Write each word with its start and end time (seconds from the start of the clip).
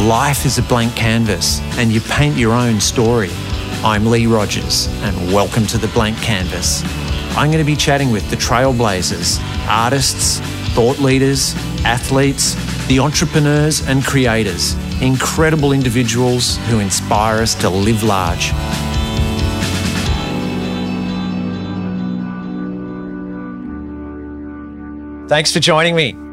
Life 0.00 0.46
is 0.46 0.56
a 0.56 0.62
blank 0.62 0.96
canvas, 0.96 1.60
and 1.76 1.92
you 1.92 2.00
paint 2.00 2.34
your 2.34 2.54
own 2.54 2.80
story. 2.80 3.28
I'm 3.84 4.06
Lee 4.06 4.26
Rogers, 4.26 4.88
and 5.02 5.14
welcome 5.30 5.66
to 5.66 5.76
The 5.76 5.88
Blank 5.88 6.16
Canvas. 6.22 6.82
I'm 7.36 7.50
going 7.50 7.62
to 7.62 7.70
be 7.70 7.76
chatting 7.76 8.10
with 8.10 8.28
the 8.30 8.36
trailblazers, 8.36 9.38
artists, 9.68 10.40
thought 10.74 11.00
leaders, 11.00 11.54
athletes, 11.84 12.54
the 12.86 12.98
entrepreneurs 12.98 13.86
and 13.86 14.02
creators, 14.02 14.72
incredible 15.02 15.72
individuals 15.72 16.56
who 16.68 16.80
inspire 16.80 17.42
us 17.42 17.54
to 17.56 17.68
live 17.68 18.02
large. 18.02 18.52
Thanks 25.28 25.52
for 25.52 25.60
joining 25.60 25.94
me. 25.94 26.29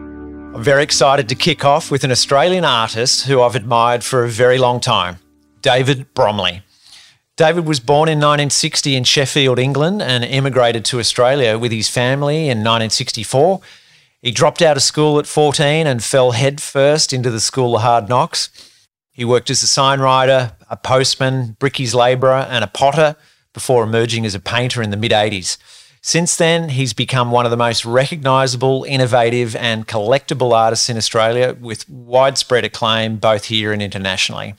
I'm 0.57 0.63
very 0.63 0.81
excited 0.81 1.29
to 1.29 1.35
kick 1.35 1.63
off 1.63 1.91
with 1.91 2.03
an 2.03 2.09
Australian 2.09 2.65
artist 2.65 3.27
who 3.27 3.43
I've 3.43 3.53
admired 3.53 4.03
for 4.03 4.23
a 4.23 4.27
very 4.27 4.57
long 4.57 4.79
time, 4.79 5.19
David 5.61 6.11
Bromley. 6.15 6.63
David 7.35 7.67
was 7.67 7.79
born 7.79 8.09
in 8.09 8.17
1960 8.17 8.95
in 8.95 9.03
Sheffield, 9.03 9.59
England, 9.59 10.01
and 10.01 10.25
emigrated 10.25 10.83
to 10.85 10.99
Australia 10.99 11.59
with 11.59 11.71
his 11.71 11.89
family 11.89 12.49
in 12.49 12.63
1964. 12.63 13.61
He 14.23 14.31
dropped 14.31 14.63
out 14.63 14.77
of 14.77 14.81
school 14.81 15.19
at 15.19 15.27
14 15.27 15.85
and 15.85 16.03
fell 16.03 16.31
headfirst 16.31 17.13
into 17.13 17.29
the 17.29 17.39
school 17.39 17.75
of 17.75 17.83
hard 17.83 18.09
knocks. 18.09 18.49
He 19.11 19.23
worked 19.23 19.51
as 19.51 19.61
a 19.61 19.67
sign 19.67 19.99
writer, 19.99 20.53
a 20.71 20.75
postman, 20.75 21.55
brickies 21.59 21.93
labourer, 21.93 22.47
and 22.49 22.63
a 22.63 22.67
potter 22.67 23.15
before 23.53 23.83
emerging 23.83 24.25
as 24.25 24.33
a 24.33 24.39
painter 24.39 24.81
in 24.81 24.89
the 24.89 24.97
mid 24.97 25.11
80s. 25.11 25.57
Since 26.07 26.37
then, 26.37 26.69
he's 26.69 26.93
become 26.93 27.31
one 27.31 27.43
of 27.43 27.51
the 27.51 27.57
most 27.57 27.83
recognisable, 27.83 28.85
innovative, 28.85 29.57
and 29.57 29.85
collectible 29.85 30.53
artists 30.53 30.89
in 30.89 30.95
Australia 30.95 31.57
with 31.59 31.87
widespread 31.89 32.63
acclaim 32.63 33.17
both 33.17 33.43
here 33.43 33.73
and 33.73 33.81
internationally. 33.81 34.55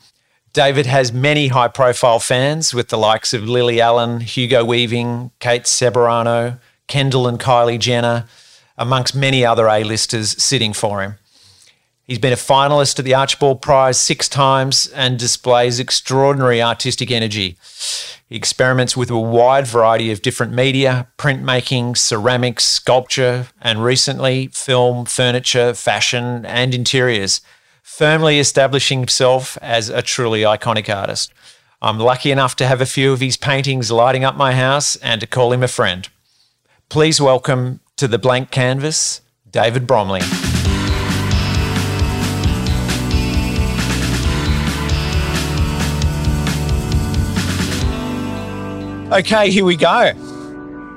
David 0.52 0.84
has 0.84 1.10
many 1.10 1.48
high 1.48 1.68
profile 1.68 2.18
fans 2.18 2.74
with 2.74 2.90
the 2.90 2.98
likes 2.98 3.32
of 3.32 3.48
Lily 3.48 3.80
Allen, 3.80 4.20
Hugo 4.20 4.62
Weaving, 4.62 5.30
Kate 5.40 5.62
Ceberano, 5.62 6.60
Kendall 6.86 7.26
and 7.26 7.40
Kylie 7.40 7.78
Jenner, 7.78 8.26
amongst 8.76 9.14
many 9.14 9.42
other 9.42 9.68
A-listers 9.68 10.32
sitting 10.42 10.74
for 10.74 11.00
him. 11.00 11.14
He's 12.08 12.18
been 12.18 12.32
a 12.32 12.36
finalist 12.36 12.98
at 12.98 13.04
the 13.04 13.14
Archibald 13.14 13.60
Prize 13.60 14.00
six 14.00 14.30
times 14.30 14.86
and 14.94 15.18
displays 15.18 15.78
extraordinary 15.78 16.62
artistic 16.62 17.10
energy. 17.10 17.58
He 18.30 18.34
experiments 18.34 18.96
with 18.96 19.10
a 19.10 19.18
wide 19.18 19.66
variety 19.66 20.10
of 20.10 20.22
different 20.22 20.54
media 20.54 21.08
printmaking, 21.18 21.98
ceramics, 21.98 22.64
sculpture, 22.64 23.48
and 23.60 23.84
recently 23.84 24.46
film, 24.54 25.04
furniture, 25.04 25.74
fashion, 25.74 26.46
and 26.46 26.74
interiors, 26.74 27.42
firmly 27.82 28.38
establishing 28.38 29.00
himself 29.00 29.58
as 29.60 29.90
a 29.90 30.00
truly 30.00 30.40
iconic 30.40 30.88
artist. 30.88 31.30
I'm 31.82 31.98
lucky 31.98 32.30
enough 32.30 32.56
to 32.56 32.66
have 32.66 32.80
a 32.80 32.86
few 32.86 33.12
of 33.12 33.20
his 33.20 33.36
paintings 33.36 33.90
lighting 33.90 34.24
up 34.24 34.34
my 34.34 34.54
house 34.54 34.96
and 34.96 35.20
to 35.20 35.26
call 35.26 35.52
him 35.52 35.62
a 35.62 35.68
friend. 35.68 36.08
Please 36.88 37.20
welcome 37.20 37.80
to 37.98 38.08
the 38.08 38.18
blank 38.18 38.50
canvas, 38.50 39.20
David 39.50 39.86
Bromley. 39.86 40.22
Okay, 49.10 49.50
here 49.50 49.64
we 49.64 49.74
go. 49.74 50.12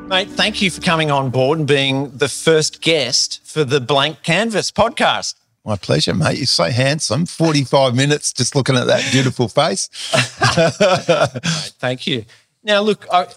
Mate, 0.08 0.28
thank 0.28 0.62
you 0.62 0.70
for 0.70 0.82
coming 0.82 1.10
on 1.10 1.30
board 1.30 1.60
and 1.60 1.68
being 1.68 2.12
the 2.18 2.28
first 2.28 2.82
guest 2.82 3.40
for 3.46 3.64
the 3.64 3.80
Blank 3.80 4.22
Canvas 4.22 4.70
podcast. 4.70 5.36
My 5.64 5.78
pleasure, 5.78 6.14
mate. 6.14 6.38
You're 6.38 6.46
so 6.46 6.66
handsome. 6.66 7.26
45 7.26 7.96
minutes 7.96 8.34
just 8.34 8.54
looking 8.54 8.76
at 8.76 8.88
that 8.88 9.10
beautiful 9.14 9.48
face. 9.48 9.88
thank 11.80 12.06
you. 12.06 12.26
Now, 12.64 12.82
look, 12.82 13.08
I, 13.14 13.28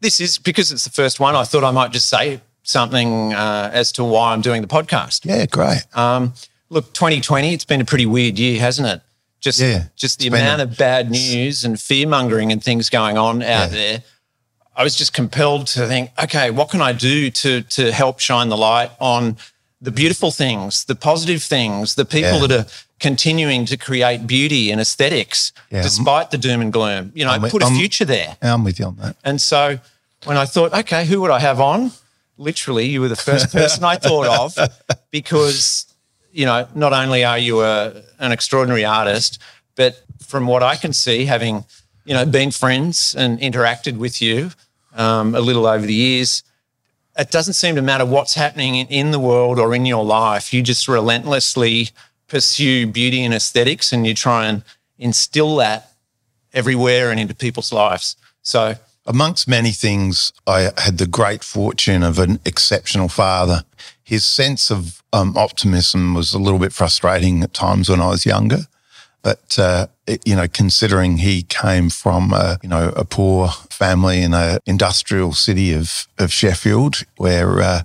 this 0.00 0.20
is 0.20 0.36
because 0.38 0.72
it's 0.72 0.82
the 0.82 0.90
first 0.90 1.20
one, 1.20 1.36
I 1.36 1.44
thought 1.44 1.62
I 1.62 1.70
might 1.70 1.92
just 1.92 2.08
say 2.08 2.40
something 2.64 3.32
uh, 3.34 3.70
as 3.72 3.92
to 3.92 4.04
why 4.04 4.32
I'm 4.32 4.40
doing 4.40 4.62
the 4.62 4.68
podcast. 4.68 5.26
Yeah, 5.26 5.46
great. 5.46 5.86
Um, 5.96 6.34
look, 6.70 6.92
2020, 6.92 7.54
it's 7.54 7.64
been 7.64 7.80
a 7.80 7.84
pretty 7.84 8.06
weird 8.06 8.36
year, 8.36 8.60
hasn't 8.60 8.88
it? 8.88 9.00
Just, 9.40 9.60
yeah, 9.60 9.84
just 9.94 10.18
the 10.18 10.26
amount 10.26 10.60
a, 10.60 10.64
of 10.64 10.76
bad 10.76 11.10
news 11.10 11.64
and 11.64 11.78
fear 11.78 12.08
mongering 12.08 12.50
and 12.50 12.62
things 12.62 12.90
going 12.90 13.16
on 13.16 13.40
out 13.42 13.46
yeah. 13.46 13.66
there. 13.68 14.02
I 14.78 14.84
was 14.84 14.94
just 14.94 15.12
compelled 15.12 15.66
to 15.68 15.88
think, 15.88 16.12
okay, 16.22 16.50
what 16.50 16.70
can 16.70 16.80
I 16.80 16.92
do 16.92 17.30
to 17.30 17.62
to 17.62 17.92
help 17.92 18.20
shine 18.20 18.48
the 18.48 18.56
light 18.56 18.90
on 19.00 19.36
the 19.80 19.90
beautiful 19.90 20.30
things, 20.30 20.84
the 20.84 20.94
positive 20.94 21.42
things, 21.42 21.96
the 21.96 22.04
people 22.04 22.40
yeah. 22.40 22.46
that 22.46 22.60
are 22.60 22.66
continuing 23.00 23.64
to 23.66 23.76
create 23.76 24.26
beauty 24.26 24.70
and 24.70 24.80
aesthetics 24.80 25.52
yeah. 25.70 25.82
despite 25.82 26.30
the 26.30 26.38
doom 26.38 26.60
and 26.60 26.72
gloom. 26.72 27.12
You 27.14 27.24
know, 27.24 27.32
I'm, 27.32 27.42
put 27.42 27.62
a 27.62 27.66
future 27.66 28.04
there. 28.04 28.36
I'm 28.40 28.64
with 28.64 28.78
you 28.78 28.86
on 28.86 28.96
that. 28.96 29.16
And 29.24 29.40
so 29.40 29.78
when 30.24 30.36
I 30.36 30.46
thought, 30.46 30.72
okay, 30.72 31.04
who 31.04 31.20
would 31.20 31.30
I 31.30 31.40
have 31.40 31.60
on? 31.60 31.90
Literally, 32.36 32.86
you 32.86 33.00
were 33.00 33.08
the 33.08 33.16
first 33.16 33.52
person 33.60 33.82
I 33.84 33.96
thought 33.96 34.26
of 34.26 34.56
because 35.10 35.86
you 36.32 36.46
know, 36.46 36.68
not 36.76 36.92
only 36.92 37.24
are 37.24 37.38
you 37.38 37.62
a, 37.62 38.00
an 38.20 38.30
extraordinary 38.30 38.84
artist, 38.84 39.40
but 39.74 40.00
from 40.24 40.46
what 40.46 40.62
I 40.62 40.76
can 40.76 40.92
see, 40.92 41.24
having, 41.24 41.64
you 42.04 42.14
know, 42.14 42.24
been 42.24 42.52
friends 42.52 43.14
and 43.16 43.40
interacted 43.40 43.96
with 43.96 44.22
you 44.22 44.50
um, 44.98 45.34
a 45.34 45.40
little 45.40 45.66
over 45.66 45.86
the 45.86 45.94
years, 45.94 46.42
it 47.18 47.30
doesn't 47.30 47.54
seem 47.54 47.74
to 47.76 47.82
matter 47.82 48.04
what's 48.04 48.34
happening 48.34 48.76
in, 48.76 48.86
in 48.88 49.10
the 49.10 49.18
world 49.18 49.58
or 49.58 49.74
in 49.74 49.86
your 49.86 50.04
life. 50.04 50.52
You 50.52 50.62
just 50.62 50.86
relentlessly 50.86 51.90
pursue 52.26 52.86
beauty 52.86 53.24
and 53.24 53.32
aesthetics 53.32 53.92
and 53.92 54.06
you 54.06 54.14
try 54.14 54.46
and 54.46 54.62
instill 54.98 55.56
that 55.56 55.92
everywhere 56.52 57.10
and 57.10 57.18
into 57.18 57.34
people's 57.34 57.72
lives. 57.72 58.16
So, 58.42 58.74
amongst 59.06 59.48
many 59.48 59.70
things, 59.70 60.32
I 60.46 60.70
had 60.76 60.98
the 60.98 61.06
great 61.06 61.42
fortune 61.42 62.02
of 62.02 62.18
an 62.18 62.40
exceptional 62.44 63.08
father. 63.08 63.64
His 64.04 64.24
sense 64.24 64.70
of 64.70 65.02
um, 65.12 65.36
optimism 65.36 66.14
was 66.14 66.34
a 66.34 66.38
little 66.38 66.58
bit 66.58 66.72
frustrating 66.72 67.42
at 67.42 67.54
times 67.54 67.88
when 67.88 68.00
I 68.00 68.08
was 68.08 68.26
younger. 68.26 68.66
But 69.28 69.58
uh, 69.58 69.86
it, 70.06 70.26
you 70.26 70.34
know, 70.34 70.48
considering 70.48 71.18
he 71.18 71.42
came 71.42 71.90
from 71.90 72.32
a, 72.32 72.58
you 72.62 72.68
know 72.70 72.94
a 72.96 73.04
poor 73.04 73.48
family 73.68 74.22
in 74.22 74.32
a 74.32 74.58
industrial 74.64 75.34
city 75.34 75.74
of 75.74 76.08
of 76.18 76.32
Sheffield, 76.32 77.04
where 77.18 77.60
uh, 77.60 77.82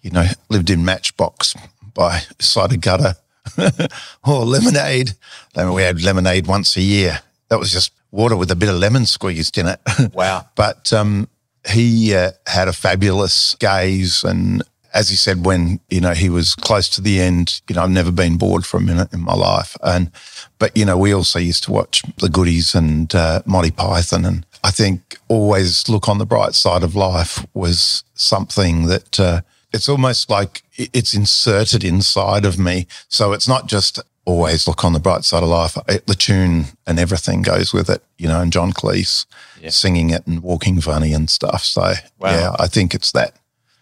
you 0.00 0.12
know 0.12 0.26
lived 0.48 0.70
in 0.70 0.84
matchbox 0.84 1.56
by 1.92 2.20
side 2.38 2.72
of 2.72 2.80
gutter 2.82 3.16
or 4.24 4.44
lemonade. 4.44 5.14
I 5.56 5.64
mean, 5.64 5.72
we 5.72 5.82
had 5.82 6.00
lemonade 6.00 6.46
once 6.46 6.76
a 6.76 6.82
year. 6.82 7.18
That 7.48 7.58
was 7.58 7.72
just 7.72 7.90
water 8.12 8.36
with 8.36 8.52
a 8.52 8.56
bit 8.56 8.68
of 8.68 8.76
lemon 8.76 9.04
squeezed 9.06 9.58
in 9.58 9.66
it. 9.66 9.80
Wow! 10.14 10.46
but 10.54 10.92
um, 10.92 11.28
he 11.68 12.14
uh, 12.14 12.30
had 12.46 12.68
a 12.68 12.72
fabulous 12.72 13.56
gaze 13.56 14.22
and 14.22 14.62
as 14.96 15.10
he 15.10 15.16
said, 15.16 15.44
when 15.44 15.78
you 15.90 16.00
know 16.00 16.14
he 16.14 16.30
was 16.30 16.54
close 16.54 16.88
to 16.88 17.02
the 17.02 17.20
end, 17.20 17.60
you 17.68 17.74
know, 17.74 17.82
I've 17.82 17.90
never 17.90 18.10
been 18.10 18.38
bored 18.38 18.64
for 18.64 18.78
a 18.78 18.80
minute 18.80 19.12
in 19.12 19.20
my 19.20 19.34
life. 19.34 19.76
And 19.82 20.10
but 20.58 20.74
you 20.74 20.86
know, 20.86 20.96
we 20.96 21.12
also 21.12 21.38
used 21.38 21.64
to 21.64 21.72
watch 21.72 22.02
the 22.16 22.30
goodies 22.30 22.74
and 22.74 23.14
uh, 23.14 23.42
Monty 23.44 23.70
Python, 23.70 24.24
and 24.24 24.46
I 24.64 24.70
think 24.70 25.18
always 25.28 25.88
look 25.88 26.08
on 26.08 26.16
the 26.16 26.24
bright 26.24 26.54
side 26.54 26.82
of 26.82 26.96
life 26.96 27.46
was 27.52 28.04
something 28.14 28.86
that 28.86 29.20
uh, 29.20 29.42
it's 29.72 29.88
almost 29.88 30.30
like 30.30 30.62
it's 30.76 31.12
inserted 31.12 31.84
inside 31.84 32.46
of 32.46 32.58
me. 32.58 32.86
So 33.08 33.32
it's 33.32 33.46
not 33.46 33.66
just 33.66 34.00
always 34.24 34.66
look 34.66 34.82
on 34.82 34.94
the 34.94 34.98
bright 34.98 35.24
side 35.24 35.42
of 35.42 35.50
life. 35.50 35.76
It, 35.88 36.06
the 36.06 36.14
tune 36.14 36.64
and 36.86 36.98
everything 36.98 37.42
goes 37.42 37.74
with 37.74 37.90
it, 37.90 38.02
you 38.18 38.28
know, 38.28 38.40
and 38.40 38.52
John 38.52 38.72
Cleese 38.72 39.26
yeah. 39.60 39.70
singing 39.70 40.10
it 40.10 40.26
and 40.26 40.42
walking 40.42 40.80
funny 40.80 41.12
and 41.12 41.28
stuff. 41.28 41.62
So 41.64 41.82
wow. 42.18 42.30
yeah, 42.30 42.56
I 42.58 42.66
think 42.66 42.94
it's 42.94 43.12
that 43.12 43.34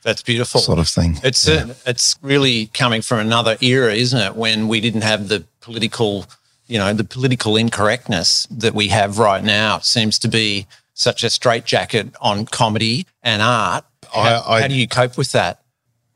that's 0.05 0.23
beautiful. 0.23 0.61
Sort 0.61 0.79
of 0.79 0.89
thing. 0.89 1.19
It's 1.25 1.49
yeah. 1.49 1.67
a, 1.87 1.91
it's 1.91 2.17
really 2.23 2.67
coming 2.67 3.03
from 3.03 3.19
another 3.19 3.57
era, 3.61 3.93
isn't 3.93 4.21
it? 4.21 4.37
When 4.37 4.69
we 4.69 4.81
didn't 4.81 5.01
have 5.01 5.29
the 5.29 5.45
political, 5.61 6.27
you 6.67 6.79
know, 6.79 6.93
the 6.93 7.05
political 7.05 7.57
incorrectness 7.57 8.47
that 8.51 8.75
we 8.75 8.89
have 8.89 9.19
right 9.19 9.43
now. 9.43 9.79
It 9.79 9.85
seems 9.85 10.19
to 10.21 10.29
be 10.29 10.67
such 10.93 11.25
a 11.25 11.31
straitjacket 11.31 12.15
on 12.21 12.47
comedy 12.47 13.07
and 13.23 13.43
art. 13.43 13.85
How, 14.13 14.21
I, 14.47 14.57
I, 14.57 14.61
how 14.63 14.69
do 14.69 14.75
you 14.75 14.87
cope 14.87 15.19
with 15.19 15.33
that? 15.33 15.63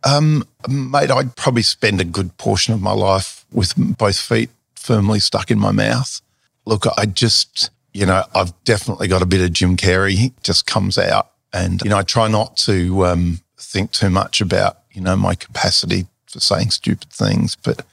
Um, 0.05 0.45
mate, 0.69 1.11
I'd 1.11 1.35
probably 1.35 1.63
spend 1.63 2.01
a 2.01 2.05
good 2.05 2.37
portion 2.37 2.75
of 2.75 2.81
my 2.81 2.93
life 2.93 3.45
with 3.53 3.75
both 3.77 4.19
feet 4.19 4.51
firmly 4.75 5.19
stuck 5.19 5.51
in 5.51 5.59
my 5.59 5.73
mouth. 5.73 6.21
Look, 6.65 6.87
I 6.97 7.07
just, 7.07 7.71
you 7.93 8.07
know, 8.07 8.23
I've 8.35 8.53
definitely 8.65 9.09
got 9.09 9.23
a 9.23 9.27
bit 9.27 9.41
of 9.41 9.53
Jim 9.53 9.77
Carrey 9.77 10.33
just 10.43 10.67
comes 10.67 10.99
out. 10.99 11.31
And, 11.53 11.83
you 11.83 11.91
know, 11.91 11.99
I 11.99 12.03
try 12.03 12.29
not 12.29 12.57
to 12.59 13.07
um, 13.07 13.41
think 13.59 13.93
too 13.93 14.11
much 14.11 14.41
about, 14.41 14.79
you 14.93 15.01
know, 15.01 15.17
my 15.17 15.35
capacity 15.35 16.07
for 16.27 16.41
saying 16.41 16.71
stupid 16.71 17.11
things. 17.11 17.57
But 17.57 17.85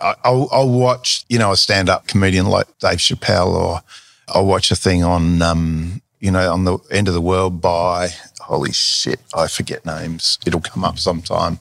I, 0.00 0.14
will 0.30 0.48
I'll 0.52 0.70
watch, 0.70 1.24
you 1.28 1.38
know, 1.38 1.52
a 1.52 1.56
stand 1.56 1.88
up 1.88 2.06
comedian 2.06 2.46
like 2.46 2.66
Dave 2.78 2.98
Chappelle, 2.98 3.54
or 3.54 3.80
I'll 4.28 4.46
watch 4.46 4.70
a 4.70 4.76
thing 4.76 5.02
on, 5.02 5.42
um, 5.42 6.02
you 6.20 6.30
know, 6.30 6.52
on 6.52 6.64
the 6.64 6.78
end 6.90 7.08
of 7.08 7.14
the 7.14 7.20
world 7.20 7.60
by, 7.60 8.10
holy 8.40 8.72
shit, 8.72 9.20
I 9.34 9.46
forget 9.48 9.84
names. 9.84 10.38
It'll 10.46 10.60
come 10.60 10.84
up 10.84 10.98
sometime. 10.98 11.58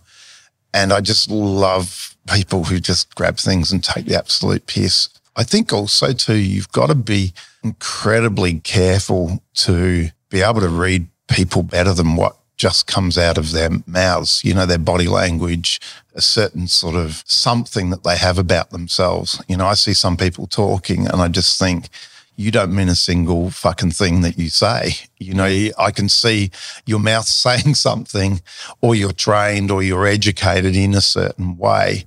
And 0.73 0.93
I 0.93 1.01
just 1.01 1.29
love 1.31 2.15
people 2.31 2.65
who 2.65 2.79
just 2.79 3.15
grab 3.15 3.37
things 3.37 3.71
and 3.71 3.83
take 3.83 4.05
the 4.05 4.17
absolute 4.17 4.67
piss. 4.67 5.09
I 5.35 5.43
think 5.43 5.71
also 5.71 6.13
too, 6.13 6.35
you've 6.35 6.71
got 6.71 6.87
to 6.87 6.95
be 6.95 7.33
incredibly 7.63 8.59
careful 8.59 9.43
to 9.55 10.09
be 10.29 10.41
able 10.41 10.61
to 10.61 10.69
read 10.69 11.07
people 11.27 11.63
better 11.63 11.93
than 11.93 12.15
what 12.15 12.37
just 12.57 12.87
comes 12.87 13.17
out 13.17 13.37
of 13.37 13.51
their 13.51 13.69
mouths, 13.85 14.41
you 14.43 14.53
know, 14.53 14.65
their 14.65 14.77
body 14.77 15.07
language, 15.07 15.79
a 16.15 16.21
certain 16.21 16.67
sort 16.67 16.95
of 16.95 17.23
something 17.27 17.91
that 17.91 18.03
they 18.03 18.17
have 18.17 18.37
about 18.37 18.71
themselves. 18.71 19.41
You 19.47 19.57
know, 19.57 19.67
I 19.67 19.75
see 19.75 19.93
some 19.93 20.17
people 20.17 20.47
talking 20.47 21.07
and 21.07 21.21
I 21.21 21.27
just 21.27 21.59
think, 21.59 21.89
you 22.37 22.51
don't 22.51 22.73
mean 22.73 22.87
a 22.87 22.95
single 22.95 23.49
fucking 23.49 23.91
thing 23.91 24.21
that 24.21 24.37
you 24.37 24.49
say. 24.49 24.91
You 25.17 25.33
know, 25.33 25.69
I 25.77 25.91
can 25.91 26.07
see 26.07 26.51
your 26.85 26.99
mouth 26.99 27.25
saying 27.27 27.75
something, 27.75 28.41
or 28.79 28.95
you're 28.95 29.11
trained 29.11 29.71
or 29.71 29.83
you're 29.83 30.05
educated 30.05 30.75
in 30.75 30.93
a 30.93 31.01
certain 31.01 31.57
way. 31.57 32.05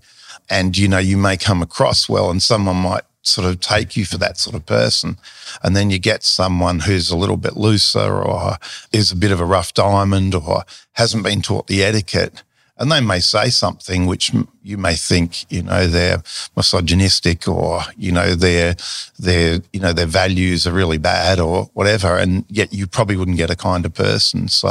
And, 0.49 0.77
you 0.79 0.89
know, 0.89 0.99
you 0.99 1.17
may 1.17 1.37
come 1.37 1.63
across 1.63 2.09
well, 2.09 2.31
and 2.31 2.43
someone 2.43 2.77
might 2.77 3.03
sort 3.23 3.47
of 3.47 3.61
take 3.61 3.97
you 3.97 4.05
for 4.05 4.19
that 4.19 4.39
sort 4.39 4.57
of 4.57 4.65
person. 4.67 5.19
And 5.63 5.77
then 5.77 5.91
you 5.91 5.99
get 5.99 6.23
someone 6.23 6.81
who's 6.81 7.11
a 7.11 7.17
little 7.17 7.37
bit 7.37 7.57
looser 7.57 8.23
or 8.23 8.57
is 8.93 9.13
a 9.13 9.17
bit 9.17 9.33
of 9.33 9.41
a 9.41 9.45
rough 9.45 9.75
diamond 9.75 10.35
or 10.35 10.65
hasn't 10.93 11.25
been 11.25 11.43
taught 11.43 11.67
the 11.67 11.85
etiquette 11.85 12.43
and 12.81 12.91
they 12.91 13.01
may 13.01 13.21
say 13.21 13.51
something 13.51 14.07
which 14.07 14.33
you 14.63 14.77
may 14.77 14.95
think, 14.95 15.51
you 15.51 15.63
know, 15.63 15.87
they're 15.87 16.23
misogynistic 16.57 17.49
or, 17.49 17.81
you 17.97 18.13
know, 18.13 18.35
their, 18.35 18.77
their, 19.19 19.61
you 19.73 19.81
know, 19.81 19.93
their 19.93 20.07
values 20.07 20.67
are 20.67 20.73
really 20.73 20.99
bad 20.99 21.41
or 21.41 21.71
whatever. 21.75 22.17
And 22.17 22.45
yet 22.49 22.73
you 22.73 22.87
probably 22.87 23.17
wouldn't 23.17 23.37
get 23.37 23.51
a 23.51 23.57
kind 23.57 23.87
of 23.87 23.95
person. 23.95 24.49
So, 24.49 24.71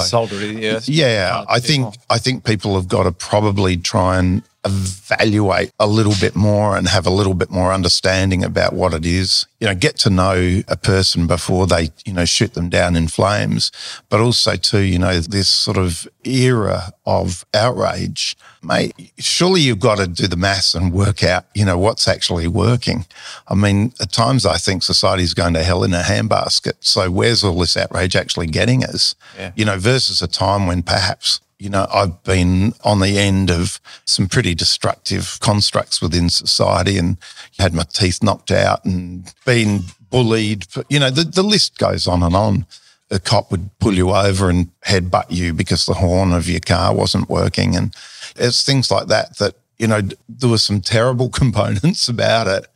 yeah. 0.62 0.80
Yeah. 0.86 1.46
I 1.50 1.60
think, 1.60 1.96
I 2.10 2.18
think 2.18 2.44
people 2.44 2.76
have 2.76 2.88
got 2.88 3.04
to 3.04 3.12
probably 3.12 3.78
try 3.78 4.20
and 4.20 4.44
evaluate 4.66 5.72
a 5.80 5.88
little 5.88 6.14
bit 6.20 6.36
more 6.36 6.76
and 6.76 6.88
have 6.90 7.08
a 7.08 7.10
little 7.10 7.34
bit 7.34 7.50
more 7.50 7.72
understanding 7.72 8.44
about 8.44 8.74
what 8.74 8.94
it 8.94 9.06
is. 9.06 9.46
You 9.60 9.68
know, 9.68 9.76
get 9.76 9.98
to 10.00 10.10
know 10.10 10.62
a 10.68 10.76
person 10.76 11.28
before 11.28 11.66
they, 11.66 11.92
you 12.06 12.14
know, 12.14 12.26
shoot 12.26 12.54
them 12.54 12.70
down 12.70 12.96
in 12.96 13.08
flames. 13.08 13.72
But 14.10 14.20
also, 14.20 14.56
too, 14.56 14.82
you 14.82 15.00
know, 15.00 15.20
this 15.20 15.48
sort 15.48 15.78
of 15.78 16.08
era 16.26 16.92
of 17.06 17.46
outrage, 17.54 18.36
mate, 18.62 19.14
surely 19.18 19.62
you've 19.62 19.80
got 19.80 19.98
to 19.98 20.08
do 20.08 20.28
the 20.28 20.36
maths 20.36 20.76
and 20.76 20.94
work 20.94 21.24
out, 21.24 21.46
you 21.54 21.66
know, 21.66 21.78
what's 21.78 22.08
actually 22.08 22.48
working. 22.48 23.06
I 23.48 23.56
mean, 23.56 23.94
at 24.00 24.12
times 24.12 24.46
I 24.46 24.58
think 24.58 24.84
society's 24.84 25.34
going 25.34 25.54
to 25.54 25.64
hell 25.64 25.84
in 25.84 25.94
a 25.94 26.02
handbasket. 26.02 26.74
So 26.80 27.10
where's 27.10 27.44
all 27.44 27.60
this 27.60 27.78
outrage 27.78 28.16
actually 28.16 28.48
getting 28.48 28.84
us? 28.84 29.16
Yeah. 29.38 29.52
You 29.56 29.66
know, 29.66 29.78
versus 29.78 30.22
a 30.22 30.28
time 30.28 30.68
when 30.68 30.84
perhaps 30.84 31.42
you 31.60 31.70
know, 31.70 31.86
I've 31.94 32.24
been 32.24 32.74
on 32.86 33.02
the 33.02 33.20
end 33.20 33.52
of 33.52 33.82
some 34.06 34.28
pretty 34.28 34.56
destructive 34.56 35.38
constructs 35.42 36.02
within 36.02 36.30
society 36.30 36.98
and 36.98 37.18
had 37.60 37.74
my 37.74 37.84
teeth 37.84 38.24
knocked 38.24 38.50
out 38.50 38.86
and 38.86 39.32
been 39.46 39.82
bullied. 40.10 40.68
You 40.88 41.02
know, 41.02 41.10
the, 41.10 41.26
the 41.26 41.44
list 41.44 41.78
goes 41.78 42.08
on 42.08 42.24
and 42.24 42.34
on. 42.34 42.66
A 43.12 43.20
cop 43.20 43.52
would 43.52 43.70
pull 43.80 43.94
you 43.94 44.12
over 44.12 44.50
and 44.50 44.70
headbutt 44.82 45.32
you 45.32 45.54
because 45.54 45.86
the 45.86 45.96
horn 45.96 46.32
of 46.32 46.48
your 46.48 46.60
car 46.60 46.94
wasn't 46.94 47.30
working. 47.30 47.76
And 47.76 47.96
it's 48.36 48.64
things 48.64 48.92
like 48.92 49.08
that 49.08 49.38
that, 49.38 49.56
you 49.78 49.88
know, 49.88 50.02
there 50.28 50.50
were 50.50 50.58
some 50.58 50.82
terrible 50.82 51.30
components 51.42 52.08
about 52.08 52.48
it. 52.48 52.68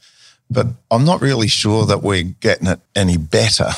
But 0.50 0.68
I'm 0.92 1.06
not 1.06 1.22
really 1.22 1.48
sure 1.48 1.86
that 1.86 2.04
we're 2.04 2.24
getting 2.24 2.68
it 2.68 2.80
any 2.96 3.18
better. 3.18 3.70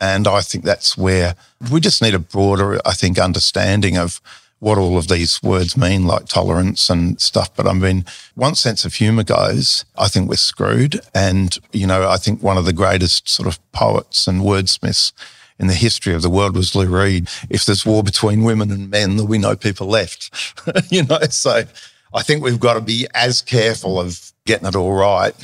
And 0.00 0.28
I 0.28 0.40
think 0.40 0.64
that's 0.64 0.96
where 0.96 1.34
we 1.72 1.80
just 1.80 2.02
need 2.02 2.14
a 2.14 2.18
broader, 2.18 2.80
I 2.86 2.92
think, 2.92 3.18
understanding 3.18 3.96
of 3.96 4.20
what 4.60 4.78
all 4.78 4.98
of 4.98 5.08
these 5.08 5.42
words 5.42 5.76
mean, 5.76 6.06
like 6.06 6.26
tolerance 6.26 6.90
and 6.90 7.20
stuff. 7.20 7.54
But 7.54 7.66
I 7.66 7.72
mean, 7.72 8.04
once 8.36 8.60
sense 8.60 8.84
of 8.84 8.94
humor 8.94 9.22
goes, 9.22 9.84
I 9.96 10.08
think 10.08 10.28
we're 10.28 10.36
screwed. 10.36 11.00
And, 11.14 11.56
you 11.72 11.86
know, 11.86 12.08
I 12.08 12.16
think 12.16 12.42
one 12.42 12.58
of 12.58 12.64
the 12.64 12.72
greatest 12.72 13.28
sort 13.28 13.46
of 13.46 13.58
poets 13.72 14.26
and 14.26 14.40
wordsmiths 14.40 15.12
in 15.58 15.66
the 15.66 15.74
history 15.74 16.14
of 16.14 16.22
the 16.22 16.30
world 16.30 16.56
was 16.56 16.74
Lou 16.74 16.86
Reed. 16.86 17.28
If 17.50 17.64
there's 17.64 17.84
war 17.84 18.02
between 18.02 18.44
women 18.44 18.70
and 18.70 18.90
men, 18.90 19.16
there'll 19.16 19.30
be 19.30 19.38
no 19.38 19.56
people 19.56 19.88
left, 19.88 20.30
you 20.90 21.04
know? 21.04 21.20
So 21.30 21.64
I 22.14 22.22
think 22.22 22.42
we've 22.42 22.60
got 22.60 22.74
to 22.74 22.80
be 22.80 23.06
as 23.14 23.42
careful 23.42 24.00
of 24.00 24.32
getting 24.44 24.68
it 24.68 24.76
all 24.76 24.94
right 24.94 25.34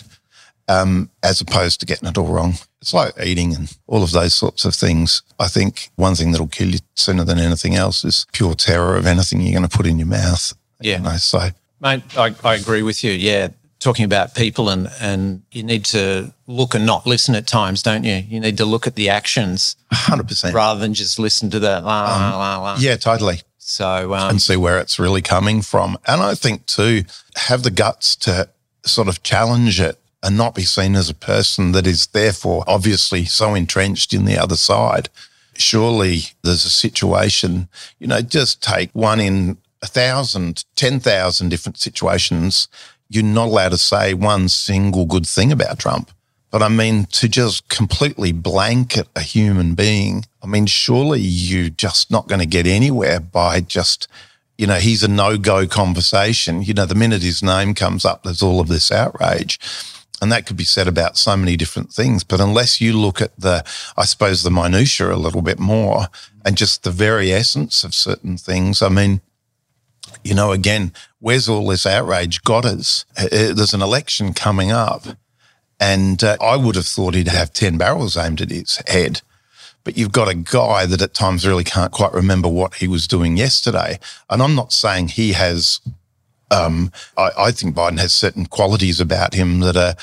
um, 0.69 1.11
as 1.23 1.41
opposed 1.41 1.81
to 1.81 1.87
getting 1.87 2.09
it 2.09 2.19
all 2.19 2.27
wrong. 2.27 2.55
It's 2.81 2.95
like 2.95 3.15
eating 3.23 3.55
and 3.55 3.77
all 3.87 4.03
of 4.03 4.13
those 4.13 4.35
sorts 4.35 4.65
of 4.65 4.75
things. 4.75 5.23
I 5.39 5.49
think 5.49 5.91
one 5.97 6.15
thing 6.15 6.33
that'll 6.33 6.49
kill 6.49 6.69
you 6.69 6.81
sooner 6.95 7.25
than 7.25 7.39
anything 7.39 7.75
else 7.75 8.05
is 8.05 8.27
pure 8.33 8.55
terror 8.55 8.97
of 8.97 9.07
anything 9.07 9.41
you're 9.41 9.59
going 9.59 9.69
to 9.69 9.77
put 9.77 9.87
in 9.87 9.99
your 9.99 10.09
mouth. 10.09 10.53
Yeah. 10.81 10.99
You 10.99 11.03
know, 11.03 11.17
so, 11.17 11.49
mate, 11.81 12.03
I, 12.17 12.35
I 12.45 12.55
agree 12.55 12.83
with 12.83 13.03
you. 13.03 13.13
Yeah. 13.13 13.49
Talking 13.85 14.07
about 14.07 14.35
people 14.35 14.71
and, 14.71 14.89
and 14.99 15.43
you 15.53 15.63
need 15.63 15.85
to 15.87 16.33
look 16.47 16.75
and 16.75 16.87
not 16.87 17.07
listen 17.07 17.35
at 17.35 17.47
times, 17.47 17.83
don't 17.83 18.03
you? 18.03 18.15
You 18.15 18.41
need 18.41 18.57
to 18.57 18.65
look 18.65 18.87
at 18.87 18.95
the 18.95 19.11
actions. 19.11 19.77
100%. 19.93 20.55
Rather 20.55 20.81
than 20.81 20.95
just 20.95 21.19
listen 21.19 21.51
to 21.51 21.59
the 21.59 21.81
la, 21.81 22.05
um, 22.15 22.33
la, 22.33 22.59
la. 22.63 22.77
Yeah, 22.79 22.97
totally. 22.97 23.43
So, 23.59 24.15
um, 24.15 24.31
and 24.31 24.43
see 24.43 24.57
where 24.57 24.79
it's 24.79 24.99
really 24.99 25.21
coming 25.21 25.61
from. 25.61 25.99
And 26.07 26.23
I 26.23 26.35
think 26.35 26.65
too, 26.65 27.05
have 27.37 27.63
the 27.63 27.71
guts 27.71 28.17
to 28.17 28.49
sort 28.87 29.09
of 29.09 29.23
challenge 29.23 29.81
it 29.81 29.99
and 30.23 30.37
not 30.39 30.55
be 30.55 30.65
seen 30.65 30.95
as 30.95 31.11
a 31.11 31.15
person 31.15 31.73
that 31.73 31.87
is 31.87 32.07
therefore 32.07 32.65
obviously 32.67 33.27
so 33.27 33.55
entrenched 33.55 34.15
in 34.15 34.25
the 34.25 34.39
other 34.39 34.57
side. 34.57 35.11
Surely 35.57 36.23
there's 36.43 36.65
a 36.65 36.71
situation, 36.71 37.69
you 37.99 38.07
know, 38.07 38.23
just 38.23 38.63
take 38.63 38.91
one 38.93 39.21
in 39.21 39.59
a 39.83 39.87
thousand, 39.87 40.65
ten 40.77 40.99
thousand 40.99 41.51
different 41.51 41.79
situations. 41.79 42.69
You're 43.15 43.23
not 43.23 43.47
allowed 43.47 43.69
to 43.69 43.79
say 43.79 44.13
one 44.13 44.49
single 44.49 45.07
good 45.07 45.25
thing 45.25 45.53
about 45.53 45.79
Trump. 45.79 46.11
But 46.51 46.63
I 46.63 46.69
mean, 46.69 47.07
to 47.13 47.29
just 47.29 47.69
completely 47.69 48.33
blanket 48.33 49.07
a 49.15 49.21
human 49.21 49.77
being, 49.77 50.25
I 50.43 50.47
mean, 50.47 50.67
surely 50.67 51.21
you're 51.21 51.69
just 51.69 52.11
not 52.11 52.27
going 52.27 52.41
to 52.41 52.47
get 52.47 52.67
anywhere 52.67 53.21
by 53.21 53.61
just, 53.61 54.09
you 54.59 54.67
know, 54.67 54.77
he's 54.77 55.05
a 55.05 55.09
no 55.09 55.39
go 55.39 55.69
conversation. 55.69 56.63
You 56.63 56.75
know, 56.75 56.87
the 56.87 56.97
minute 56.97 57.23
his 57.23 57.41
name 57.41 57.73
comes 57.75 58.05
up, 58.05 58.25
there's 58.25 58.43
all 58.43 58.59
of 58.59 58.67
this 58.67 58.91
outrage. 58.91 59.61
And 60.21 60.33
that 60.33 60.47
could 60.47 60.57
be 60.57 60.65
said 60.65 60.89
about 60.89 61.17
so 61.17 61.37
many 61.37 61.57
different 61.57 61.93
things. 61.93 62.25
But 62.25 62.41
unless 62.41 62.81
you 62.81 62.99
look 62.99 63.21
at 63.21 63.39
the, 63.39 63.65
I 63.97 64.05
suppose, 64.05 64.43
the 64.43 64.51
minutiae 64.51 65.13
a 65.13 65.17
little 65.17 65.43
bit 65.43 65.61
more 65.61 66.07
and 66.45 66.57
just 66.57 66.83
the 66.83 66.91
very 66.91 67.33
essence 67.33 67.85
of 67.85 67.95
certain 67.95 68.39
things, 68.39 68.83
I 68.83 68.89
mean, 68.89 69.21
you 70.25 70.35
know, 70.35 70.53
again, 70.53 70.93
where's 71.21 71.49
all 71.49 71.69
this 71.69 71.87
outrage 71.87 72.43
got 72.43 72.65
us? 72.65 73.05
Uh, 73.17 73.27
uh, 73.27 73.55
there's 73.55 73.75
an 73.75 73.83
election 73.83 74.33
coming 74.33 74.73
up. 74.73 75.05
And 75.81 76.23
uh, 76.25 76.37
I 76.41 76.57
would 76.57 76.77
have 76.77 76.87
thought 76.87 77.15
he'd 77.15 77.29
have 77.29 77.53
10 77.53 77.79
barrels 77.79 78.17
aimed 78.17 78.41
at 78.41 78.51
his 78.51 78.83
head. 78.87 79.21
But 79.83 79.99
you've 79.99 80.13
got 80.13 80.31
a 80.31 80.35
guy 80.35 80.87
that 80.87 81.03
at 81.03 81.13
times 81.13 81.47
really 81.47 81.65
can't 81.65 81.93
quite 81.93 82.15
remember 82.15 82.49
what 82.49 82.77
he 82.77 82.89
was 82.89 83.07
doing 83.07 83.37
yesterday. 83.37 83.99
And 84.31 84.43
I'm 84.43 84.55
not 84.55 84.73
saying 84.73 85.09
he 85.09 85.33
has 85.33 85.81
um, 86.51 86.93
I, 87.17 87.31
I 87.39 87.51
think 87.51 87.75
Biden 87.75 87.99
has 87.99 88.13
certain 88.13 88.47
qualities 88.47 89.01
about 89.01 89.35
him 89.35 89.61
that 89.61 89.77
are, 89.77 89.95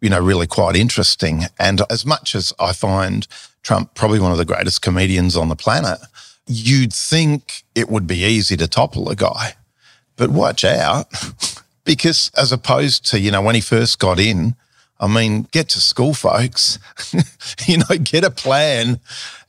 you 0.00 0.10
know, 0.10 0.20
really 0.20 0.46
quite 0.46 0.76
interesting. 0.76 1.44
And 1.58 1.82
as 1.90 2.04
much 2.04 2.34
as 2.34 2.52
I 2.58 2.72
find 2.72 3.26
Trump 3.62 3.94
probably 3.94 4.20
one 4.20 4.32
of 4.32 4.38
the 4.38 4.44
greatest 4.44 4.82
comedians 4.82 5.36
on 5.36 5.48
the 5.48 5.56
planet, 5.56 5.98
you'd 6.46 6.92
think 6.92 7.64
it 7.74 7.88
would 7.88 8.06
be 8.06 8.24
easy 8.24 8.56
to 8.56 8.66
topple 8.66 9.08
a 9.08 9.16
guy. 9.16 9.54
But 10.20 10.28
watch 10.28 10.66
out, 10.66 11.06
because 11.84 12.30
as 12.36 12.52
opposed 12.52 13.06
to, 13.06 13.18
you 13.18 13.30
know, 13.30 13.40
when 13.40 13.54
he 13.54 13.62
first 13.62 13.98
got 13.98 14.20
in, 14.20 14.54
I 15.00 15.06
mean, 15.06 15.48
get 15.50 15.70
to 15.70 15.80
school, 15.80 16.12
folks, 16.12 16.78
you 17.66 17.78
know, 17.78 17.96
get 17.96 18.22
a 18.22 18.30
plan 18.30 19.00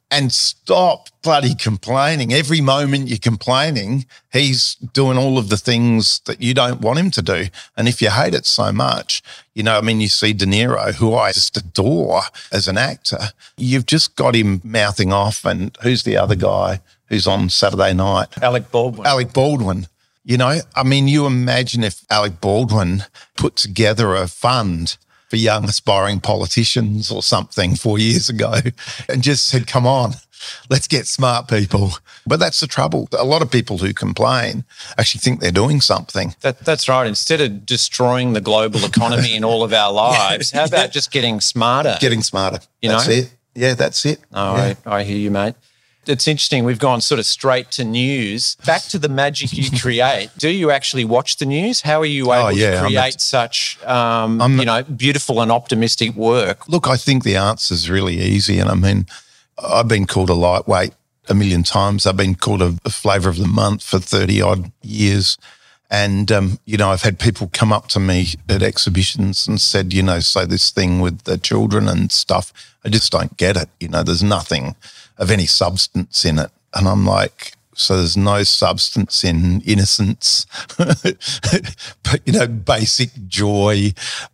and 0.09 0.31
stop 0.31 1.09
bloody 1.23 1.55
complaining. 1.55 2.31
Every 2.31 2.61
moment 2.61 3.09
you're 3.09 3.17
complaining, 3.17 4.05
he's 4.31 4.75
doing 4.75 5.17
all 5.17 5.37
of 5.37 5.49
the 5.49 5.57
things 5.57 6.21
that 6.21 6.41
you 6.41 6.53
don't 6.53 6.79
want 6.79 6.99
him 6.99 7.11
to 7.11 7.21
do. 7.21 7.47
And 7.75 7.89
if 7.89 8.01
you 8.01 8.09
hate 8.09 8.33
it 8.33 8.45
so 8.45 8.71
much, 8.71 9.21
you 9.53 9.63
know, 9.63 9.77
I 9.77 9.81
mean, 9.81 9.99
you 9.99 10.07
see 10.07 10.31
De 10.31 10.45
Niro, 10.45 10.93
who 10.93 11.13
I 11.13 11.33
just 11.33 11.57
adore 11.57 12.21
as 12.53 12.69
an 12.69 12.77
actor, 12.77 13.19
you've 13.57 13.87
just 13.87 14.15
got 14.15 14.35
him 14.35 14.61
mouthing 14.63 15.11
off. 15.11 15.43
And 15.43 15.77
who's 15.83 16.03
the 16.03 16.15
other 16.15 16.35
guy 16.35 16.79
who's 17.09 17.27
on 17.27 17.49
Saturday 17.49 17.93
night? 17.93 18.29
Alec 18.41 18.71
Baldwin. 18.71 19.05
Alec 19.05 19.33
Baldwin. 19.33 19.87
You 20.23 20.37
know, 20.37 20.59
I 20.75 20.83
mean, 20.83 21.07
you 21.07 21.25
imagine 21.25 21.83
if 21.83 22.05
Alec 22.09 22.39
Baldwin 22.41 23.03
put 23.35 23.55
together 23.55 24.13
a 24.15 24.27
fund 24.27 24.97
for 25.29 25.37
young 25.37 25.65
aspiring 25.65 26.19
politicians 26.19 27.09
or 27.09 27.23
something 27.23 27.75
four 27.75 27.97
years 27.97 28.29
ago 28.29 28.55
and 29.09 29.23
just 29.23 29.47
said, 29.47 29.65
come 29.65 29.87
on, 29.87 30.11
let's 30.69 30.87
get 30.87 31.07
smart 31.07 31.47
people. 31.47 31.93
But 32.27 32.39
that's 32.39 32.59
the 32.59 32.67
trouble. 32.67 33.07
A 33.17 33.23
lot 33.23 33.41
of 33.41 33.49
people 33.49 33.79
who 33.79 33.93
complain 33.93 34.63
actually 34.97 35.19
think 35.19 35.39
they're 35.39 35.51
doing 35.51 35.81
something. 35.81 36.35
That, 36.41 36.59
that's 36.59 36.87
right. 36.87 37.07
Instead 37.07 37.41
of 37.41 37.65
destroying 37.65 38.33
the 38.33 38.41
global 38.41 38.83
economy 38.85 39.35
in 39.35 39.43
all 39.43 39.63
of 39.63 39.73
our 39.73 39.91
lives, 39.93 40.51
how 40.51 40.65
about 40.65 40.77
yeah. 40.77 40.87
just 40.87 41.11
getting 41.11 41.41
smarter? 41.41 41.97
Getting 41.99 42.21
smarter. 42.21 42.59
You 42.81 42.89
that's 42.89 43.07
know? 43.07 43.13
it. 43.13 43.33
Yeah, 43.55 43.73
that's 43.73 44.05
it. 44.05 44.19
Yeah. 44.31 44.75
I, 44.85 44.97
I 44.97 45.03
hear 45.03 45.17
you, 45.17 45.31
mate. 45.31 45.55
It's 46.07 46.27
interesting. 46.27 46.63
We've 46.63 46.79
gone 46.79 47.01
sort 47.01 47.19
of 47.19 47.25
straight 47.25 47.69
to 47.71 47.83
news. 47.83 48.55
Back 48.65 48.81
to 48.83 48.97
the 48.97 49.09
magic 49.09 49.53
you 49.53 49.79
create. 49.79 50.29
Do 50.37 50.49
you 50.49 50.71
actually 50.71 51.05
watch 51.05 51.37
the 51.37 51.45
news? 51.45 51.81
How 51.81 52.01
are 52.01 52.05
you 52.05 52.33
able 52.33 52.47
oh, 52.47 52.49
yeah, 52.49 52.81
to 52.81 52.87
create 52.87 53.21
such, 53.21 53.81
um, 53.85 54.41
you 54.59 54.65
know, 54.65 54.83
beautiful 54.83 55.41
and 55.41 55.51
optimistic 55.51 56.15
work? 56.15 56.67
Look, 56.67 56.87
I 56.87 56.97
think 56.97 57.23
the 57.23 57.35
answer 57.35 57.73
is 57.73 57.89
really 57.89 58.19
easy. 58.19 58.57
And 58.57 58.69
I 58.69 58.75
mean, 58.75 59.05
I've 59.63 59.87
been 59.87 60.07
called 60.07 60.29
a 60.29 60.33
lightweight 60.33 60.93
a 61.29 61.35
million 61.35 61.63
times. 61.63 62.07
I've 62.07 62.17
been 62.17 62.35
called 62.35 62.61
a, 62.61 62.75
a 62.83 62.89
flavour 62.89 63.29
of 63.29 63.37
the 63.37 63.47
month 63.47 63.83
for 63.83 63.99
30 63.99 64.41
odd 64.41 64.71
years. 64.81 65.37
And, 65.91 66.31
um, 66.31 66.59
you 66.65 66.77
know, 66.77 66.89
I've 66.89 67.01
had 67.01 67.19
people 67.19 67.49
come 67.51 67.73
up 67.73 67.89
to 67.89 67.99
me 67.99 68.27
at 68.49 68.63
exhibitions 68.63 69.47
and 69.47 69.59
said, 69.59 69.93
you 69.93 70.01
know, 70.01 70.19
say 70.21 70.45
this 70.45 70.71
thing 70.71 71.01
with 71.01 71.23
the 71.23 71.37
children 71.37 71.87
and 71.87 72.11
stuff. 72.11 72.53
I 72.83 72.89
just 72.89 73.11
don't 73.11 73.35
get 73.37 73.57
it. 73.57 73.69
You 73.79 73.89
know, 73.89 74.01
there's 74.01 74.23
nothing 74.23 74.75
of 75.17 75.31
any 75.31 75.45
substance 75.45 76.25
in 76.25 76.39
it. 76.39 76.51
And 76.73 76.87
I'm 76.87 77.05
like, 77.05 77.53
so 77.73 77.97
there's 77.97 78.17
no 78.17 78.43
substance 78.43 79.23
in 79.23 79.61
innocence, 79.61 80.45
but, 80.77 82.21
you 82.25 82.33
know, 82.33 82.47
basic 82.47 83.09
joy. 83.27 83.93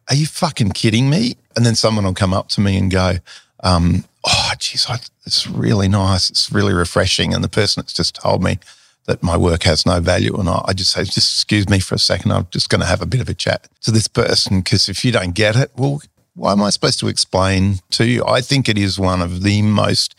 Are 0.09 0.15
you 0.15 0.25
fucking 0.25 0.71
kidding 0.71 1.09
me? 1.09 1.37
And 1.55 1.65
then 1.65 1.75
someone 1.75 2.05
will 2.05 2.13
come 2.13 2.33
up 2.33 2.49
to 2.49 2.61
me 2.61 2.77
and 2.77 2.91
go, 2.91 3.17
um, 3.63 4.05
oh, 4.25 4.51
geez, 4.57 4.85
I, 4.89 4.97
it's 5.25 5.47
really 5.47 5.87
nice. 5.87 6.29
It's 6.29 6.51
really 6.51 6.73
refreshing. 6.73 7.33
And 7.33 7.43
the 7.43 7.49
person 7.49 7.81
that's 7.81 7.93
just 7.93 8.15
told 8.15 8.43
me, 8.43 8.59
that 9.07 9.23
my 9.23 9.37
work 9.37 9.63
has 9.63 9.85
no 9.85 9.99
value 9.99 10.35
or 10.35 10.43
not, 10.43 10.65
I 10.67 10.73
just 10.73 10.91
say, 10.91 11.03
just 11.05 11.39
excuse 11.39 11.67
me 11.69 11.79
for 11.79 11.95
a 11.95 11.99
second. 11.99 12.31
I'm 12.31 12.47
just 12.51 12.69
going 12.69 12.81
to 12.81 12.87
have 12.87 13.01
a 13.01 13.05
bit 13.05 13.21
of 13.21 13.29
a 13.29 13.33
chat 13.33 13.67
to 13.81 13.91
this 13.91 14.07
person 14.07 14.59
because 14.59 14.89
if 14.89 15.03
you 15.03 15.11
don't 15.11 15.33
get 15.33 15.55
it, 15.55 15.71
well, 15.75 16.01
why 16.35 16.51
am 16.51 16.61
I 16.61 16.69
supposed 16.69 16.99
to 16.99 17.07
explain 17.07 17.79
to 17.91 18.05
you? 18.05 18.23
I 18.25 18.41
think 18.41 18.69
it 18.69 18.77
is 18.77 18.99
one 18.99 19.21
of 19.21 19.43
the 19.43 19.61
most 19.63 20.13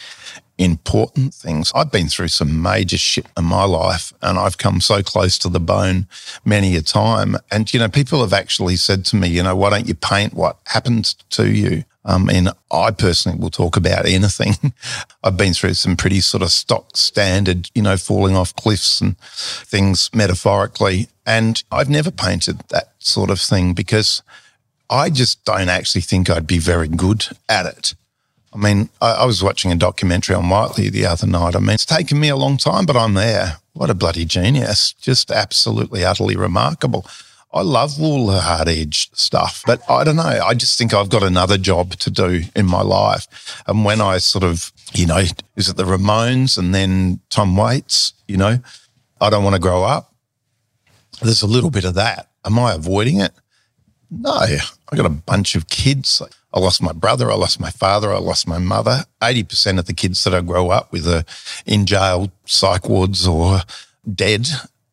important 0.59 1.33
things. 1.33 1.73
I've 1.75 1.93
been 1.93 2.09
through 2.09 2.29
some 2.29 2.61
major 2.61 2.99
shit 2.99 3.27
in 3.37 3.45
my 3.45 3.65
life 3.65 4.13
and 4.21 4.39
I've 4.39 4.59
come 4.59 4.81
so 4.81 5.03
close 5.03 5.39
to 5.39 5.49
the 5.49 5.61
bone 5.61 6.09
many 6.45 6.77
a 6.77 6.83
time. 6.83 7.37
And, 7.51 7.73
you 7.73 7.79
know, 7.79 7.89
people 7.89 8.21
have 8.21 8.33
actually 8.33 8.77
said 8.77 9.05
to 9.07 9.17
me, 9.17 9.29
you 9.29 9.43
know, 9.43 9.55
why 9.55 9.71
don't 9.71 9.87
you 9.87 9.95
paint 9.95 10.35
what 10.35 10.59
happened 10.67 11.15
to 11.31 11.51
you? 11.51 11.85
Um, 12.05 12.31
and 12.31 12.51
I 12.71 12.91
personally 12.91 13.39
will 13.39 13.51
talk 13.51 13.77
about 13.77 14.07
anything. 14.07 14.73
I've 15.23 15.37
been 15.37 15.53
through 15.53 15.75
some 15.75 15.97
pretty 15.97 16.21
sort 16.21 16.43
of 16.43 16.51
stock 16.51 16.97
standard, 16.97 17.71
you 17.75 17.83
know, 17.83 17.97
falling 17.97 18.35
off 18.35 18.57
cliffs 18.57 19.01
and 19.01 19.19
things 19.19 20.11
metaphorically. 20.15 21.09
And 21.27 21.63
I've 21.71 21.91
never 21.91 22.11
painted 22.11 22.61
that 22.71 22.93
sort 22.99 23.31
of 23.31 23.41
thing 23.41 23.75
because 23.75 24.23
I 24.91 25.11
just 25.11 25.45
don't 25.45 25.69
actually 25.69 26.01
think 26.01 26.31
I'd 26.31 26.47
be 26.47 26.59
very 26.59 26.89
good 26.89 27.27
at 27.49 27.67
it. 27.67 27.95
I 28.53 28.57
mean, 28.57 28.89
I, 29.01 29.13
I 29.13 29.25
was 29.25 29.43
watching 29.43 29.73
a 29.73 29.77
documentary 29.77 30.35
on 30.35 30.49
Whiteley 30.49 30.89
the 30.89 31.07
other 31.07 31.27
night. 31.27 31.55
I 31.55 31.59
mean, 31.59 31.71
it's 31.71 31.85
taken 31.85 32.19
me 32.19 32.29
a 32.29 32.37
long 32.37 32.57
time, 32.57 32.87
but 32.87 32.97
I'm 32.97 33.15
there. 33.15 33.59
What 33.75 33.91
a 33.91 33.95
bloody 33.95 34.25
genius. 34.25 34.93
Just 34.95 35.31
absolutely, 35.31 36.05
utterly 36.05 36.37
remarkable. 36.37 37.07
I 37.53 37.63
love 37.63 38.01
all 38.01 38.27
the 38.27 38.41
hard 38.41 38.69
edge 38.69 39.11
stuff, 39.13 39.63
but 39.67 39.81
I 39.89 40.05
don't 40.05 40.17
know. 40.17 40.23
I 40.23 40.53
just 40.55 40.77
think 40.77 40.93
I've 40.93 41.09
got 41.09 41.23
another 41.23 41.57
job 41.57 41.95
to 41.97 42.11
do 42.11 42.43
in 42.55 42.67
my 42.67 42.83
life. 42.83 43.63
And 43.67 43.85
when 43.85 44.01
I 44.01 44.19
sort 44.19 44.45
of, 44.45 44.71
you 44.93 45.07
know, 45.07 45.19
is 45.57 45.69
it 45.69 45.77
the 45.77 45.85
Ramones 45.85 46.59
and 46.59 46.75
then 46.75 47.21
Tom 47.31 47.57
Waits, 47.57 48.13
you 48.27 48.37
know, 48.37 48.59
I 49.21 49.31
don't 49.31 49.45
want 49.45 49.55
to 49.55 49.61
grow 49.61 49.83
up. 49.83 50.15
There's 51.23 51.43
a 51.43 51.47
little 51.47 51.71
bit 51.71 51.85
of 51.85 51.95
that. 51.95 52.29
Am 52.45 52.59
I 52.59 52.75
avoiding 52.75 53.21
it? 53.21 53.33
No, 54.11 54.31
I 54.31 54.97
got 54.97 55.07
a 55.07 55.11
bunch 55.11 55.55
of 55.55 55.69
kids. 55.69 56.23
I 56.53 56.61
lost 56.61 56.83
my 56.83 56.93
brother, 56.93 57.31
I 57.31 57.35
lost 57.35 57.61
my 57.61 57.71
father, 57.71 58.13
I 58.13 58.19
lost 58.19 58.49
my 58.49 58.59
mother. 58.59 59.05
80% 59.21 59.79
of 59.79 59.87
the 59.87 59.93
kids 59.93 60.25
that 60.25 60.35
I 60.35 60.41
grow 60.41 60.71
up 60.71 60.93
with 60.93 61.07
are 61.07 61.25
in 61.67 61.85
jail, 61.85 62.31
psych 62.47 62.89
wards, 62.89 63.27
or 63.27 63.61
dead. 64.15 64.49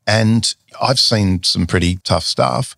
And 0.05 0.53
I've 0.81 0.99
seen 0.99 1.43
some 1.43 1.65
pretty 1.65 1.97
tough 1.97 2.23
stuff. 2.23 2.75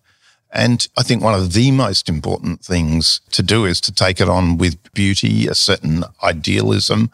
And 0.50 0.86
I 0.96 1.02
think 1.02 1.22
one 1.22 1.34
of 1.34 1.52
the 1.52 1.70
most 1.70 2.08
important 2.08 2.62
things 2.64 3.20
to 3.32 3.42
do 3.42 3.64
is 3.64 3.80
to 3.82 3.92
take 3.92 4.20
it 4.20 4.28
on 4.28 4.56
with 4.56 4.92
beauty, 4.94 5.46
a 5.46 5.54
certain 5.54 6.04
idealism. 6.22 7.10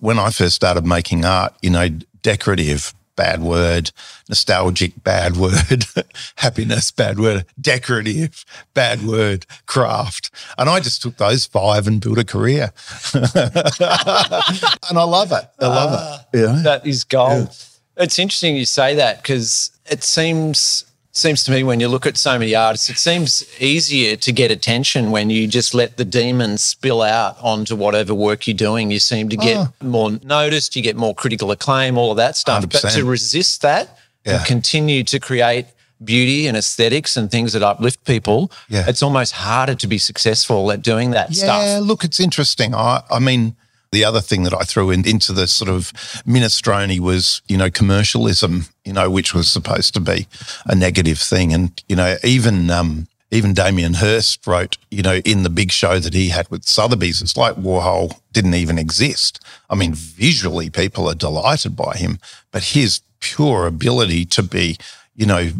When 0.00 0.18
I 0.18 0.30
first 0.30 0.56
started 0.56 0.84
making 0.84 1.24
art, 1.24 1.54
you 1.62 1.70
know, 1.70 1.88
decorative, 2.22 2.92
bad 3.16 3.42
word, 3.42 3.90
nostalgic, 4.28 5.02
bad 5.02 5.36
word, 5.36 5.84
happiness, 6.36 6.90
bad 6.90 7.18
word, 7.18 7.46
decorative, 7.60 8.44
bad 8.74 9.02
word, 9.02 9.46
craft. 9.66 10.30
And 10.58 10.68
I 10.68 10.80
just 10.80 11.02
took 11.02 11.16
those 11.16 11.46
five 11.46 11.86
and 11.86 12.00
built 12.00 12.18
a 12.18 12.24
career. 12.24 12.72
and 13.14 13.30
I 13.34 15.04
love 15.04 15.32
it. 15.32 15.44
I 15.60 15.66
love 15.66 15.92
uh, 15.92 16.18
it. 16.32 16.44
Ah, 16.44 16.54
yeah. 16.54 16.62
That 16.62 16.86
is 16.86 17.04
gold. 17.04 17.48
Yeah. 17.96 18.04
It's 18.04 18.18
interesting 18.18 18.56
you 18.56 18.66
say 18.66 18.96
that 18.96 19.22
because 19.22 19.70
it 19.86 20.02
seems 20.02 20.84
seems 21.16 21.44
to 21.44 21.52
me 21.52 21.62
when 21.62 21.80
you 21.80 21.88
look 21.88 22.06
at 22.06 22.16
so 22.16 22.38
many 22.38 22.54
artists, 22.54 22.90
it 22.90 22.98
seems 22.98 23.46
easier 23.60 24.16
to 24.16 24.32
get 24.32 24.50
attention 24.50 25.10
when 25.10 25.30
you 25.30 25.46
just 25.46 25.72
let 25.72 25.96
the 25.96 26.04
demons 26.04 26.62
spill 26.62 27.02
out 27.02 27.36
onto 27.40 27.76
whatever 27.76 28.12
work 28.12 28.46
you're 28.46 28.56
doing. 28.56 28.90
You 28.90 28.98
seem 28.98 29.28
to 29.28 29.36
get 29.36 29.56
oh. 29.56 29.72
more 29.80 30.10
noticed, 30.22 30.74
you 30.76 30.82
get 30.82 30.96
more 30.96 31.14
critical 31.14 31.50
acclaim, 31.50 31.96
all 31.96 32.10
of 32.10 32.16
that 32.16 32.36
stuff. 32.36 32.64
100%. 32.64 32.82
But 32.82 32.90
to 32.90 33.04
resist 33.04 33.62
that 33.62 33.98
yeah. 34.24 34.38
and 34.38 34.46
continue 34.46 35.04
to 35.04 35.20
create 35.20 35.66
beauty 36.02 36.46
and 36.48 36.56
aesthetics 36.56 37.16
and 37.16 37.30
things 37.30 37.52
that 37.52 37.62
uplift 37.62 38.04
people, 38.04 38.50
yeah. 38.68 38.84
it's 38.88 39.02
almost 39.02 39.32
harder 39.32 39.76
to 39.76 39.86
be 39.86 39.98
successful 39.98 40.72
at 40.72 40.82
doing 40.82 41.12
that 41.12 41.30
yeah, 41.30 41.44
stuff. 41.44 41.64
Yeah, 41.64 41.80
look, 41.80 42.04
it's 42.04 42.18
interesting. 42.18 42.74
I, 42.74 43.02
I 43.08 43.20
mean, 43.20 43.56
the 43.92 44.04
other 44.04 44.20
thing 44.20 44.42
that 44.42 44.52
I 44.52 44.64
threw 44.64 44.90
in, 44.90 45.06
into 45.06 45.32
the 45.32 45.46
sort 45.46 45.70
of 45.70 45.92
minestrone 46.26 46.98
was, 46.98 47.40
you 47.46 47.56
know, 47.56 47.70
commercialism, 47.70 48.66
you 48.84 48.92
know, 48.92 49.10
which 49.10 49.34
was 49.34 49.50
supposed 49.50 49.94
to 49.94 50.00
be 50.00 50.26
a 50.66 50.74
negative 50.74 51.18
thing. 51.18 51.52
And, 51.52 51.82
you 51.88 51.96
know, 51.96 52.16
even, 52.22 52.70
um, 52.70 53.08
even 53.30 53.54
Damien 53.54 53.94
Hirst 53.94 54.46
wrote, 54.46 54.76
you 54.90 55.02
know, 55.02 55.16
in 55.24 55.42
the 55.42 55.50
big 55.50 55.72
show 55.72 55.98
that 55.98 56.14
he 56.14 56.28
had 56.28 56.48
with 56.50 56.64
Sotheby's, 56.64 57.20
it's 57.20 57.36
like 57.36 57.56
Warhol 57.56 58.20
didn't 58.32 58.54
even 58.54 58.78
exist. 58.78 59.40
I 59.70 59.74
mean, 59.74 59.94
visually, 59.94 60.70
people 60.70 61.08
are 61.08 61.14
delighted 61.14 61.74
by 61.74 61.96
him, 61.96 62.18
but 62.52 62.62
his 62.62 63.00
pure 63.20 63.66
ability 63.66 64.26
to 64.26 64.42
be, 64.42 64.76
you 65.16 65.26
know, 65.26 65.50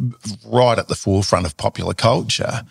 right 0.47 0.79
at 0.79 0.89
the 0.89 0.95
forefront 0.95 1.47
of 1.47 1.57
popular 1.57 1.95
culture 1.95 2.63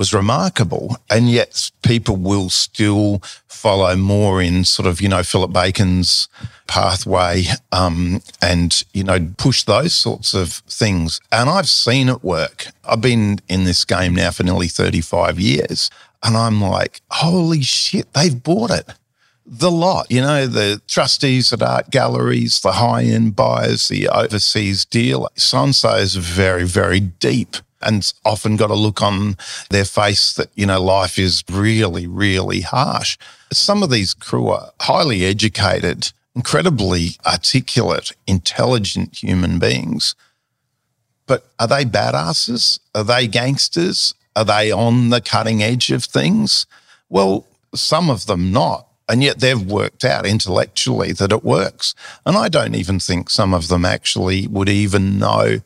was 0.00 0.14
remarkable. 0.14 0.96
And 1.10 1.30
yet 1.30 1.70
people 1.82 2.16
will 2.16 2.48
still 2.48 3.18
follow 3.48 3.94
more 3.96 4.40
in 4.40 4.64
sort 4.64 4.86
of, 4.86 5.02
you 5.02 5.10
know, 5.10 5.22
Philip 5.22 5.52
Bacon's 5.52 6.26
pathway 6.66 7.44
um, 7.70 8.22
and, 8.40 8.82
you 8.94 9.04
know, 9.04 9.28
push 9.36 9.62
those 9.64 9.94
sorts 9.94 10.32
of 10.32 10.54
things. 10.66 11.20
And 11.30 11.50
I've 11.50 11.68
seen 11.68 12.08
it 12.08 12.24
work. 12.24 12.68
I've 12.82 13.02
been 13.02 13.40
in 13.46 13.64
this 13.64 13.84
game 13.84 14.14
now 14.14 14.30
for 14.30 14.42
nearly 14.42 14.68
35 14.68 15.38
years. 15.38 15.90
And 16.22 16.34
I'm 16.34 16.62
like, 16.62 17.02
holy 17.10 17.60
shit, 17.60 18.10
they've 18.14 18.42
bought 18.42 18.70
it. 18.70 18.94
The 19.44 19.70
lot, 19.70 20.10
you 20.10 20.22
know, 20.22 20.46
the 20.46 20.80
trustees 20.88 21.52
at 21.52 21.60
art 21.60 21.90
galleries, 21.90 22.60
the 22.60 22.72
high 22.72 23.02
end 23.02 23.36
buyers, 23.36 23.88
the 23.88 24.08
overseas 24.08 24.86
deal. 24.86 25.28
So 25.34 25.64
and 25.64 25.74
so 25.74 25.96
is 25.96 26.14
very, 26.16 26.64
very 26.64 27.00
deep 27.00 27.56
and 27.80 28.12
often 28.24 28.56
got 28.56 28.70
a 28.70 28.74
look 28.74 29.02
on 29.02 29.36
their 29.70 29.84
face 29.84 30.34
that, 30.34 30.48
you 30.54 30.66
know, 30.66 30.82
life 30.82 31.18
is 31.18 31.42
really, 31.50 32.06
really 32.06 32.60
harsh. 32.60 33.16
Some 33.52 33.82
of 33.82 33.90
these 33.90 34.14
crew 34.14 34.48
are 34.48 34.72
highly 34.80 35.24
educated, 35.24 36.12
incredibly 36.34 37.16
articulate, 37.26 38.12
intelligent 38.26 39.22
human 39.22 39.58
beings. 39.58 40.14
But 41.26 41.48
are 41.58 41.68
they 41.68 41.84
badasses? 41.84 42.80
Are 42.94 43.04
they 43.04 43.26
gangsters? 43.26 44.14
Are 44.36 44.44
they 44.44 44.70
on 44.70 45.10
the 45.10 45.20
cutting 45.20 45.62
edge 45.62 45.90
of 45.90 46.04
things? 46.04 46.66
Well, 47.08 47.46
some 47.74 48.10
of 48.10 48.26
them 48.26 48.52
not. 48.52 48.86
And 49.08 49.24
yet 49.24 49.40
they've 49.40 49.60
worked 49.60 50.04
out 50.04 50.24
intellectually 50.24 51.12
that 51.12 51.32
it 51.32 51.42
works. 51.42 51.96
And 52.24 52.36
I 52.36 52.48
don't 52.48 52.76
even 52.76 53.00
think 53.00 53.28
some 53.28 53.52
of 53.52 53.66
them 53.66 53.84
actually 53.84 54.46
would 54.46 54.68
even 54.68 55.18
know 55.18 55.62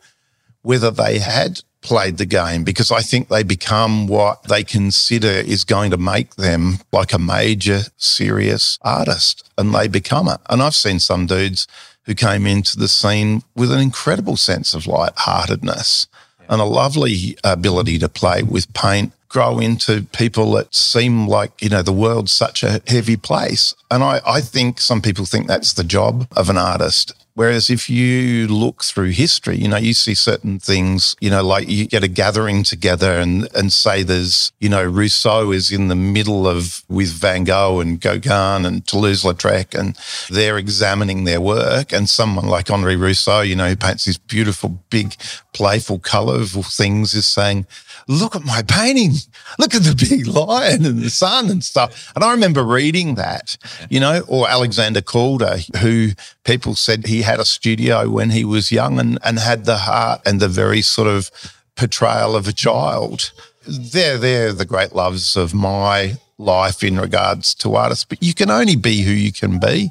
whether 0.62 0.90
they 0.90 1.18
had 1.18 1.60
played 1.84 2.16
the 2.16 2.26
game 2.26 2.64
because 2.64 2.90
I 2.90 3.00
think 3.00 3.28
they 3.28 3.42
become 3.44 4.08
what 4.08 4.42
they 4.44 4.64
consider 4.64 5.28
is 5.28 5.64
going 5.64 5.90
to 5.92 5.98
make 5.98 6.34
them 6.34 6.78
like 6.90 7.12
a 7.12 7.18
major 7.18 7.82
serious 7.98 8.78
artist 8.82 9.48
and 9.56 9.72
they 9.72 9.86
become 9.86 10.26
it. 10.26 10.40
And 10.48 10.62
I've 10.62 10.74
seen 10.74 10.98
some 10.98 11.26
dudes 11.26 11.68
who 12.06 12.14
came 12.14 12.46
into 12.46 12.78
the 12.78 12.88
scene 12.88 13.42
with 13.54 13.70
an 13.70 13.80
incredible 13.80 14.36
sense 14.36 14.74
of 14.74 14.86
lightheartedness 14.86 16.08
yeah. 16.40 16.46
and 16.48 16.60
a 16.60 16.64
lovely 16.64 17.36
ability 17.44 17.98
to 17.98 18.08
play 18.08 18.42
with 18.42 18.72
paint 18.72 19.12
grow 19.34 19.58
into 19.58 20.02
people 20.12 20.52
that 20.52 20.72
seem 20.72 21.26
like, 21.26 21.60
you 21.60 21.68
know, 21.68 21.82
the 21.82 21.92
world's 21.92 22.30
such 22.30 22.62
a 22.62 22.80
heavy 22.86 23.16
place. 23.16 23.74
And 23.90 24.04
I, 24.04 24.20
I 24.24 24.40
think 24.40 24.80
some 24.80 25.02
people 25.02 25.24
think 25.24 25.48
that's 25.48 25.72
the 25.72 25.82
job 25.82 26.28
of 26.36 26.48
an 26.48 26.56
artist 26.56 27.12
Whereas 27.34 27.68
if 27.68 27.90
you 27.90 28.46
look 28.46 28.84
through 28.84 29.10
history, 29.10 29.56
you 29.56 29.66
know, 29.66 29.76
you 29.76 29.92
see 29.92 30.14
certain 30.14 30.60
things, 30.60 31.16
you 31.20 31.30
know, 31.30 31.44
like 31.44 31.68
you 31.68 31.86
get 31.86 32.04
a 32.04 32.08
gathering 32.08 32.62
together 32.62 33.18
and, 33.18 33.48
and 33.56 33.72
say 33.72 34.04
there's, 34.04 34.52
you 34.60 34.68
know, 34.68 34.84
Rousseau 34.84 35.50
is 35.50 35.72
in 35.72 35.88
the 35.88 35.96
middle 35.96 36.46
of 36.46 36.84
with 36.88 37.08
Van 37.08 37.42
Gogh 37.42 37.80
and 37.80 38.00
Gauguin 38.00 38.64
and 38.64 38.86
Toulouse-Lautrec 38.86 39.76
and 39.76 39.98
they're 40.30 40.58
examining 40.58 41.24
their 41.24 41.40
work. 41.40 41.92
And 41.92 42.08
someone 42.08 42.46
like 42.46 42.70
Henri 42.70 42.94
Rousseau, 42.94 43.40
you 43.40 43.56
know, 43.56 43.68
who 43.68 43.76
paints 43.76 44.04
these 44.04 44.18
beautiful, 44.18 44.68
big, 44.90 45.16
playful, 45.52 45.98
colourful 45.98 46.62
things 46.62 47.14
is 47.14 47.26
saying, 47.26 47.66
look 48.08 48.36
at 48.36 48.44
my 48.44 48.62
painting. 48.62 49.12
Look 49.58 49.74
at 49.74 49.82
the 49.82 49.94
big 49.94 50.26
lion 50.34 50.84
and 50.84 51.00
the 51.00 51.10
sun 51.10 51.50
and 51.50 51.62
stuff. 51.64 52.12
And 52.14 52.24
I 52.24 52.32
remember 52.32 52.62
reading 52.62 53.14
that, 53.16 53.56
you 53.90 54.00
know, 54.00 54.22
or 54.28 54.48
Alexander 54.48 55.00
Calder, 55.00 55.58
who 55.80 56.10
people 56.44 56.74
said 56.74 57.06
he 57.06 57.22
had 57.22 57.40
a 57.40 57.44
studio 57.44 58.08
when 58.08 58.30
he 58.30 58.44
was 58.44 58.72
young 58.72 58.98
and, 58.98 59.18
and 59.24 59.38
had 59.38 59.64
the 59.64 59.78
heart 59.78 60.20
and 60.26 60.40
the 60.40 60.48
very 60.48 60.82
sort 60.82 61.08
of 61.08 61.30
portrayal 61.76 62.36
of 62.36 62.48
a 62.48 62.52
child. 62.52 63.32
They're, 63.66 64.18
they're 64.18 64.52
the 64.52 64.66
great 64.66 64.94
loves 64.94 65.36
of 65.36 65.54
my 65.54 66.18
life 66.36 66.82
in 66.82 66.98
regards 66.98 67.54
to 67.54 67.74
artists, 67.74 68.04
but 68.04 68.22
you 68.22 68.34
can 68.34 68.50
only 68.50 68.76
be 68.76 69.02
who 69.02 69.12
you 69.12 69.32
can 69.32 69.58
be. 69.58 69.90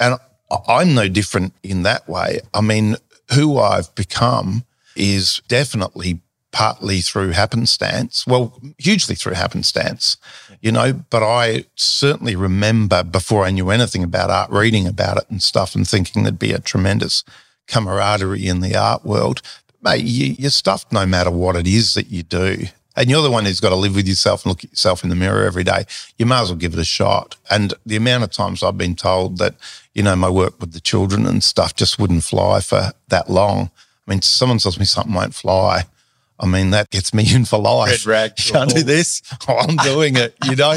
And 0.00 0.18
I'm 0.66 0.94
no 0.94 1.08
different 1.08 1.54
in 1.62 1.82
that 1.82 2.08
way. 2.08 2.40
I 2.54 2.60
mean, 2.60 2.96
who 3.34 3.58
I've 3.58 3.94
become 3.94 4.64
is 4.96 5.40
definitely 5.48 6.20
partly 6.58 7.00
through 7.00 7.30
happenstance, 7.30 8.26
well, 8.26 8.60
hugely 8.78 9.14
through 9.14 9.34
happenstance, 9.34 10.16
you 10.60 10.72
know. 10.72 10.92
But 10.92 11.22
I 11.22 11.66
certainly 11.76 12.34
remember 12.34 13.04
before 13.04 13.44
I 13.44 13.52
knew 13.52 13.70
anything 13.70 14.02
about 14.02 14.28
art, 14.28 14.50
reading 14.50 14.84
about 14.88 15.18
it 15.18 15.30
and 15.30 15.40
stuff 15.40 15.76
and 15.76 15.86
thinking 15.86 16.24
there'd 16.24 16.36
be 16.36 16.50
a 16.50 16.58
tremendous 16.58 17.22
camaraderie 17.68 18.48
in 18.48 18.58
the 18.58 18.74
art 18.74 19.04
world. 19.04 19.40
Mate, 19.82 20.04
you, 20.04 20.34
you're 20.36 20.50
stuffed 20.50 20.90
no 20.90 21.06
matter 21.06 21.30
what 21.30 21.54
it 21.54 21.68
is 21.68 21.94
that 21.94 22.10
you 22.10 22.24
do. 22.24 22.64
And 22.96 23.08
you're 23.08 23.22
the 23.22 23.30
one 23.30 23.44
who's 23.44 23.60
got 23.60 23.68
to 23.68 23.76
live 23.76 23.94
with 23.94 24.08
yourself 24.08 24.44
and 24.44 24.50
look 24.50 24.64
at 24.64 24.70
yourself 24.70 25.04
in 25.04 25.10
the 25.10 25.14
mirror 25.14 25.44
every 25.44 25.62
day. 25.62 25.84
You 26.16 26.26
might 26.26 26.42
as 26.42 26.48
well 26.48 26.58
give 26.58 26.72
it 26.72 26.80
a 26.80 26.84
shot. 26.84 27.36
And 27.48 27.72
the 27.86 27.94
amount 27.94 28.24
of 28.24 28.32
times 28.32 28.64
I've 28.64 28.76
been 28.76 28.96
told 28.96 29.38
that, 29.38 29.54
you 29.94 30.02
know, 30.02 30.16
my 30.16 30.28
work 30.28 30.60
with 30.60 30.72
the 30.72 30.80
children 30.80 31.24
and 31.24 31.44
stuff 31.44 31.76
just 31.76 32.00
wouldn't 32.00 32.24
fly 32.24 32.58
for 32.58 32.90
that 33.10 33.30
long. 33.30 33.70
I 34.08 34.10
mean, 34.10 34.22
someone 34.22 34.58
tells 34.58 34.80
me 34.80 34.86
something 34.86 35.14
won't 35.14 35.36
fly. 35.36 35.84
I 36.40 36.46
mean, 36.46 36.70
that 36.70 36.90
gets 36.90 37.12
me 37.12 37.24
in 37.34 37.44
for 37.44 37.58
life. 37.58 38.06
Red 38.06 38.06
rag. 38.06 38.36
Can't 38.36 38.74
do 38.74 38.82
this. 38.82 39.22
Oh, 39.48 39.56
I'm 39.58 39.76
doing 39.76 40.16
it, 40.16 40.34
you 40.44 40.56
know. 40.56 40.76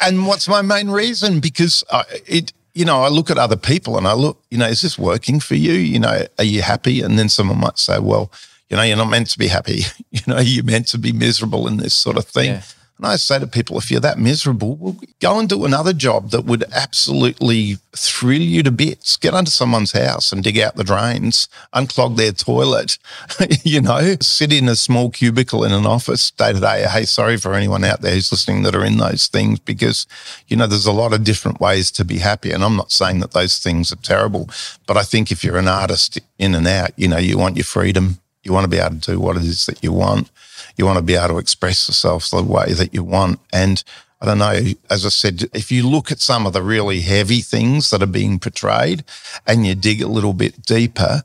and 0.00 0.26
what's 0.26 0.48
my 0.48 0.62
main 0.62 0.90
reason? 0.90 1.40
Because 1.40 1.84
I, 1.90 2.04
it, 2.26 2.52
you 2.74 2.84
know, 2.84 3.02
I 3.02 3.08
look 3.08 3.30
at 3.30 3.38
other 3.38 3.56
people 3.56 3.96
and 3.96 4.06
I 4.06 4.14
look, 4.14 4.42
you 4.50 4.58
know, 4.58 4.66
is 4.66 4.82
this 4.82 4.98
working 4.98 5.40
for 5.40 5.54
you? 5.54 5.72
You 5.72 6.00
know, 6.00 6.26
are 6.38 6.44
you 6.44 6.62
happy? 6.62 7.02
And 7.02 7.18
then 7.18 7.28
someone 7.28 7.58
might 7.58 7.78
say, 7.78 7.98
well, 7.98 8.30
you 8.68 8.76
know, 8.76 8.82
you're 8.82 8.96
not 8.96 9.10
meant 9.10 9.28
to 9.30 9.38
be 9.38 9.48
happy. 9.48 9.82
You 10.14 10.20
know, 10.28 10.38
you're 10.38 10.64
meant 10.64 10.86
to 10.88 10.98
be 10.98 11.10
miserable 11.10 11.66
in 11.66 11.78
this 11.78 11.92
sort 11.92 12.16
of 12.16 12.24
thing. 12.24 12.52
Yeah. 12.52 12.62
And 12.98 13.06
I 13.06 13.16
say 13.16 13.40
to 13.40 13.46
people, 13.48 13.76
if 13.76 13.90
you're 13.90 14.00
that 14.00 14.20
miserable, 14.20 14.76
well, 14.76 14.96
go 15.20 15.40
and 15.40 15.48
do 15.48 15.64
another 15.64 15.92
job 15.92 16.30
that 16.30 16.44
would 16.44 16.64
absolutely 16.72 17.78
thrill 17.92 18.40
you 18.40 18.62
to 18.62 18.70
bits. 18.70 19.16
Get 19.16 19.34
under 19.34 19.50
someone's 19.50 19.90
house 19.90 20.30
and 20.30 20.44
dig 20.44 20.58
out 20.58 20.76
the 20.76 20.84
drains, 20.84 21.48
unclog 21.74 22.16
their 22.16 22.30
toilet, 22.30 22.98
you 23.64 23.80
know, 23.80 24.14
sit 24.20 24.52
in 24.52 24.68
a 24.68 24.76
small 24.76 25.10
cubicle 25.10 25.64
in 25.64 25.72
an 25.72 25.86
office 25.86 26.30
day 26.30 26.52
to 26.52 26.60
day. 26.60 26.86
Hey, 26.88 27.04
sorry 27.04 27.36
for 27.36 27.54
anyone 27.54 27.82
out 27.82 28.00
there 28.00 28.14
who's 28.14 28.30
listening 28.30 28.62
that 28.62 28.76
are 28.76 28.84
in 28.84 28.98
those 28.98 29.26
things 29.26 29.58
because, 29.58 30.06
you 30.46 30.56
know, 30.56 30.68
there's 30.68 30.86
a 30.86 30.92
lot 30.92 31.12
of 31.12 31.24
different 31.24 31.60
ways 31.60 31.90
to 31.92 32.04
be 32.04 32.18
happy. 32.18 32.52
And 32.52 32.62
I'm 32.62 32.76
not 32.76 32.92
saying 32.92 33.18
that 33.20 33.32
those 33.32 33.58
things 33.58 33.92
are 33.92 33.96
terrible, 33.96 34.48
but 34.86 34.96
I 34.96 35.02
think 35.02 35.32
if 35.32 35.42
you're 35.42 35.58
an 35.58 35.66
artist 35.66 36.20
in 36.38 36.54
and 36.54 36.68
out, 36.68 36.92
you 36.96 37.08
know, 37.08 37.18
you 37.18 37.38
want 37.38 37.56
your 37.56 37.64
freedom. 37.64 38.18
You 38.44 38.52
want 38.52 38.64
to 38.64 38.68
be 38.68 38.76
able 38.76 39.00
to 39.00 39.12
do 39.12 39.18
what 39.18 39.36
it 39.38 39.42
is 39.42 39.64
that 39.66 39.82
you 39.82 39.90
want 39.90 40.30
you 40.76 40.86
want 40.86 40.98
to 40.98 41.02
be 41.02 41.14
able 41.14 41.34
to 41.34 41.38
express 41.38 41.88
yourself 41.88 42.30
the 42.30 42.42
way 42.42 42.72
that 42.72 42.94
you 42.94 43.04
want. 43.04 43.40
And 43.52 43.82
I 44.20 44.26
don't 44.26 44.38
know, 44.38 44.60
as 44.90 45.04
I 45.04 45.10
said, 45.10 45.44
if 45.52 45.70
you 45.70 45.88
look 45.88 46.10
at 46.10 46.20
some 46.20 46.46
of 46.46 46.52
the 46.52 46.62
really 46.62 47.00
heavy 47.00 47.40
things 47.40 47.90
that 47.90 48.02
are 48.02 48.06
being 48.06 48.38
portrayed 48.38 49.04
and 49.46 49.66
you 49.66 49.74
dig 49.74 50.00
a 50.00 50.08
little 50.08 50.32
bit 50.32 50.62
deeper, 50.62 51.22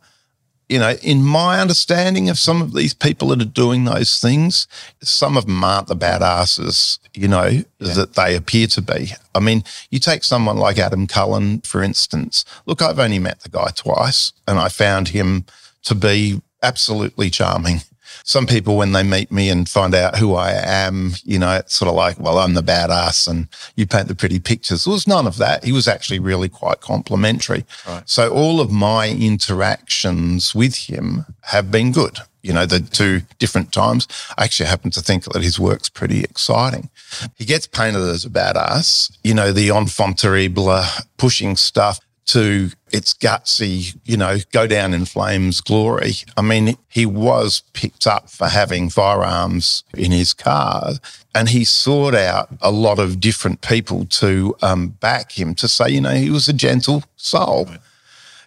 you 0.68 0.78
know, 0.78 0.92
in 1.02 1.24
my 1.24 1.60
understanding 1.60 2.30
of 2.30 2.38
some 2.38 2.62
of 2.62 2.74
these 2.74 2.94
people 2.94 3.30
that 3.30 3.42
are 3.42 3.46
doing 3.46 3.86
those 3.86 4.20
things, 4.20 4.68
some 5.02 5.36
of 5.36 5.48
them 5.48 5.64
aren't 5.64 5.88
the 5.88 5.96
badasses, 5.96 7.00
you 7.16 7.28
know, 7.28 7.48
yeah. 7.48 7.64
that 7.80 8.14
they 8.14 8.36
appear 8.36 8.68
to 8.68 8.82
be. 8.82 9.14
I 9.34 9.40
mean, 9.40 9.64
you 9.90 10.00
take 10.00 10.24
someone 10.24 10.58
like 10.58 10.78
Adam 10.78 11.08
Cullen, 11.08 11.62
for 11.62 11.82
instance. 11.82 12.46
Look, 12.68 12.82
I've 12.84 13.00
only 13.00 13.20
met 13.20 13.40
the 13.40 13.50
guy 13.50 13.70
twice 13.74 14.32
and 14.48 14.60
I 14.60 14.70
found 14.70 15.10
him 15.10 15.46
to 15.84 15.96
be 15.96 16.42
absolutely 16.62 17.30
charming 17.30 17.82
some 18.24 18.46
people, 18.46 18.78
when 18.78 18.92
they 18.92 19.04
meet 19.04 19.32
me 19.32 19.50
and 19.50 19.68
find 19.68 19.96
out 19.96 20.18
who 20.18 20.36
I 20.36 20.52
am, 20.52 21.14
you 21.24 21.40
know, 21.40 21.56
it's 21.56 21.76
sort 21.76 21.90
of 21.90 21.96
like, 21.96 22.20
well, 22.20 22.40
I'm 22.40 22.54
the 22.54 22.62
badass 22.62 23.28
and 23.28 23.48
you 23.76 23.88
paint 23.88 24.08
the 24.08 24.16
pretty 24.16 24.40
pictures. 24.40 24.84
There 24.84 24.94
was 24.94 25.08
none 25.08 25.28
of 25.28 25.38
that. 25.38 25.64
He 25.64 25.72
was 25.72 25.88
actually 25.88 26.20
really 26.20 26.50
quite 26.50 26.82
complimentary. 26.82 27.66
Right. 27.88 28.08
So 28.08 28.32
all 28.32 28.60
of 28.60 28.72
my 28.72 29.10
interactions 29.10 30.54
with 30.54 30.76
him 30.76 31.26
have 31.44 31.72
been 31.72 31.92
good. 31.92 32.20
You 32.42 32.54
know, 32.54 32.66
the 32.66 32.80
two 32.80 33.22
different 33.38 33.74
times. 33.74 34.08
I 34.38 34.46
actually 34.46 34.68
happen 34.68 34.92
to 34.92 35.02
think 35.02 35.26
that 35.26 35.44
his 35.44 35.60
work's 35.60 35.90
pretty 35.90 36.24
exciting. 36.24 36.90
He 37.36 37.44
gets 37.44 37.68
painted 37.68 38.02
as 38.02 38.24
a 38.24 38.30
badass, 38.30 39.12
you 39.26 39.34
know, 39.34 39.52
the 39.52 39.72
enfant 39.72 40.20
terrible 40.20 40.82
pushing 41.18 41.58
stuff 41.58 42.00
to 42.30 42.70
its 42.92 43.14
gutsy, 43.14 43.98
you 44.06 44.16
know, 44.16 44.38
go 44.52 44.68
down 44.68 44.94
in 44.94 45.06
flames 45.06 45.62
glory. 45.62 46.14
I 46.38 46.42
mean, 46.42 46.78
he 46.88 47.06
was 47.06 47.64
picked 47.74 48.06
up 48.06 48.30
for 48.30 48.48
having 48.48 48.90
firearms 48.90 49.84
in 49.96 50.12
his 50.12 50.34
car 50.34 50.94
and 51.34 51.50
he 51.50 51.64
sought 51.64 52.14
out 52.14 52.50
a 52.62 52.72
lot 52.72 53.00
of 53.00 53.20
different 53.20 53.62
people 53.62 54.06
to 54.06 54.56
um, 54.62 54.90
back 54.90 55.40
him 55.40 55.56
to 55.56 55.68
say, 55.68 55.90
you 55.90 56.02
know, 56.02 56.14
he 56.14 56.30
was 56.30 56.48
a 56.48 56.54
gentle 56.54 57.04
soul. 57.16 57.68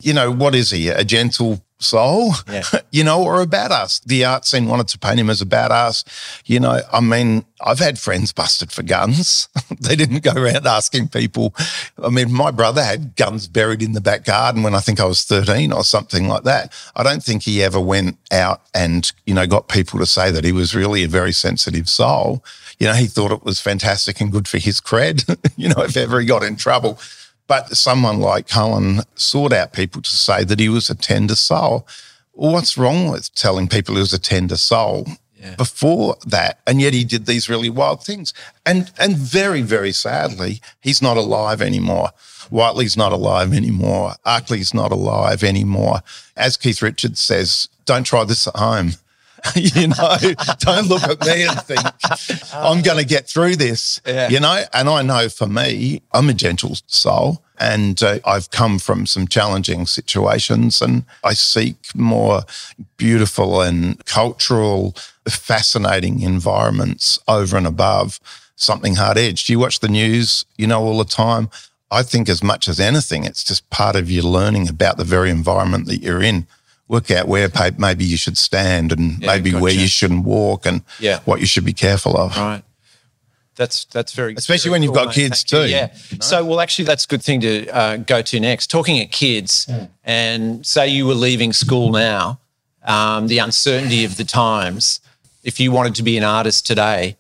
You 0.01 0.15
know, 0.15 0.31
what 0.31 0.55
is 0.55 0.71
he? 0.71 0.89
A 0.89 1.05
gentle 1.05 1.65
soul, 1.83 2.33
yeah. 2.51 2.63
you 2.91 3.05
know, 3.05 3.23
or 3.23 3.41
a 3.41 3.47
badass. 3.47 4.03
The 4.05 4.25
art 4.25 4.45
scene 4.45 4.67
wanted 4.67 4.89
to 4.89 4.99
paint 4.99 5.21
him 5.21 5.31
as 5.31 5.43
a 5.43 5.47
badass. 5.47 6.05
You 6.47 6.61
know, 6.61 6.81
I 6.93 7.01
mean, 7.01 7.45
I've 7.61 7.79
had 7.79 7.99
friends 7.99 8.33
busted 8.33 8.73
for 8.73 8.83
guns. 8.83 9.49
they 9.81 9.97
didn't 9.97 10.23
go 10.23 10.33
around 10.33 10.67
asking 10.67 11.09
people. 11.09 11.55
I 12.03 12.09
mean, 12.09 12.33
my 12.33 12.51
brother 12.51 12.83
had 12.83 13.17
guns 13.17 13.49
buried 13.49 13.83
in 13.83 13.93
the 13.93 14.01
back 14.01 14.25
garden 14.25 14.63
when 14.63 14.75
I 14.75 14.81
think 14.81 15.01
I 15.01 15.05
was 15.05 15.25
13 15.25 15.73
or 15.73 15.85
something 15.85 16.29
like 16.29 16.45
that. 16.45 16.73
I 16.97 17.03
don't 17.03 17.23
think 17.23 17.43
he 17.43 17.63
ever 17.63 17.81
went 17.81 18.19
out 18.31 18.63
and, 18.75 19.11
you 19.27 19.35
know, 19.35 19.47
got 19.47 19.69
people 19.69 19.99
to 19.99 20.07
say 20.07 20.31
that 20.31 20.45
he 20.45 20.53
was 20.53 20.75
really 20.75 21.05
a 21.05 21.09
very 21.09 21.33
sensitive 21.33 21.89
soul. 21.89 22.45
You 22.79 22.89
know, 22.89 22.95
he 22.95 23.07
thought 23.07 23.33
it 23.33 23.45
was 23.45 23.61
fantastic 23.61 24.21
and 24.21 24.33
good 24.33 24.49
for 24.49 24.59
his 24.59 24.81
cred, 24.81 25.25
you 25.57 25.69
know, 25.69 25.83
if 25.83 25.97
ever 25.97 26.21
he 26.21 26.27
got 26.27 26.43
in 26.43 26.57
trouble. 26.57 26.99
But 27.47 27.77
someone 27.77 28.21
like 28.21 28.49
Cullen 28.49 29.01
sought 29.15 29.53
out 29.53 29.73
people 29.73 30.03
to 30.03 30.11
say 30.11 30.45
that 30.45 30.61
he 30.61 30.69
was 30.69 30.89
a 30.89 30.95
tender 30.95 31.35
soul. 31.35 31.87
Well, 32.35 32.53
what's 32.53 32.79
wrong 32.79 33.11
with 33.11 33.35
telling 33.35 33.69
people 33.69 33.95
he 33.95 34.01
was 34.01 34.13
a 34.13 34.19
tender 34.19 34.57
soul? 34.57 35.07
Yeah. 35.39 35.57
Before 35.57 36.17
that, 36.25 36.61
and 36.69 36.81
yet 36.81 36.95
he 36.95 37.03
did 37.03 37.27
these 37.27 37.49
really 37.49 37.69
wild 37.69 38.05
things, 38.05 38.33
and 38.65 38.93
and 38.97 39.17
very 39.17 39.61
very 39.61 39.91
sadly, 39.91 40.61
he's 40.81 41.03
not 41.03 41.17
alive 41.17 41.61
anymore. 41.61 42.11
Whiteley's 42.51 42.97
not 42.97 43.13
alive 43.13 43.53
anymore. 43.53 44.15
Arkley's 44.25 44.73
not 44.73 44.93
alive 44.93 45.43
anymore. 45.43 46.03
As 46.37 46.57
Keith 46.57 46.81
Richards 46.81 47.19
says, 47.19 47.69
don't 47.87 48.05
try 48.05 48.25
this 48.25 48.47
at 48.47 48.57
home. 48.57 48.93
you 49.57 49.89
know, 49.89 50.17
don't 50.59 50.89
look 50.89 51.03
at 51.03 51.21
me 51.27 51.47
and 51.47 51.61
think 51.63 51.81
I'm 52.55 52.83
going 52.83 52.99
to 52.99 53.05
get 53.05 53.29
through 53.29 53.57
this, 53.57 54.01
yeah. 54.07 54.29
you 54.29 54.41
know. 54.41 54.63
And 54.73 54.89
I 54.89 55.03
know 55.03 55.29
for 55.29 55.47
me, 55.47 56.03
I'm 56.13 56.29
a 56.29 56.35
gentle 56.35 56.77
soul 56.87 57.43
and 57.59 58.03
uh, 58.03 58.19
I've 58.25 58.51
come 58.51 58.79
from 58.79 59.07
some 59.07 59.29
challenging 59.29 59.87
situations 59.87 60.81
and 60.83 61.05
I 61.25 61.35
seek 61.35 61.77
more 61.95 62.43
beautiful 62.97 63.61
and 63.61 64.05
cultural, 64.05 64.95
fascinating 65.29 66.21
environments 66.21 67.19
over 67.29 67.57
and 67.57 67.67
above 67.67 68.21
something 68.57 68.97
hard 68.97 69.19
edged. 69.19 69.49
You 69.49 69.59
watch 69.59 69.81
the 69.81 69.89
news, 69.89 70.45
you 70.57 70.67
know, 70.67 70.83
all 70.83 70.99
the 70.99 71.05
time. 71.05 71.51
I 71.91 72.03
think 72.03 72.29
as 72.29 72.43
much 72.43 72.69
as 72.69 72.81
anything, 72.81 73.25
it's 73.25 73.45
just 73.45 73.69
part 73.71 73.97
of 73.97 74.11
your 74.11 74.25
learning 74.25 74.69
about 74.69 74.97
the 74.97 75.05
very 75.05 75.31
environment 75.31 75.87
that 75.87 76.03
you're 76.03 76.23
in 76.23 76.47
work 76.93 77.11
out 77.11 77.27
where 77.27 77.49
maybe 77.79 78.05
you 78.05 78.19
should 78.19 78.37
stand 78.37 78.93
and 78.93 79.19
yeah, 79.19 79.27
maybe 79.27 79.51
gotcha. 79.51 79.63
where 79.63 79.73
you 79.73 79.89
shouldn't 79.89 80.25
walk 80.25 80.67
and 80.67 80.83
yeah. 81.01 81.21
what 81.25 81.41
you 81.41 81.47
should 81.47 81.65
be 81.65 81.73
careful 81.73 82.17
of. 82.19 82.37
Right. 82.37 82.63
That's 83.57 83.87
that's 83.87 84.13
very 84.13 84.35
especially 84.35 84.69
very 84.69 84.73
when 84.73 84.83
you've 84.83 84.95
cool, 84.95 85.05
got 85.05 85.07
mate. 85.09 85.15
kids 85.15 85.43
Thank 85.43 85.65
too. 85.65 85.69
You. 85.69 85.77
Yeah. 85.77 85.95
You 86.11 86.19
know? 86.19 86.21
So 86.21 86.45
well, 86.45 86.61
actually, 86.61 86.85
that's 86.85 87.05
a 87.05 87.09
good 87.09 87.23
thing 87.23 87.41
to 87.41 87.69
uh, 87.69 87.97
go 87.97 88.23
to 88.23 88.41
next. 88.41 88.71
Talking 88.71 89.01
at 89.01 89.11
kids, 89.11 89.67
mm. 89.67 89.89
and 90.05 90.65
say 90.67 90.89
you 90.89 91.07
were 91.07 91.15
leaving 91.15 91.53
school 91.53 91.91
now, 91.91 92.41
um, 92.85 93.27
the 93.27 93.39
uncertainty 93.39 94.05
of 94.05 94.17
the 94.17 94.25
times. 94.25 95.01
If 95.45 95.61
you 95.61 95.73
wanted 95.73 95.97
to 95.97 96.03
be 96.03 96.17
an 96.17 96.25
artist 96.25 96.67
today, 96.67 97.17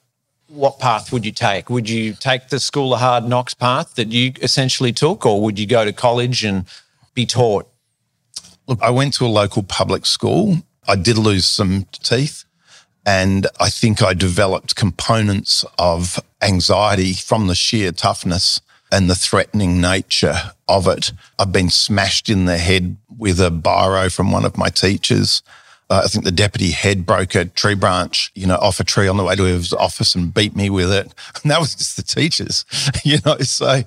what 0.48 0.78
path 0.78 1.12
would 1.12 1.26
you 1.26 1.32
take? 1.32 1.68
Would 1.68 1.88
you 1.88 2.14
take 2.14 2.48
the 2.48 2.61
school 2.61 2.94
of 2.94 3.00
hard 3.00 3.24
knocks 3.24 3.52
path 3.52 3.94
that 3.96 4.08
you 4.08 4.32
essentially 4.40 4.92
took, 4.92 5.26
or 5.26 5.42
would 5.42 5.58
you 5.58 5.66
go 5.66 5.85
to 5.85 5.92
college 5.92 6.44
and 6.44 6.64
be 7.14 7.26
taught? 7.26 7.71
Look, 8.72 8.82
I 8.82 8.88
went 8.88 9.12
to 9.14 9.26
a 9.26 9.28
local 9.28 9.62
public 9.62 10.06
school. 10.06 10.62
I 10.88 10.96
did 10.96 11.18
lose 11.18 11.44
some 11.44 11.85
teeth. 11.92 12.46
And 13.04 13.46
I 13.61 13.68
think 13.68 14.02
I 14.02 14.14
developed 14.14 14.76
components 14.76 15.62
of 15.78 16.18
anxiety 16.40 17.12
from 17.12 17.48
the 17.48 17.54
sheer 17.54 17.92
toughness 17.92 18.62
and 18.90 19.11
the 19.11 19.14
threatening 19.14 19.78
nature 19.78 20.52
of 20.68 20.88
it. 20.88 21.12
I've 21.38 21.52
been 21.52 21.68
smashed 21.68 22.30
in 22.30 22.46
the 22.46 22.56
head 22.56 22.96
with 23.18 23.40
a 23.40 23.50
biro 23.50 24.11
from 24.11 24.32
one 24.32 24.46
of 24.46 24.56
my 24.56 24.70
teachers. 24.70 25.42
Uh, 25.92 26.00
I 26.05 26.09
think 26.09 26.24
the 26.24 26.33
deputy 26.33 26.70
head 26.70 27.05
broke 27.05 27.35
a 27.35 27.44
tree 27.44 27.74
branch, 27.74 28.33
you 28.35 28.46
know, 28.46 28.57
off 28.57 28.81
a 28.81 28.85
tree 28.85 29.09
on 29.09 29.18
the 29.18 29.24
way 29.24 29.37
to 29.37 29.42
his 29.42 29.74
office 29.74 30.14
and 30.14 30.33
beat 30.33 30.57
me 30.57 30.70
with 30.70 30.90
it. 30.90 31.12
And 31.42 31.50
that 31.50 31.61
was 31.61 31.74
just 31.74 31.98
the 31.98 32.02
teachers, 32.02 32.64
you 33.05 33.18
know. 33.26 33.37
So 33.40 33.83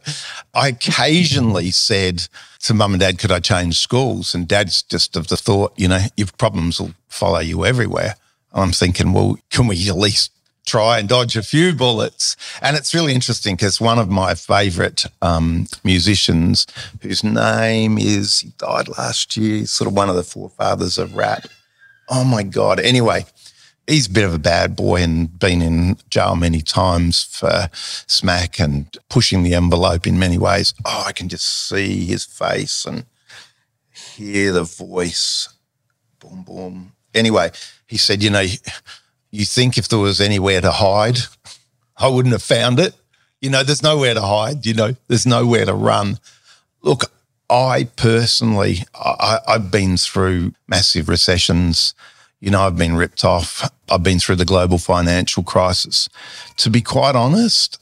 I 0.54 0.68
occasionally 0.68 1.72
said 1.72 2.28
to 2.60 2.76
mum 2.76 2.94
and 2.94 3.00
dad, 3.00 3.18
could 3.18 3.32
I 3.32 3.40
change 3.40 3.80
schools? 3.80 4.36
And 4.36 4.48
dad's 4.48 4.84
just 4.84 5.16
of 5.16 5.30
the 5.30 5.36
thought, 5.36 5.74
you 5.78 5.88
know, 5.88 6.00
your 6.16 6.28
problems 6.38 6.80
will 6.80 6.94
follow 7.08 7.40
you 7.40 7.66
everywhere. 7.66 8.14
And 8.54 8.62
I'm 8.66 8.72
thinking, 8.72 9.12
well, 9.12 9.40
can 9.50 9.66
we 9.66 9.90
at 9.90 9.98
least 9.98 10.32
try 10.68 11.00
and 11.00 11.10
dodge 11.10 11.36
a 11.36 11.42
few 11.42 11.74
bullets? 11.74 12.38
And 12.62 12.78
it's 12.78 12.94
really 12.94 13.16
interesting 13.16 13.56
because 13.56 13.82
one 13.82 13.98
of 13.98 14.12
my 14.12 14.36
favorite 14.36 15.08
um, 15.24 15.66
musicians, 15.84 16.68
whose 17.02 17.24
name 17.24 17.98
is, 17.98 18.42
he 18.42 18.52
died 18.60 18.90
last 18.90 19.36
year, 19.36 19.66
sort 19.66 19.88
of 19.88 19.96
one 19.96 20.10
of 20.12 20.16
the 20.16 20.24
forefathers 20.24 21.00
of 21.00 21.16
rap. 21.16 21.48
Oh 22.10 22.24
my 22.24 22.44
God. 22.44 22.80
Anyway, 22.80 23.26
he's 23.88 24.08
a 24.08 24.12
bit 24.12 24.24
of 24.24 24.34
a 24.34 24.40
bad 24.40 24.76
boy 24.76 25.02
and 25.02 25.38
been 25.40 25.62
in 25.62 25.98
jail 26.10 26.36
many 26.36 26.62
times 26.62 27.24
for 27.24 27.70
smack 27.74 28.60
and 28.60 28.96
pushing 29.10 29.44
the 29.44 29.56
envelope 29.56 30.08
in 30.08 30.20
many 30.20 30.38
ways. 30.38 30.74
Oh, 30.86 31.04
I 31.08 31.12
can 31.12 31.30
just 31.30 31.68
see 31.68 32.06
his 32.06 32.26
face 32.26 32.86
and 32.86 33.06
hear 33.94 34.52
the 34.52 34.64
voice. 34.64 35.50
Boom, 36.20 36.44
boom. 36.44 36.92
Anyway, 37.14 37.52
he 37.88 37.98
said, 37.98 38.22
you 38.22 38.30
know, 38.30 38.46
you 39.32 39.46
think 39.46 39.78
if 39.78 39.88
there 39.88 40.00
was 40.00 40.22
anywhere 40.22 40.62
to 40.62 40.72
hide, 40.72 41.20
I 41.98 42.08
wouldn't 42.08 42.34
have 42.34 42.44
found 42.44 42.80
it. 42.80 42.94
You 43.42 43.50
know, 43.50 43.64
there's 43.64 43.84
nowhere 43.84 44.14
to 44.14 44.22
hide, 44.22 44.66
you 44.66 44.74
know, 44.74 44.96
there's 45.08 45.26
nowhere 45.26 45.66
to 45.66 45.74
run. 45.74 46.18
Look, 46.82 47.12
I 47.50 47.86
personally, 47.96 48.80
I, 48.94 49.40
have 49.48 49.72
been 49.72 49.98
through 49.98 50.54
massive 50.68 51.10
recessions. 51.10 51.94
You 52.40 52.52
know, 52.52 52.62
I've 52.62 52.78
been 52.78 52.96
ripped 52.96 53.24
off. 53.24 53.70
I've 53.90 54.04
been 54.04 54.20
through 54.20 54.38
the 54.38 54.46
global 54.46 54.78
financial 54.78 55.44
crisis. 55.44 56.10
To 56.58 56.70
be 56.70 56.82
quite 56.82 57.16
honest, 57.16 57.80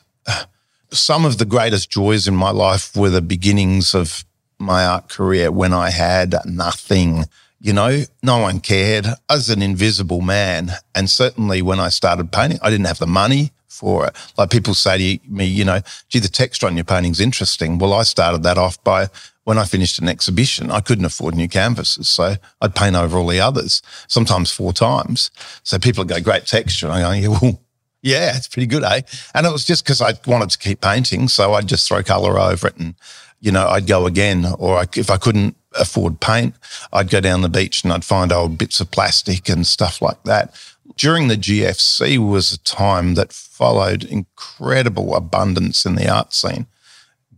some 0.91 1.26
of 1.26 1.38
the 1.38 1.45
greatest 1.45 1.89
joys 1.89 2.28
in 2.28 2.36
my 2.36 2.52
life 2.52 2.95
were 2.95 3.10
the 3.10 3.21
beginnings 3.21 3.95
of 3.95 4.26
my 4.60 4.86
art 4.86 5.10
career 5.10 5.52
when 5.52 5.73
I 5.73 5.89
had 5.89 6.36
nothing 6.45 7.26
you 7.63 7.71
know, 7.71 8.04
no 8.21 8.39
one 8.39 8.60
cared. 8.60 9.08
I 9.08 9.36
was 9.36 9.49
an 9.49 9.62
invisible 9.62 10.19
man. 10.19 10.71
And 10.93 11.10
certainly 11.10 11.62
when 11.62 11.80
I 11.80 11.88
started 11.88 12.30
painting, 12.30 12.60
I 12.62 12.69
didn't 12.69 12.88
have 12.88 12.99
the 12.99 13.08
money 13.08 13.54
for 13.69 14.06
it. 14.06 14.15
Like 14.38 14.49
people 14.49 14.73
say 14.73 15.17
to 15.17 15.30
me, 15.30 15.45
you 15.45 15.63
know, 15.63 15.80
gee, 16.10 16.19
the 16.19 16.28
texture 16.28 16.67
on 16.67 16.76
your 16.76 16.84
painting's 16.84 17.21
interesting. 17.21 17.80
Well, 17.80 17.93
I 17.93 18.04
started 18.04 18.43
that 18.43 18.58
off 18.58 18.84
by 18.84 19.08
when 19.44 19.58
I 19.58 19.66
finished 19.66 20.00
an 20.00 20.08
exhibition, 20.08 20.72
I 20.72 20.80
couldn't 20.80 21.06
afford 21.06 21.36
new 21.36 21.50
canvases. 21.50 22.08
So 22.08 22.36
I'd 22.62 22.76
paint 22.76 22.96
over 22.96 23.18
all 23.18 23.28
the 23.28 23.40
others, 23.40 23.82
sometimes 24.08 24.52
four 24.52 24.74
times. 24.74 25.32
So 25.64 25.80
people 25.80 26.04
go, 26.06 26.20
great 26.22 26.46
texture. 26.46 26.88
And 26.88 26.96
I 26.96 27.02
go, 27.02 27.12
yeah, 27.12 27.28
well, 27.28 27.62
yeah, 28.02 28.38
it's 28.38 28.48
pretty 28.48 28.68
good, 28.68 28.84
eh? 28.84 29.02
And 29.34 29.46
it 29.46 29.52
was 29.52 29.66
just 29.66 29.84
because 29.84 30.02
I 30.02 30.14
wanted 30.26 30.50
to 30.52 30.58
keep 30.58 30.82
painting. 30.82 31.28
So 31.28 31.54
I'd 31.54 31.68
just 31.68 31.88
throw 31.88 32.04
color 32.04 32.40
over 32.40 32.68
it 32.68 32.78
and, 32.78 32.96
you 33.40 33.52
know, 33.52 33.68
I'd 33.68 33.88
go 33.88 34.06
again. 34.06 34.46
Or 34.58 34.78
I, 34.78 34.86
if 34.96 35.10
I 35.10 35.18
couldn't 35.18 35.56
afford 35.74 36.20
paint, 36.20 36.56
I'd 36.94 37.10
go 37.10 37.20
down 37.20 37.42
the 37.42 37.50
beach 37.50 37.84
and 37.84 37.92
I'd 37.92 38.06
find 38.06 38.32
old 38.32 38.58
bits 38.58 38.80
of 38.80 38.92
plastic 38.92 39.50
and 39.50 39.68
stuff 39.68 40.02
like 40.02 40.24
that. 40.24 40.56
During 40.96 41.28
the 41.28 41.36
GFC 41.38 42.18
was 42.18 42.54
a 42.54 42.60
time 42.60 43.16
that 43.16 43.34
followed 43.34 44.04
incredible 44.04 45.16
abundance 45.16 45.86
in 45.86 45.96
the 45.96 46.10
art 46.10 46.34
scene. 46.34 46.68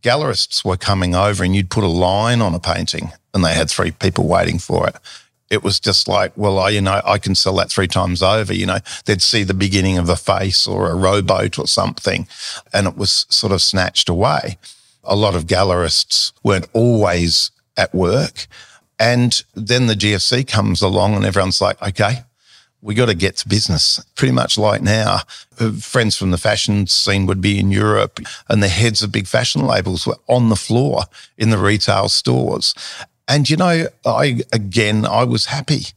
Gallerists 0.01 0.63
were 0.63 0.77
coming 0.77 1.15
over 1.15 1.43
and 1.43 1.55
you'd 1.55 1.69
put 1.69 1.84
a 1.84 1.88
line 1.88 2.41
on 2.41 2.53
a 2.53 2.60
painting 2.60 3.12
and 3.34 3.43
they 3.43 3.53
had 3.53 3.69
three 3.69 3.91
people 3.91 4.27
waiting 4.27 4.60
for 4.60 4.88
it. 4.88 4.95
It 5.49 5.63
was 5.63 5.79
just 5.79 6.08
like, 6.08 6.31
well, 6.36 6.58
I, 6.58 6.69
you 6.69 6.81
know, 6.81 7.01
I 7.05 7.17
can 7.17 7.36
sell 7.36 7.55
that 7.55 7.69
three 7.69 7.88
times 7.88 8.23
over. 8.23 8.53
You 8.53 8.65
know, 8.65 8.79
they'd 9.05 9.21
see 9.21 9.43
the 9.43 9.53
beginning 9.53 9.97
of 9.97 10.10
a 10.10 10.15
face 10.15 10.67
or 10.67 10.89
a 10.89 10.95
rowboat 10.95 11.60
or 11.60 11.67
something, 11.67 12.27
and 12.73 12.88
it 12.88 12.97
was 12.97 13.27
sort 13.29 13.53
of 13.53 13.62
snatched 13.62 14.10
away. 14.10 14.58
A 15.03 15.15
lot 15.15 15.36
of 15.36 15.45
gallerists 15.45 16.34
weren't 16.43 16.67
always 16.73 17.51
at 17.77 17.93
work. 17.93 18.47
And 18.97 19.43
then 19.53 19.88
the 19.88 19.93
GFC 19.93 20.47
comes 20.47 20.81
along 20.81 21.15
and 21.15 21.25
everyone's 21.25 21.62
like, 21.62 21.81
okay, 21.81 22.23
we 22.86 22.93
got 22.93 23.08
to 23.08 23.15
get 23.15 23.36
to 23.38 23.50
business 23.50 24.00
pretty 24.13 24.32
much 24.32 24.60
like 24.60 24.82
now. 24.82 25.21
Uh, 25.60 25.71
friends 25.71 26.15
from 26.15 26.30
the 26.30 26.38
fashion 26.38 26.86
scene 26.86 27.26
would 27.26 27.41
be 27.41 27.60
in 27.60 27.71
Europe 27.71 28.19
and 28.48 28.62
the 28.62 28.67
heads 28.67 29.02
of 29.02 29.12
big 29.12 29.26
fashion 29.26 29.65
labels 29.65 30.06
were 30.06 30.17
on 30.28 30.50
the 30.50 30.56
floor 30.56 31.06
in 31.36 31.50
the 31.50 31.58
retail 31.58 32.08
stores. 32.10 32.76
And, 33.28 33.50
you 33.50 33.58
know, 33.58 33.88
I, 34.06 34.41
again, 34.54 35.04
I 35.04 35.24
was 35.24 35.45
happy. 35.45 35.88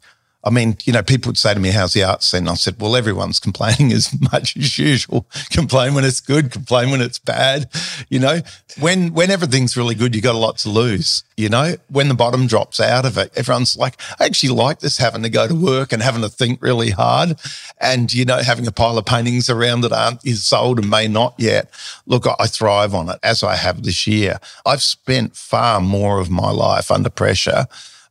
I 0.44 0.50
mean, 0.50 0.76
you 0.84 0.92
know, 0.92 1.02
people 1.02 1.30
would 1.30 1.38
say 1.38 1.52
to 1.52 1.58
me, 1.58 1.70
how's 1.70 1.94
the 1.94 2.04
art 2.04 2.22
scene? 2.22 2.46
I 2.46 2.54
said, 2.54 2.80
well, 2.80 2.94
everyone's 2.94 3.40
complaining 3.48 3.92
as 3.92 4.18
much 4.32 4.56
as 4.56 4.78
usual. 4.78 5.26
complain 5.50 5.94
when 5.94 6.04
it's 6.04 6.20
good, 6.20 6.52
complain 6.52 6.90
when 6.90 7.00
it's 7.00 7.18
bad. 7.18 7.68
You 8.08 8.20
know, 8.20 8.40
when, 8.78 9.12
when 9.14 9.30
everything's 9.30 9.76
really 9.76 9.96
good, 9.96 10.14
you 10.14 10.22
got 10.22 10.36
a 10.36 10.38
lot 10.38 10.58
to 10.58 10.70
lose. 10.70 11.24
You 11.36 11.48
know, 11.48 11.74
when 11.88 12.08
the 12.08 12.14
bottom 12.14 12.46
drops 12.46 12.80
out 12.80 13.04
of 13.04 13.18
it, 13.18 13.32
everyone's 13.36 13.76
like, 13.76 14.00
I 14.20 14.26
actually 14.26 14.50
like 14.50 14.78
this 14.78 14.98
having 14.98 15.22
to 15.24 15.28
go 15.28 15.48
to 15.48 15.54
work 15.54 15.92
and 15.92 16.02
having 16.02 16.22
to 16.22 16.28
think 16.28 16.62
really 16.62 16.90
hard 16.90 17.36
and, 17.80 18.12
you 18.12 18.24
know, 18.24 18.38
having 18.38 18.66
a 18.66 18.72
pile 18.72 18.96
of 18.96 19.06
paintings 19.06 19.50
around 19.50 19.80
that 19.82 19.92
aren't 19.92 20.24
is 20.24 20.44
sold 20.44 20.78
and 20.78 20.88
may 20.88 21.08
not 21.08 21.34
yet. 21.36 21.70
Look, 22.06 22.26
I 22.38 22.46
thrive 22.46 22.94
on 22.94 23.08
it 23.08 23.18
as 23.22 23.42
I 23.42 23.56
have 23.56 23.82
this 23.82 24.06
year. 24.06 24.38
I've 24.64 24.82
spent 24.82 25.36
far 25.36 25.80
more 25.80 26.20
of 26.20 26.30
my 26.30 26.50
life 26.50 26.90
under 26.90 27.10
pressure 27.10 27.66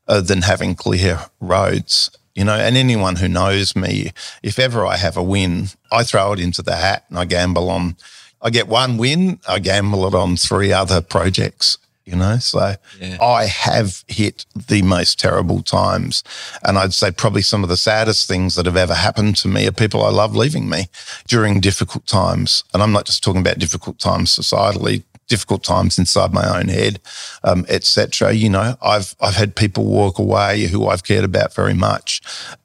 uh, 0.07 0.21
than 0.21 0.41
having 0.41 0.75
clear 0.75 1.19
roads. 1.39 2.11
You 2.35 2.43
know, 2.43 2.53
and 2.53 2.77
anyone 2.77 3.15
who 3.15 3.27
knows 3.27 3.75
me, 3.75 4.11
if 4.43 4.59
ever 4.59 4.85
I 4.85 4.97
have 4.97 5.17
a 5.17 5.23
win, 5.23 5.69
I 5.91 6.03
throw 6.03 6.33
it 6.33 6.39
into 6.39 6.61
the 6.61 6.75
hat 6.75 7.05
and 7.09 7.17
I 7.17 7.25
gamble 7.25 7.69
on. 7.69 7.97
I 8.39 8.51
get 8.51 8.67
one 8.67 8.97
win, 8.97 9.39
I 9.47 9.57
gamble 9.57 10.05
it 10.07 10.13
on 10.13 10.37
three 10.37 10.71
other 10.71 11.01
projects 11.01 11.79
you 12.07 12.15
know 12.15 12.37
so 12.37 12.75
yeah. 12.99 13.17
i 13.21 13.45
have 13.45 14.03
hit 14.07 14.45
the 14.55 14.81
most 14.81 15.19
terrible 15.19 15.61
times 15.61 16.23
and 16.63 16.77
i'd 16.77 16.93
say 16.93 17.11
probably 17.11 17.41
some 17.41 17.63
of 17.63 17.69
the 17.69 17.77
saddest 17.77 18.27
things 18.27 18.55
that 18.55 18.65
have 18.65 18.77
ever 18.77 18.93
happened 18.93 19.35
to 19.35 19.47
me 19.47 19.67
are 19.67 19.71
people 19.71 20.03
i 20.03 20.09
love 20.09 20.35
leaving 20.35 20.69
me 20.69 20.85
during 21.27 21.59
difficult 21.59 22.07
times 22.07 22.63
and 22.73 22.81
i'm 22.81 22.93
not 22.93 23.05
just 23.05 23.23
talking 23.23 23.41
about 23.41 23.59
difficult 23.59 23.99
times 23.99 24.33
societally 24.33 25.03
difficult 25.27 25.63
times 25.63 25.97
inside 25.97 26.33
my 26.33 26.57
own 26.57 26.67
head, 26.67 26.99
um, 27.43 27.65
etc. 27.69 28.33
You 28.33 28.49
know, 28.49 28.75
I've 28.81 29.15
I've 29.21 29.35
had 29.35 29.55
people 29.55 29.85
walk 29.85 30.19
away 30.19 30.67
who 30.67 30.87
I've 30.87 31.03
cared 31.03 31.23
about 31.23 31.53
very 31.53 31.73
much. 31.73 32.21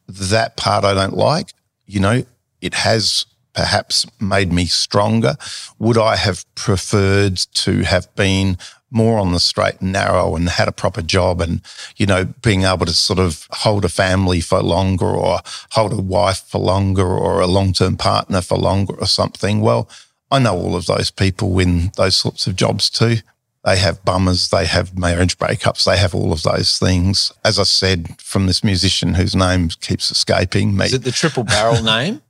That 0.09 0.57
part 0.57 0.85
I 0.85 0.95
don't 0.95 1.17
like. 1.17 1.53
You 1.87 2.01
know, 2.01 2.25
it 2.61 2.75
has 2.75 3.27
perhaps 3.55 4.07
made 4.21 4.53
me 4.53 4.65
stronger. 4.67 5.37
Would 5.79 5.99
I 5.99 6.17
have 6.17 6.45
preferred 6.55 7.37
to 7.37 7.83
have 7.83 8.15
been 8.15 8.57
more 8.91 9.19
on 9.19 9.33
the 9.33 9.41
straight 9.41 9.81
and 9.81 9.93
narrow 9.93 10.37
and 10.37 10.49
had 10.49 10.69
a 10.69 10.73
proper 10.73 11.01
job 11.01 11.41
and, 11.41 11.63
you 11.97 12.05
know, 12.05 12.27
being 12.43 12.65
able 12.65 12.85
to 12.85 12.93
sort 12.93 13.19
of 13.19 13.47
hold 13.51 13.85
a 13.85 13.89
family 13.89 14.41
for 14.41 14.63
longer 14.63 15.07
or 15.07 15.41
hold 15.71 15.93
a 15.93 15.97
wife 16.01 16.45
for 16.47 16.59
longer 16.59 17.07
or 17.07 17.41
a 17.41 17.47
long 17.47 17.73
term 17.73 17.97
partner 17.97 18.43
for 18.43 18.59
longer 18.59 18.95
or 18.95 19.07
something? 19.07 19.61
Well, 19.61 19.89
I 20.33 20.39
know 20.39 20.57
all 20.57 20.75
of 20.75 20.87
those 20.87 21.11
people 21.11 21.59
in 21.59 21.93
those 21.97 22.17
sorts 22.17 22.47
of 22.47 22.57
jobs 22.57 22.89
too. 22.89 23.17
They 23.65 23.77
have 23.77 24.03
bummers, 24.05 24.49
they 24.49 24.65
have 24.67 24.99
marriage 24.99 25.39
breakups, 25.39 25.85
they 25.85 25.99
have 25.99 26.15
all 26.15 26.33
of 26.33 26.43
those 26.43 26.79
things. 26.79 27.31
As 27.45 27.59
I 27.59 27.63
said, 27.65 28.21
from 28.21 28.47
this 28.47 28.65
musician 28.65 29.15
whose 29.15 29.37
name 29.37 29.69
keeps 29.69 30.11
escaping 30.11 30.77
me. 30.77 30.87
Is 30.87 30.95
it 30.95 31.05
the 31.05 31.13
triple 31.13 31.45
barrel 31.45 31.83
name? 31.85 32.23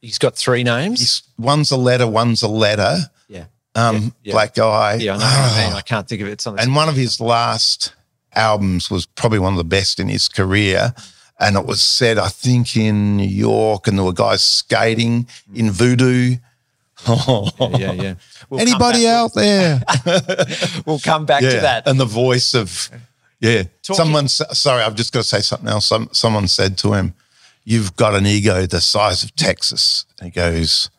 He's 0.00 0.18
got 0.18 0.34
three 0.34 0.64
names. 0.64 1.00
He's, 1.00 1.22
one's 1.38 1.70
a 1.70 1.76
letter, 1.76 2.08
one's 2.08 2.42
a 2.42 2.48
letter. 2.48 2.96
Yeah. 3.28 3.44
Um, 3.74 3.96
yeah, 3.96 4.10
yeah. 4.22 4.32
Black 4.32 4.54
guy. 4.54 4.94
Yeah, 4.94 5.14
I 5.14 5.18
know. 5.18 5.24
I, 5.26 5.66
mean. 5.66 5.76
I 5.76 5.80
can't 5.82 6.08
think 6.08 6.22
of 6.22 6.28
it. 6.28 6.44
And 6.46 6.74
one 6.74 6.88
of 6.88 6.96
his 6.96 7.20
last 7.20 7.94
albums 8.32 8.90
was 8.90 9.06
probably 9.06 9.38
one 9.38 9.52
of 9.52 9.58
the 9.58 9.64
best 9.64 10.00
in 10.00 10.08
his 10.08 10.28
career. 10.28 10.94
And 11.38 11.56
it 11.56 11.66
was 11.66 11.82
said, 11.82 12.16
I 12.16 12.28
think, 12.28 12.76
in 12.76 13.16
New 13.16 13.28
York, 13.28 13.86
and 13.86 13.98
there 13.98 14.04
were 14.04 14.12
guys 14.12 14.42
skating 14.42 15.28
in 15.54 15.70
voodoo 15.70 16.36
Oh. 17.06 17.50
Yeah, 17.60 17.76
yeah. 17.78 17.92
yeah. 17.92 18.14
We'll 18.50 18.60
Anybody 18.60 19.08
out 19.08 19.32
there? 19.32 19.80
we'll 20.86 20.98
come 20.98 21.24
back 21.24 21.42
yeah. 21.42 21.50
to 21.50 21.60
that. 21.60 21.88
And 21.88 21.98
the 21.98 22.04
voice 22.04 22.54
of, 22.54 22.90
yeah. 23.40 23.62
Talking. 23.82 23.96
Someone, 23.96 24.28
sorry, 24.28 24.82
I've 24.82 24.94
just 24.94 25.14
got 25.14 25.20
to 25.20 25.28
say 25.28 25.40
something 25.40 25.68
else. 25.68 25.86
Some, 25.86 26.10
someone 26.12 26.46
said 26.46 26.76
to 26.78 26.92
him, 26.92 27.14
You've 27.64 27.96
got 27.96 28.14
an 28.14 28.26
ego 28.26 28.66
the 28.66 28.82
size 28.82 29.24
of 29.24 29.34
Texas. 29.34 30.04
And 30.18 30.26
he 30.26 30.30
goes, 30.30 30.90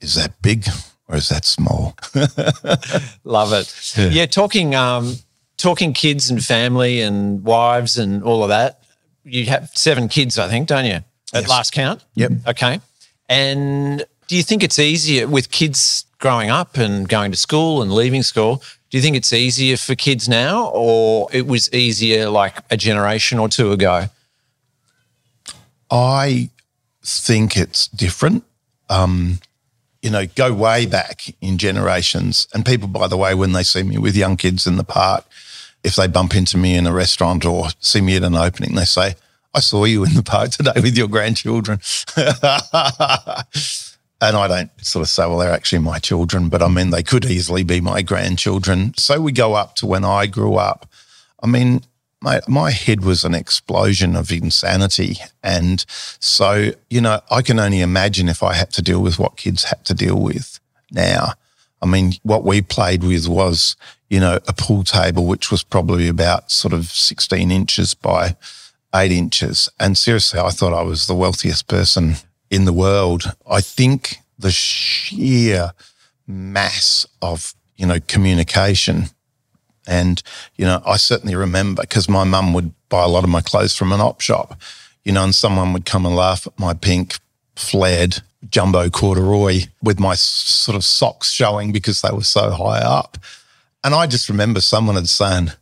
Is 0.00 0.14
that 0.14 0.40
big 0.40 0.66
or 1.08 1.16
is 1.16 1.28
that 1.30 1.44
small? 1.44 1.96
Love 3.24 3.52
it. 3.52 3.92
Yeah, 3.96 4.08
yeah 4.08 4.26
talking 4.26 4.76
um, 4.76 5.16
talking 5.56 5.92
kids 5.92 6.30
and 6.30 6.42
family 6.42 7.00
and 7.00 7.42
wives 7.44 7.98
and 7.98 8.22
all 8.22 8.42
of 8.44 8.48
that. 8.50 8.84
You 9.24 9.46
have 9.46 9.70
seven 9.74 10.08
kids, 10.08 10.38
I 10.38 10.48
think, 10.48 10.68
don't 10.68 10.86
you? 10.86 11.02
At 11.34 11.42
Yes. 11.42 11.48
last 11.48 11.72
count. 11.72 12.04
Yep. 12.14 12.32
Okay. 12.46 12.80
And 13.28 14.04
do 14.28 14.36
you 14.36 14.42
think 14.42 14.62
it's 14.62 14.78
easier 14.78 15.26
with 15.26 15.50
kids 15.50 16.04
growing 16.18 16.50
up 16.50 16.76
and 16.76 17.08
going 17.08 17.32
to 17.32 17.36
school 17.36 17.82
and 17.82 17.92
leaving 17.92 18.22
school? 18.22 18.62
Do 18.90 18.96
you 18.96 19.02
think 19.02 19.16
it's 19.16 19.32
easier 19.32 19.76
for 19.76 19.94
kids 19.94 20.28
now 20.28 20.68
or 20.68 21.28
it 21.32 21.46
was 21.46 21.72
easier 21.72 22.28
like 22.28 22.58
a 22.70 22.76
generation 22.76 23.38
or 23.38 23.48
two 23.48 23.72
ago? 23.72 24.06
I 25.90 26.50
think 27.02 27.56
it's 27.56 27.88
different. 27.88 28.44
Um, 28.90 29.40
you 30.02 30.10
know, 30.10 30.26
go 30.26 30.52
way 30.52 30.86
back 30.86 31.22
in 31.40 31.58
generations. 31.58 32.46
And 32.54 32.64
people, 32.64 32.88
by 32.88 33.08
the 33.08 33.16
way, 33.16 33.34
when 33.34 33.52
they 33.52 33.62
see 33.62 33.82
me 33.82 33.98
with 33.98 34.14
young 34.14 34.36
kids 34.36 34.66
in 34.66 34.76
the 34.76 34.84
park, 34.84 35.24
if 35.82 35.96
they 35.96 36.06
bump 36.06 36.34
into 36.34 36.58
me 36.58 36.76
in 36.76 36.86
a 36.86 36.92
restaurant 36.92 37.44
or 37.44 37.68
see 37.80 38.00
me 38.00 38.16
at 38.16 38.22
an 38.22 38.34
opening, 38.34 38.74
they 38.74 38.84
say, 38.84 39.14
I 39.54 39.60
saw 39.60 39.84
you 39.84 40.04
in 40.04 40.14
the 40.14 40.22
park 40.22 40.50
today 40.50 40.72
with 40.76 40.96
your 40.96 41.08
grandchildren. 41.08 41.80
and 44.20 44.36
I 44.36 44.48
don't 44.48 44.70
sort 44.84 45.02
of 45.02 45.08
say, 45.08 45.26
well, 45.26 45.38
they're 45.38 45.52
actually 45.52 45.78
my 45.78 45.98
children, 45.98 46.48
but 46.48 46.62
I 46.62 46.68
mean, 46.68 46.90
they 46.90 47.02
could 47.02 47.24
easily 47.24 47.62
be 47.62 47.80
my 47.80 48.02
grandchildren. 48.02 48.94
So 48.96 49.20
we 49.20 49.32
go 49.32 49.54
up 49.54 49.76
to 49.76 49.86
when 49.86 50.04
I 50.04 50.26
grew 50.26 50.56
up. 50.56 50.86
I 51.40 51.46
mean, 51.46 51.82
my, 52.20 52.40
my 52.48 52.72
head 52.72 53.04
was 53.04 53.24
an 53.24 53.34
explosion 53.34 54.16
of 54.16 54.32
insanity. 54.32 55.18
And 55.42 55.84
so, 55.88 56.72
you 56.90 57.00
know, 57.00 57.20
I 57.30 57.42
can 57.42 57.60
only 57.60 57.80
imagine 57.80 58.28
if 58.28 58.42
I 58.42 58.54
had 58.54 58.72
to 58.72 58.82
deal 58.82 59.00
with 59.00 59.20
what 59.20 59.36
kids 59.36 59.64
had 59.64 59.84
to 59.84 59.94
deal 59.94 60.20
with 60.20 60.58
now. 60.90 61.34
I 61.80 61.86
mean, 61.86 62.14
what 62.24 62.42
we 62.42 62.60
played 62.60 63.04
with 63.04 63.28
was, 63.28 63.76
you 64.10 64.18
know, 64.18 64.40
a 64.48 64.52
pool 64.52 64.82
table, 64.82 65.26
which 65.26 65.52
was 65.52 65.62
probably 65.62 66.08
about 66.08 66.50
sort 66.50 66.74
of 66.74 66.86
16 66.86 67.52
inches 67.52 67.94
by 67.94 68.36
eight 68.96 69.12
inches. 69.12 69.68
And 69.78 69.96
seriously, 69.96 70.40
I 70.40 70.50
thought 70.50 70.72
I 70.72 70.82
was 70.82 71.06
the 71.06 71.14
wealthiest 71.14 71.68
person 71.68 72.16
in 72.50 72.64
the 72.64 72.72
world. 72.72 73.32
I 73.48 73.60
think 73.60 74.18
the 74.38 74.50
sheer 74.50 75.72
mass 76.26 77.06
of, 77.22 77.54
you 77.76 77.86
know, 77.86 77.98
communication 78.06 79.06
and, 79.88 80.22
you 80.56 80.66
know, 80.66 80.82
I 80.84 80.98
certainly 80.98 81.34
remember 81.34 81.82
because 81.82 82.08
my 82.08 82.22
mum 82.22 82.52
would 82.52 82.72
buy 82.90 83.04
a 83.04 83.08
lot 83.08 83.24
of 83.24 83.30
my 83.30 83.40
clothes 83.40 83.74
from 83.74 83.90
an 83.92 84.00
op 84.00 84.20
shop, 84.20 84.60
you 85.02 85.12
know, 85.12 85.24
and 85.24 85.34
someone 85.34 85.72
would 85.72 85.86
come 85.86 86.04
and 86.04 86.14
laugh 86.14 86.46
at 86.46 86.58
my 86.58 86.74
pink 86.74 87.18
flared 87.56 88.20
jumbo 88.50 88.88
corduroy 88.90 89.62
with 89.82 89.98
my 89.98 90.14
sort 90.14 90.76
of 90.76 90.84
socks 90.84 91.32
showing 91.32 91.72
because 91.72 92.02
they 92.02 92.10
were 92.12 92.22
so 92.22 92.50
high 92.50 92.80
up. 92.80 93.16
And 93.82 93.94
I 93.94 94.06
just 94.06 94.28
remember 94.28 94.60
someone 94.60 94.96
had 94.96 95.08
saying, 95.08 95.52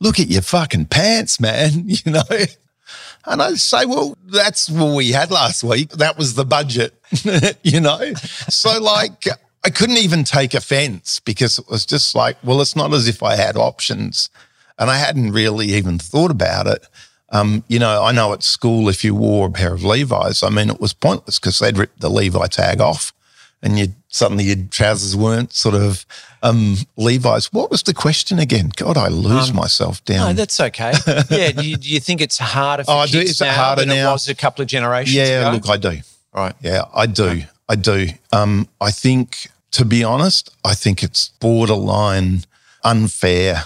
look 0.00 0.18
at 0.18 0.28
your 0.28 0.42
fucking 0.42 0.86
pants, 0.86 1.38
man, 1.38 1.70
you 1.86 2.10
know? 2.10 2.22
And 3.26 3.42
I'd 3.42 3.58
say, 3.58 3.86
well, 3.86 4.16
that's 4.26 4.70
what 4.70 4.94
we 4.94 5.10
had 5.10 5.30
last 5.30 5.64
week. 5.64 5.90
That 5.90 6.16
was 6.16 6.34
the 6.34 6.44
budget, 6.44 6.94
you 7.62 7.80
know? 7.80 8.14
So, 8.14 8.80
like, 8.80 9.26
I 9.64 9.70
couldn't 9.70 9.98
even 9.98 10.22
take 10.22 10.54
offense 10.54 11.20
because 11.20 11.58
it 11.58 11.68
was 11.68 11.84
just 11.84 12.14
like, 12.14 12.36
well, 12.44 12.60
it's 12.60 12.76
not 12.76 12.92
as 12.92 13.08
if 13.08 13.22
I 13.22 13.34
had 13.34 13.56
options. 13.56 14.30
And 14.78 14.90
I 14.90 14.96
hadn't 14.96 15.32
really 15.32 15.66
even 15.68 15.98
thought 15.98 16.30
about 16.30 16.66
it. 16.66 16.86
Um, 17.30 17.64
you 17.66 17.80
know, 17.80 18.04
I 18.04 18.12
know 18.12 18.32
at 18.32 18.44
school, 18.44 18.88
if 18.88 19.02
you 19.02 19.14
wore 19.14 19.48
a 19.48 19.50
pair 19.50 19.74
of 19.74 19.82
Levi's, 19.82 20.42
I 20.42 20.48
mean, 20.48 20.70
it 20.70 20.80
was 20.80 20.92
pointless 20.92 21.40
because 21.40 21.58
they'd 21.58 21.76
rip 21.76 21.98
the 21.98 22.08
Levi 22.08 22.46
tag 22.46 22.80
off 22.80 23.12
and 23.62 23.78
you 23.78 23.88
suddenly 24.08 24.44
your 24.44 24.56
trousers 24.70 25.16
weren't 25.16 25.52
sort 25.52 25.74
of 25.74 26.06
um, 26.46 26.76
Levi's. 26.96 27.52
What 27.52 27.70
was 27.70 27.82
the 27.82 27.94
question 27.94 28.38
again? 28.38 28.70
God, 28.76 28.96
I 28.96 29.08
lose 29.08 29.52
myself 29.52 30.04
down. 30.04 30.28
No, 30.28 30.32
that's 30.32 30.60
okay. 30.60 30.92
yeah. 31.30 31.52
Do 31.52 31.68
you, 31.68 31.76
do 31.76 31.88
you 31.88 32.00
think 32.00 32.20
it's 32.20 32.38
harder 32.38 32.84
for 32.84 32.92
Oh, 32.92 32.98
I 32.98 33.06
do. 33.06 33.18
Is 33.20 33.40
it 33.40 33.44
now 33.44 33.52
harder 33.52 33.84
than 33.84 33.96
it 33.96 34.04
was 34.04 34.28
a 34.28 34.34
couple 34.34 34.62
of 34.62 34.68
generations 34.68 35.16
ago? 35.16 35.24
yeah, 35.24 35.48
ago? 35.48 35.50
look, 35.52 35.68
I 35.68 35.76
do. 35.76 36.00
right. 36.34 36.54
Yeah, 36.60 36.82
I 36.94 37.06
do. 37.06 37.42
I 37.68 37.76
do. 37.76 38.08
Um, 38.32 38.68
I 38.80 38.90
think, 38.90 39.48
to 39.72 39.84
be 39.84 40.04
honest, 40.04 40.54
I 40.64 40.74
think 40.74 41.02
it's 41.02 41.30
borderline 41.40 42.44
unfair 42.84 43.64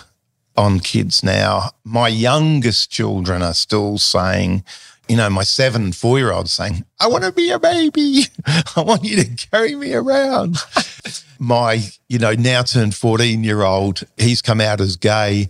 on 0.57 0.81
kids 0.81 1.23
now. 1.23 1.71
My 1.85 2.09
youngest 2.09 2.91
children 2.91 3.43
are 3.43 3.55
still 3.55 3.99
saying, 3.99 4.65
you 5.11 5.17
know, 5.17 5.29
my 5.29 5.43
seven 5.43 5.83
and 5.83 5.97
four 5.97 6.21
year 6.21 6.31
old 6.31 6.49
saying, 6.49 6.85
I 7.01 7.09
want 7.09 7.25
to 7.25 7.33
be 7.33 7.51
a 7.51 7.59
baby. 7.59 8.27
I 8.77 8.81
want 8.83 9.03
you 9.03 9.17
to 9.17 9.49
carry 9.51 9.75
me 9.75 9.93
around. 9.93 10.59
my, 11.41 11.83
you 12.09 12.21
know, 12.21 12.33
now 12.33 12.63
turned 12.63 12.95
14 12.95 13.43
year 13.43 13.63
old, 13.63 14.05
he's 14.17 14.41
come 14.41 14.61
out 14.61 14.81
as 14.81 14.95
gay 14.95 15.49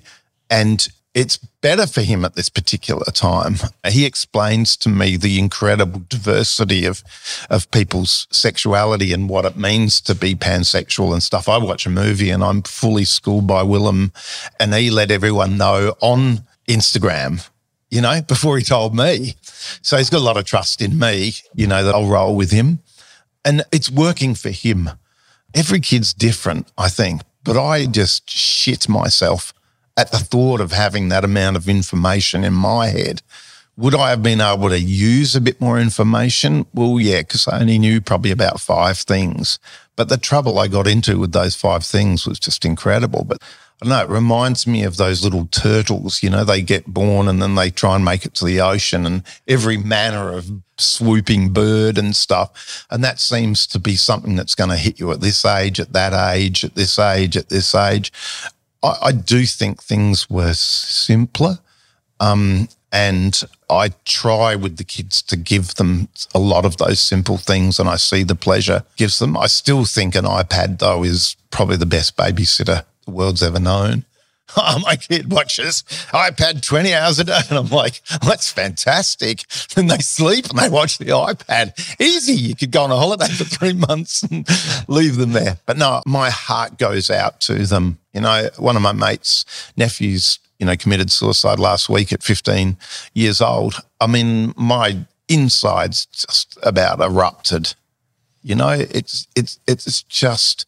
and 0.48 0.88
it's 1.12 1.36
better 1.36 1.86
for 1.86 2.00
him 2.00 2.24
at 2.24 2.36
this 2.36 2.48
particular 2.48 3.04
time. 3.12 3.56
He 3.86 4.06
explains 4.06 4.78
to 4.78 4.88
me 4.88 5.18
the 5.18 5.38
incredible 5.38 6.04
diversity 6.08 6.86
of 6.86 7.02
of 7.50 7.70
people's 7.70 8.28
sexuality 8.30 9.12
and 9.12 9.28
what 9.28 9.44
it 9.44 9.58
means 9.58 10.00
to 10.02 10.14
be 10.14 10.34
pansexual 10.34 11.12
and 11.12 11.22
stuff. 11.22 11.48
I 11.48 11.58
watch 11.58 11.84
a 11.84 11.90
movie 11.90 12.30
and 12.30 12.42
I'm 12.42 12.62
fully 12.62 13.04
schooled 13.04 13.46
by 13.46 13.62
Willem, 13.62 14.12
and 14.58 14.72
he 14.72 14.88
let 14.90 15.10
everyone 15.10 15.58
know 15.58 15.96
on 16.00 16.44
Instagram, 16.68 17.46
you 17.90 18.00
know, 18.00 18.22
before 18.22 18.56
he 18.56 18.64
told 18.64 18.94
me. 18.94 19.34
So 19.82 19.96
he's 19.96 20.10
got 20.10 20.18
a 20.18 20.24
lot 20.24 20.36
of 20.36 20.44
trust 20.44 20.80
in 20.80 20.98
me, 20.98 21.32
you 21.54 21.66
know, 21.66 21.84
that 21.84 21.94
I'll 21.94 22.06
roll 22.06 22.36
with 22.36 22.50
him. 22.50 22.80
And 23.44 23.62
it's 23.72 23.90
working 23.90 24.34
for 24.34 24.50
him. 24.50 24.90
Every 25.54 25.80
kid's 25.80 26.14
different, 26.14 26.70
I 26.78 26.88
think, 26.88 27.22
but 27.42 27.56
I 27.56 27.86
just 27.86 28.30
shit 28.30 28.88
myself 28.88 29.52
at 29.96 30.12
the 30.12 30.18
thought 30.18 30.60
of 30.60 30.72
having 30.72 31.08
that 31.08 31.24
amount 31.24 31.56
of 31.56 31.68
information 31.68 32.44
in 32.44 32.52
my 32.52 32.88
head. 32.88 33.22
Would 33.76 33.94
I 33.94 34.10
have 34.10 34.22
been 34.22 34.40
able 34.40 34.68
to 34.68 34.78
use 34.78 35.34
a 35.34 35.40
bit 35.40 35.60
more 35.60 35.80
information? 35.80 36.66
Well, 36.74 37.00
yeah, 37.00 37.20
because 37.20 37.48
I 37.48 37.60
only 37.60 37.78
knew 37.78 38.00
probably 38.00 38.30
about 38.30 38.60
five 38.60 38.98
things. 38.98 39.58
But 39.96 40.08
the 40.08 40.18
trouble 40.18 40.58
I 40.58 40.68
got 40.68 40.86
into 40.86 41.18
with 41.18 41.32
those 41.32 41.54
five 41.54 41.84
things 41.84 42.26
was 42.26 42.38
just 42.38 42.64
incredible. 42.64 43.24
But 43.24 43.38
I 43.82 43.86
don't 43.86 43.90
know, 43.90 44.02
it 44.02 44.14
reminds 44.14 44.66
me 44.66 44.84
of 44.84 44.98
those 44.98 45.24
little 45.24 45.46
turtles. 45.46 46.22
You 46.22 46.28
know, 46.28 46.44
they 46.44 46.60
get 46.60 46.86
born 46.86 47.28
and 47.28 47.40
then 47.40 47.54
they 47.54 47.70
try 47.70 47.96
and 47.96 48.04
make 48.04 48.26
it 48.26 48.34
to 48.34 48.44
the 48.44 48.60
ocean 48.60 49.06
and 49.06 49.22
every 49.48 49.78
manner 49.78 50.32
of 50.32 50.50
swooping 50.76 51.54
bird 51.54 51.96
and 51.96 52.14
stuff. 52.14 52.86
And 52.90 53.02
that 53.02 53.20
seems 53.20 53.66
to 53.68 53.78
be 53.78 53.96
something 53.96 54.36
that's 54.36 54.54
going 54.54 54.70
to 54.70 54.76
hit 54.76 55.00
you 55.00 55.10
at 55.12 55.22
this 55.22 55.44
age, 55.46 55.80
at 55.80 55.94
that 55.94 56.12
age, 56.12 56.62
at 56.62 56.74
this 56.74 56.98
age, 56.98 57.38
at 57.38 57.48
this 57.48 57.74
age. 57.74 58.12
I, 58.82 58.96
I 59.02 59.12
do 59.12 59.46
think 59.46 59.82
things 59.82 60.28
were 60.28 60.52
simpler. 60.52 61.58
Um, 62.18 62.68
and 62.92 63.42
I 63.70 63.90
try 64.04 64.56
with 64.56 64.76
the 64.76 64.84
kids 64.84 65.22
to 65.22 65.36
give 65.36 65.76
them 65.76 66.08
a 66.34 66.38
lot 66.38 66.64
of 66.64 66.76
those 66.76 67.00
simple 67.00 67.36
things, 67.38 67.78
and 67.78 67.88
I 67.88 67.96
see 67.96 68.24
the 68.24 68.34
pleasure 68.34 68.84
gives 68.96 69.20
them. 69.20 69.36
I 69.36 69.46
still 69.46 69.84
think 69.84 70.14
an 70.14 70.24
iPad, 70.24 70.80
though, 70.80 71.04
is 71.04 71.36
probably 71.50 71.76
the 71.76 71.86
best 71.86 72.16
babysitter 72.16 72.84
the 73.10 73.16
world's 73.16 73.42
ever 73.42 73.60
known. 73.60 74.04
Oh, 74.56 74.80
my 74.80 74.96
kid 74.96 75.30
watches 75.30 75.84
iPad 76.08 76.60
20 76.60 76.92
hours 76.92 77.20
a 77.20 77.24
day, 77.24 77.38
and 77.50 77.56
I'm 77.56 77.68
like, 77.68 78.02
that's 78.20 78.50
fantastic. 78.50 79.44
Then 79.76 79.86
they 79.86 79.98
sleep 79.98 80.50
and 80.50 80.58
they 80.58 80.68
watch 80.68 80.98
the 80.98 81.04
iPad. 81.04 82.00
Easy. 82.00 82.32
You 82.32 82.56
could 82.56 82.72
go 82.72 82.82
on 82.82 82.90
a 82.90 82.96
holiday 82.96 83.28
for 83.28 83.44
three 83.44 83.74
months 83.74 84.24
and 84.24 84.44
leave 84.88 85.18
them 85.18 85.34
there. 85.34 85.58
But 85.66 85.78
no, 85.78 86.02
my 86.04 86.30
heart 86.30 86.78
goes 86.78 87.10
out 87.10 87.40
to 87.42 87.64
them. 87.64 87.98
You 88.12 88.22
know, 88.22 88.50
one 88.56 88.74
of 88.74 88.82
my 88.82 88.90
mates' 88.90 89.44
nephews, 89.76 90.40
you 90.58 90.66
know, 90.66 90.74
committed 90.76 91.12
suicide 91.12 91.60
last 91.60 91.88
week 91.88 92.12
at 92.12 92.24
15 92.24 92.76
years 93.14 93.40
old. 93.40 93.76
I 94.00 94.08
mean, 94.08 94.52
my 94.56 95.06
insides 95.28 96.06
just 96.06 96.58
about 96.64 97.00
erupted. 97.00 97.74
You 98.42 98.56
know, 98.56 98.70
it's 98.70 99.28
it's 99.36 99.60
it's 99.68 100.02
just 100.02 100.66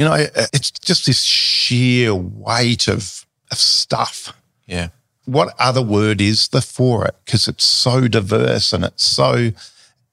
you 0.00 0.06
know, 0.06 0.14
it's 0.14 0.70
just 0.70 1.04
this 1.04 1.20
sheer 1.20 2.14
weight 2.14 2.88
of, 2.88 3.26
of 3.50 3.58
stuff. 3.58 4.32
Yeah. 4.66 4.88
What 5.26 5.54
other 5.58 5.82
word 5.82 6.22
is 6.22 6.48
there 6.48 6.62
for 6.62 7.04
it? 7.04 7.16
Because 7.26 7.46
it's 7.46 7.64
so 7.64 8.08
diverse 8.08 8.72
and 8.72 8.82
it's 8.82 9.04
so, 9.04 9.50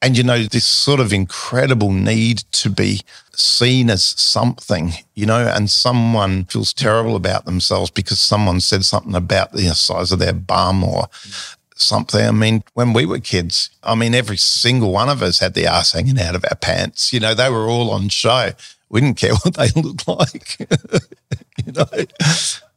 and 0.02 0.17
you 0.17 0.26
know, 0.26 0.43
this 0.43 0.65
sort 0.65 1.00
of 1.00 1.13
incredible 1.13 1.93
need 1.93 2.39
to 2.52 2.69
be 2.69 3.00
seen 3.34 3.89
as 3.89 4.04
something, 4.04 4.91
you 5.15 5.26
know, 5.26 5.47
and 5.47 5.69
someone 5.69 6.43
feels 6.43 6.73
terrible 6.73 7.15
about 7.15 7.45
themselves 7.45 7.89
because 7.89 8.19
someone 8.19 8.60
said 8.60 8.84
something 8.84 9.15
about 9.15 9.54
the 9.54 9.73
size 9.73 10.12
of 10.12 10.19
their 10.19 10.34
bum 10.34 10.84
or 10.84 11.08
something. 11.76 12.28
I 12.28 12.32
mean, 12.32 12.62
when 12.73 12.91
we 12.91 13.06
were 13.06 13.19
kids, 13.19 13.69
I 13.84 13.95
mean, 13.95 14.13
every 14.13 14.38
single 14.38 14.91
one 14.91 15.08
of 15.08 15.21
us 15.21 15.39
had 15.39 15.54
the 15.54 15.65
ass 15.65 15.93
hanging 15.93 16.19
out 16.19 16.36
of 16.36 16.43
our 16.43 16.58
pants. 16.58 17.13
You 17.13 17.21
know, 17.21 17.34
they 17.34 17.50
were 17.50 17.69
all 17.69 17.89
on 17.89 18.10
show. 18.10 18.52
We 18.89 19.02
didn't 19.02 19.17
care 19.17 19.34
what 19.43 19.56
they 19.56 19.69
looked 19.80 20.08
like. 20.08 20.58
you 21.65 21.71
know, 21.73 21.86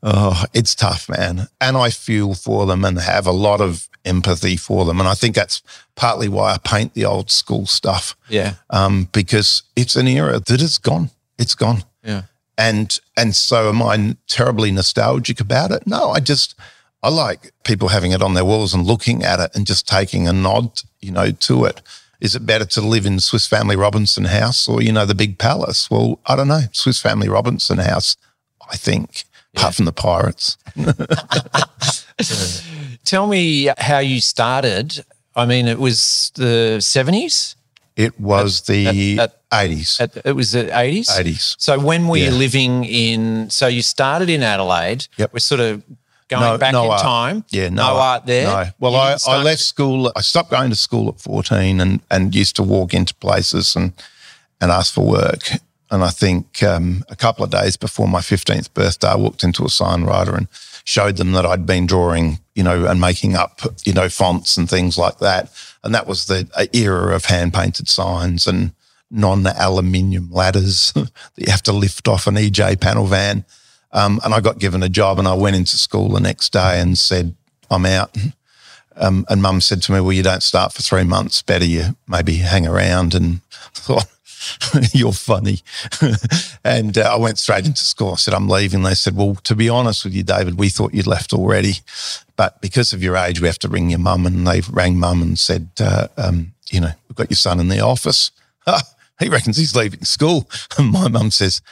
oh, 0.02 0.44
it's 0.52 0.74
tough, 0.74 1.08
man. 1.08 1.48
And 1.60 1.76
I 1.76 1.90
feel 1.90 2.34
for 2.34 2.66
them 2.66 2.84
and 2.84 2.98
have 2.98 3.26
a 3.26 3.32
lot 3.32 3.60
of 3.60 3.88
empathy 4.04 4.56
for 4.56 4.84
them. 4.84 4.98
And 4.98 5.08
I 5.08 5.14
think 5.14 5.34
that's 5.34 5.62
partly 5.94 6.28
why 6.28 6.52
I 6.54 6.58
paint 6.58 6.94
the 6.94 7.04
old 7.04 7.30
school 7.30 7.66
stuff 7.66 8.16
Yeah. 8.28 8.54
um, 8.70 9.08
because 9.12 9.62
it's 9.76 9.96
an 9.96 10.08
era 10.08 10.40
that 10.40 10.60
is 10.62 10.78
gone. 10.78 11.10
It's 11.38 11.54
gone. 11.54 11.84
Yeah. 12.02 12.22
And 12.58 12.98
and 13.16 13.34
so 13.34 13.68
am 13.70 13.82
I 13.82 14.16
terribly 14.26 14.70
nostalgic 14.70 15.40
about 15.40 15.70
it? 15.70 15.86
No, 15.86 16.10
I 16.10 16.20
just 16.20 16.54
I 17.02 17.08
like 17.08 17.52
people 17.64 17.88
having 17.88 18.12
it 18.12 18.20
on 18.22 18.34
their 18.34 18.44
walls 18.44 18.74
and 18.74 18.86
looking 18.86 19.22
at 19.22 19.40
it 19.40 19.50
and 19.54 19.66
just 19.66 19.88
taking 19.88 20.28
a 20.28 20.32
nod, 20.34 20.82
you 21.00 21.10
know, 21.10 21.30
to 21.30 21.64
it. 21.64 21.80
Is 22.20 22.34
it 22.34 22.44
better 22.44 22.66
to 22.66 22.80
live 22.80 23.06
in 23.06 23.20
Swiss 23.20 23.46
Family 23.46 23.76
Robinson 23.76 24.26
House 24.26 24.68
or, 24.68 24.82
you 24.82 24.92
know, 24.92 25.06
the 25.06 25.14
big 25.14 25.38
palace? 25.38 25.90
Well, 25.90 26.20
I 26.26 26.36
don't 26.36 26.48
know. 26.48 26.62
Swiss 26.72 27.00
Family 27.00 27.28
Robinson 27.28 27.78
House, 27.78 28.16
I 28.70 28.76
think, 28.76 29.24
yeah. 29.54 29.60
apart 29.60 29.74
from 29.74 29.86
the 29.86 29.92
pirates. 29.92 30.58
Tell 33.04 33.26
me 33.26 33.70
how 33.78 33.98
you 33.98 34.20
started. 34.20 35.04
I 35.34 35.46
mean, 35.46 35.66
it 35.66 35.78
was 35.78 36.30
the 36.34 36.76
70s? 36.80 37.54
It 37.96 38.18
was 38.20 38.60
at, 38.60 38.66
the 38.66 39.18
at, 39.18 39.42
at, 39.50 39.68
80s. 39.68 40.24
it 40.24 40.32
was 40.32 40.52
the 40.52 40.64
80s? 40.64 41.08
80s. 41.08 41.56
So 41.58 41.78
when 41.78 42.08
we 42.08 42.20
were 42.20 42.26
yeah. 42.26 42.30
you 42.30 42.38
living 42.38 42.84
in, 42.84 43.50
so 43.50 43.66
you 43.66 43.82
started 43.82 44.30
in 44.30 44.42
Adelaide. 44.42 45.06
Yep. 45.16 45.32
We're 45.32 45.40
sort 45.40 45.60
of 45.60 45.82
going 46.30 46.42
no, 46.42 46.58
back 46.58 46.72
no 46.72 46.84
in 46.84 46.90
art. 46.92 47.02
time. 47.02 47.44
Yeah, 47.50 47.68
no, 47.68 47.82
no 47.82 47.96
art 47.96 48.26
there. 48.26 48.46
No. 48.46 48.64
Well, 48.78 48.96
I, 48.96 49.16
I 49.26 49.42
left 49.42 49.60
school. 49.60 50.10
I 50.16 50.22
stopped 50.22 50.50
going 50.50 50.70
to 50.70 50.76
school 50.76 51.08
at 51.08 51.20
14 51.20 51.80
and, 51.80 52.00
and 52.10 52.34
used 52.34 52.56
to 52.56 52.62
walk 52.62 52.94
into 52.94 53.14
places 53.16 53.76
and, 53.76 53.92
and 54.60 54.70
ask 54.70 54.94
for 54.94 55.04
work. 55.04 55.50
And 55.90 56.04
I 56.04 56.10
think 56.10 56.62
um, 56.62 57.04
a 57.08 57.16
couple 57.16 57.44
of 57.44 57.50
days 57.50 57.76
before 57.76 58.08
my 58.08 58.20
15th 58.20 58.72
birthday, 58.72 59.08
I 59.08 59.16
walked 59.16 59.42
into 59.42 59.64
a 59.64 59.68
signwriter 59.68 60.36
and 60.36 60.46
showed 60.84 61.16
them 61.16 61.32
that 61.32 61.44
I'd 61.44 61.66
been 61.66 61.86
drawing, 61.86 62.38
you 62.54 62.62
know, 62.62 62.86
and 62.86 63.00
making 63.00 63.34
up, 63.34 63.60
you 63.84 63.92
know, 63.92 64.08
fonts 64.08 64.56
and 64.56 64.70
things 64.70 64.96
like 64.96 65.18
that. 65.18 65.52
And 65.82 65.94
that 65.94 66.06
was 66.06 66.26
the 66.26 66.48
uh, 66.54 66.66
era 66.72 67.14
of 67.14 67.24
hand 67.24 67.52
painted 67.52 67.88
signs 67.88 68.46
and 68.46 68.72
non 69.10 69.44
aluminium 69.46 70.30
ladders 70.30 70.92
that 70.94 71.10
you 71.36 71.50
have 71.50 71.62
to 71.64 71.72
lift 71.72 72.06
off 72.06 72.28
an 72.28 72.36
EJ 72.36 72.80
panel 72.80 73.06
van. 73.06 73.44
Um, 73.92 74.20
and 74.24 74.32
I 74.32 74.40
got 74.40 74.58
given 74.58 74.82
a 74.82 74.88
job 74.88 75.18
and 75.18 75.26
I 75.26 75.34
went 75.34 75.56
into 75.56 75.76
school 75.76 76.10
the 76.10 76.20
next 76.20 76.52
day 76.52 76.80
and 76.80 76.96
said, 76.96 77.34
I'm 77.70 77.86
out. 77.86 78.16
Um, 78.96 79.24
and 79.28 79.42
mum 79.42 79.60
said 79.60 79.82
to 79.82 79.92
me, 79.92 80.00
Well, 80.00 80.12
you 80.12 80.22
don't 80.22 80.42
start 80.42 80.72
for 80.72 80.82
three 80.82 81.04
months. 81.04 81.42
Better 81.42 81.64
you 81.64 81.96
maybe 82.06 82.36
hang 82.36 82.66
around. 82.66 83.14
And 83.14 83.40
thought, 83.72 84.06
You're 84.92 85.12
funny. 85.12 85.60
and 86.64 86.96
uh, 86.96 87.14
I 87.14 87.16
went 87.16 87.38
straight 87.38 87.66
into 87.66 87.84
school. 87.84 88.12
I 88.12 88.16
said, 88.16 88.34
I'm 88.34 88.48
leaving. 88.48 88.82
They 88.82 88.94
said, 88.94 89.16
Well, 89.16 89.36
to 89.36 89.54
be 89.54 89.68
honest 89.68 90.04
with 90.04 90.14
you, 90.14 90.22
David, 90.22 90.58
we 90.58 90.68
thought 90.68 90.94
you'd 90.94 91.06
left 91.06 91.32
already. 91.32 91.74
But 92.36 92.60
because 92.60 92.92
of 92.92 93.02
your 93.02 93.16
age, 93.16 93.40
we 93.40 93.48
have 93.48 93.58
to 93.60 93.68
ring 93.68 93.90
your 93.90 93.98
mum. 93.98 94.26
And 94.26 94.46
they 94.46 94.60
rang 94.70 94.98
mum 94.98 95.22
and 95.22 95.38
said, 95.38 95.70
uh, 95.80 96.08
um, 96.16 96.52
You 96.70 96.80
know, 96.80 96.92
we've 97.08 97.16
got 97.16 97.30
your 97.30 97.36
son 97.36 97.60
in 97.60 97.68
the 97.68 97.80
office. 97.80 98.30
he 99.18 99.28
reckons 99.28 99.56
he's 99.56 99.76
leaving 99.76 100.04
school. 100.04 100.48
And 100.78 100.90
my 100.90 101.08
mum 101.08 101.30
says, 101.30 101.62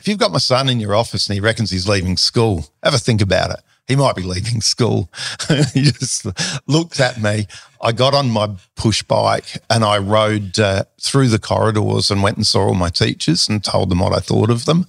if 0.00 0.08
you've 0.08 0.18
got 0.18 0.32
my 0.32 0.38
son 0.38 0.70
in 0.70 0.80
your 0.80 0.94
office 0.94 1.28
and 1.28 1.34
he 1.34 1.40
reckons 1.40 1.70
he's 1.70 1.86
leaving 1.86 2.16
school, 2.16 2.66
have 2.82 2.94
a 2.94 2.98
think 2.98 3.20
about 3.20 3.50
it. 3.50 3.60
He 3.86 3.96
might 3.96 4.16
be 4.16 4.22
leaving 4.22 4.62
school. 4.62 5.10
he 5.74 5.82
just 5.82 6.26
looked 6.66 7.00
at 7.00 7.20
me. 7.20 7.46
I 7.82 7.92
got 7.92 8.14
on 8.14 8.30
my 8.30 8.50
push 8.76 9.02
bike 9.02 9.58
and 9.68 9.84
I 9.84 9.98
rode 9.98 10.58
uh, 10.58 10.84
through 11.00 11.28
the 11.28 11.38
corridors 11.38 12.10
and 12.10 12.22
went 12.22 12.36
and 12.36 12.46
saw 12.46 12.68
all 12.68 12.74
my 12.74 12.88
teachers 12.88 13.48
and 13.48 13.62
told 13.62 13.90
them 13.90 13.98
what 13.98 14.14
I 14.14 14.20
thought 14.20 14.48
of 14.48 14.64
them. 14.64 14.86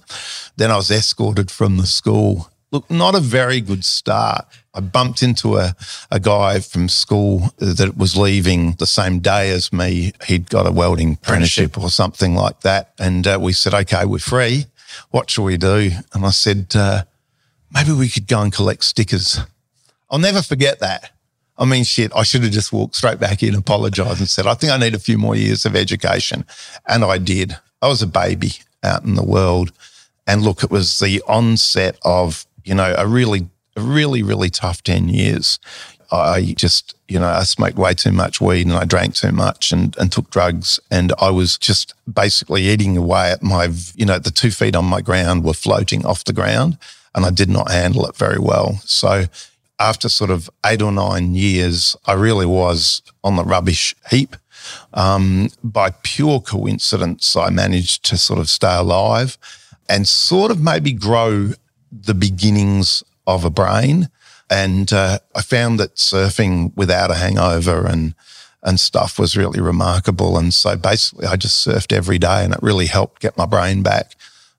Then 0.56 0.70
I 0.70 0.76
was 0.76 0.90
escorted 0.90 1.50
from 1.50 1.76
the 1.76 1.86
school. 1.86 2.48
Look, 2.70 2.90
not 2.90 3.14
a 3.14 3.20
very 3.20 3.60
good 3.60 3.84
start. 3.84 4.46
I 4.72 4.80
bumped 4.80 5.22
into 5.22 5.56
a, 5.56 5.76
a 6.10 6.18
guy 6.18 6.60
from 6.60 6.88
school 6.88 7.50
that 7.58 7.98
was 7.98 8.16
leaving 8.16 8.72
the 8.76 8.86
same 8.86 9.18
day 9.18 9.50
as 9.50 9.74
me. 9.74 10.12
He'd 10.26 10.48
got 10.48 10.66
a 10.66 10.72
welding 10.72 11.14
apprenticeship 11.14 11.76
or 11.76 11.90
something 11.90 12.34
like 12.34 12.60
that. 12.60 12.94
And 12.98 13.26
uh, 13.26 13.38
we 13.42 13.52
said, 13.52 13.74
okay, 13.74 14.06
we're 14.06 14.18
free 14.18 14.66
what 15.10 15.30
shall 15.30 15.44
we 15.44 15.56
do? 15.56 15.90
And 16.12 16.24
I 16.24 16.30
said, 16.30 16.72
uh, 16.74 17.04
maybe 17.72 17.92
we 17.92 18.08
could 18.08 18.26
go 18.26 18.40
and 18.40 18.52
collect 18.52 18.84
stickers. 18.84 19.40
I'll 20.10 20.18
never 20.18 20.42
forget 20.42 20.80
that. 20.80 21.10
I 21.58 21.64
mean, 21.64 21.84
shit, 21.84 22.12
I 22.14 22.22
should 22.22 22.42
have 22.42 22.52
just 22.52 22.72
walked 22.72 22.96
straight 22.96 23.20
back 23.20 23.42
in, 23.42 23.54
apologized, 23.54 24.20
and 24.20 24.28
said, 24.28 24.46
I 24.46 24.54
think 24.54 24.72
I 24.72 24.78
need 24.78 24.94
a 24.94 24.98
few 24.98 25.18
more 25.18 25.36
years 25.36 25.64
of 25.64 25.76
education. 25.76 26.44
And 26.86 27.04
I 27.04 27.18
did. 27.18 27.56
I 27.80 27.88
was 27.88 28.02
a 28.02 28.06
baby 28.06 28.52
out 28.82 29.04
in 29.04 29.14
the 29.14 29.24
world. 29.24 29.72
And 30.26 30.42
look, 30.42 30.62
it 30.62 30.70
was 30.70 30.98
the 30.98 31.22
onset 31.26 31.98
of, 32.02 32.46
you 32.64 32.74
know, 32.74 32.94
a 32.96 33.06
really, 33.06 33.48
really, 33.76 34.22
really 34.22 34.50
tough 34.50 34.82
10 34.82 35.08
years. 35.08 35.58
I 36.12 36.52
just, 36.56 36.94
you 37.08 37.18
know, 37.18 37.26
I 37.26 37.42
smoked 37.44 37.78
way 37.78 37.94
too 37.94 38.12
much 38.12 38.40
weed 38.40 38.66
and 38.66 38.76
I 38.76 38.84
drank 38.84 39.14
too 39.14 39.32
much 39.32 39.72
and, 39.72 39.96
and 39.96 40.12
took 40.12 40.30
drugs. 40.30 40.78
And 40.90 41.12
I 41.18 41.30
was 41.30 41.56
just 41.56 41.94
basically 42.12 42.68
eating 42.68 42.96
away 42.98 43.32
at 43.32 43.42
my, 43.42 43.70
you 43.94 44.04
know, 44.04 44.18
the 44.18 44.30
two 44.30 44.50
feet 44.50 44.76
on 44.76 44.84
my 44.84 45.00
ground 45.00 45.42
were 45.42 45.54
floating 45.54 46.04
off 46.04 46.24
the 46.24 46.34
ground 46.34 46.76
and 47.14 47.24
I 47.24 47.30
did 47.30 47.48
not 47.48 47.70
handle 47.70 48.06
it 48.06 48.14
very 48.16 48.38
well. 48.38 48.74
So 48.84 49.24
after 49.78 50.08
sort 50.08 50.30
of 50.30 50.50
eight 50.66 50.82
or 50.82 50.92
nine 50.92 51.34
years, 51.34 51.96
I 52.06 52.12
really 52.12 52.46
was 52.46 53.02
on 53.24 53.36
the 53.36 53.44
rubbish 53.44 53.94
heap. 54.10 54.36
Um, 54.94 55.48
by 55.64 55.90
pure 56.02 56.40
coincidence, 56.40 57.34
I 57.36 57.50
managed 57.50 58.04
to 58.06 58.16
sort 58.16 58.38
of 58.38 58.48
stay 58.48 58.76
alive 58.76 59.38
and 59.88 60.06
sort 60.06 60.50
of 60.50 60.60
maybe 60.60 60.92
grow 60.92 61.52
the 61.90 62.14
beginnings 62.14 63.02
of 63.26 63.44
a 63.44 63.50
brain. 63.50 64.08
And 64.52 64.92
uh, 64.92 65.18
I 65.34 65.40
found 65.40 65.80
that 65.80 65.94
surfing 65.94 66.76
without 66.76 67.10
a 67.10 67.14
hangover 67.14 67.86
and 67.86 68.14
and 68.62 68.78
stuff 68.78 69.18
was 69.18 69.36
really 69.36 69.60
remarkable. 69.60 70.38
And 70.38 70.54
so 70.54 70.76
basically, 70.76 71.26
I 71.26 71.36
just 71.36 71.66
surfed 71.66 71.92
every 71.92 72.18
day, 72.18 72.44
and 72.44 72.52
it 72.52 72.62
really 72.62 72.86
helped 72.86 73.20
get 73.20 73.36
my 73.36 73.46
brain 73.46 73.82
back. 73.82 74.14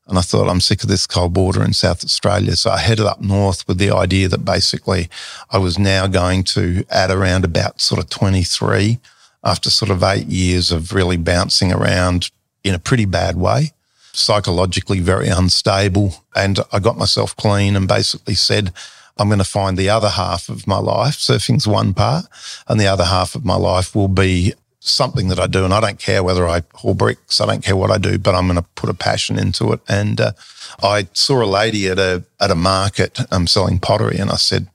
And 0.07 0.17
I 0.17 0.21
thought, 0.21 0.49
I'm 0.49 0.59
sick 0.59 0.83
of 0.83 0.89
this 0.89 1.07
cold 1.07 1.37
water 1.37 1.63
in 1.63 1.71
South 1.73 2.03
Australia. 2.03 2.57
So 2.57 2.71
I 2.71 2.79
headed 2.79 3.05
up 3.05 3.21
north 3.21 3.65
with 3.65 3.77
the 3.77 3.91
idea 3.91 4.27
that 4.27 4.43
basically 4.43 5.09
I 5.49 5.59
was 5.59 5.79
now 5.79 6.07
going 6.07 6.43
to, 6.55 6.83
at 6.89 7.09
around 7.09 7.45
about 7.45 7.79
sort 7.79 8.03
of 8.03 8.09
23, 8.09 8.99
after 9.45 9.69
sort 9.69 9.91
of 9.91 10.03
eight 10.03 10.27
years 10.27 10.71
of 10.71 10.91
really 10.91 11.17
bouncing 11.17 11.71
around 11.71 12.31
in 12.65 12.73
a 12.73 12.79
pretty 12.79 13.05
bad 13.05 13.37
way, 13.37 13.71
psychologically 14.11 14.99
very 14.99 15.29
unstable. 15.29 16.15
And 16.35 16.59
I 16.73 16.79
got 16.79 16.97
myself 16.97 17.33
clean 17.37 17.77
and 17.77 17.87
basically 17.87 18.35
said, 18.35 18.73
I'm 19.17 19.27
going 19.27 19.39
to 19.39 19.45
find 19.45 19.77
the 19.77 19.89
other 19.89 20.09
half 20.09 20.49
of 20.49 20.65
my 20.65 20.79
life. 20.79 21.15
Surfing's 21.15 21.67
one 21.67 21.93
part, 21.93 22.25
and 22.67 22.79
the 22.79 22.87
other 22.87 23.05
half 23.05 23.35
of 23.35 23.45
my 23.45 23.55
life 23.55 23.95
will 23.95 24.07
be 24.07 24.53
something 24.79 25.29
that 25.29 25.39
I 25.39 25.47
do. 25.47 25.63
And 25.63 25.73
I 25.73 25.79
don't 25.79 25.99
care 25.99 26.23
whether 26.23 26.47
I 26.47 26.63
haul 26.73 26.93
bricks, 26.93 27.39
I 27.39 27.45
don't 27.45 27.63
care 27.63 27.75
what 27.75 27.91
I 27.91 27.97
do, 27.97 28.17
but 28.17 28.35
I'm 28.35 28.47
going 28.47 28.61
to 28.61 28.67
put 28.75 28.89
a 28.89 28.93
passion 28.93 29.39
into 29.39 29.71
it. 29.71 29.79
And 29.87 30.19
uh, 30.19 30.31
I 30.81 31.07
saw 31.13 31.43
a 31.43 31.45
lady 31.45 31.87
at 31.87 31.99
a 31.99 32.23
at 32.39 32.51
a 32.51 32.55
market 32.55 33.19
um, 33.31 33.47
selling 33.47 33.79
pottery, 33.79 34.17
and 34.17 34.29
I 34.29 34.35
said, 34.35 34.67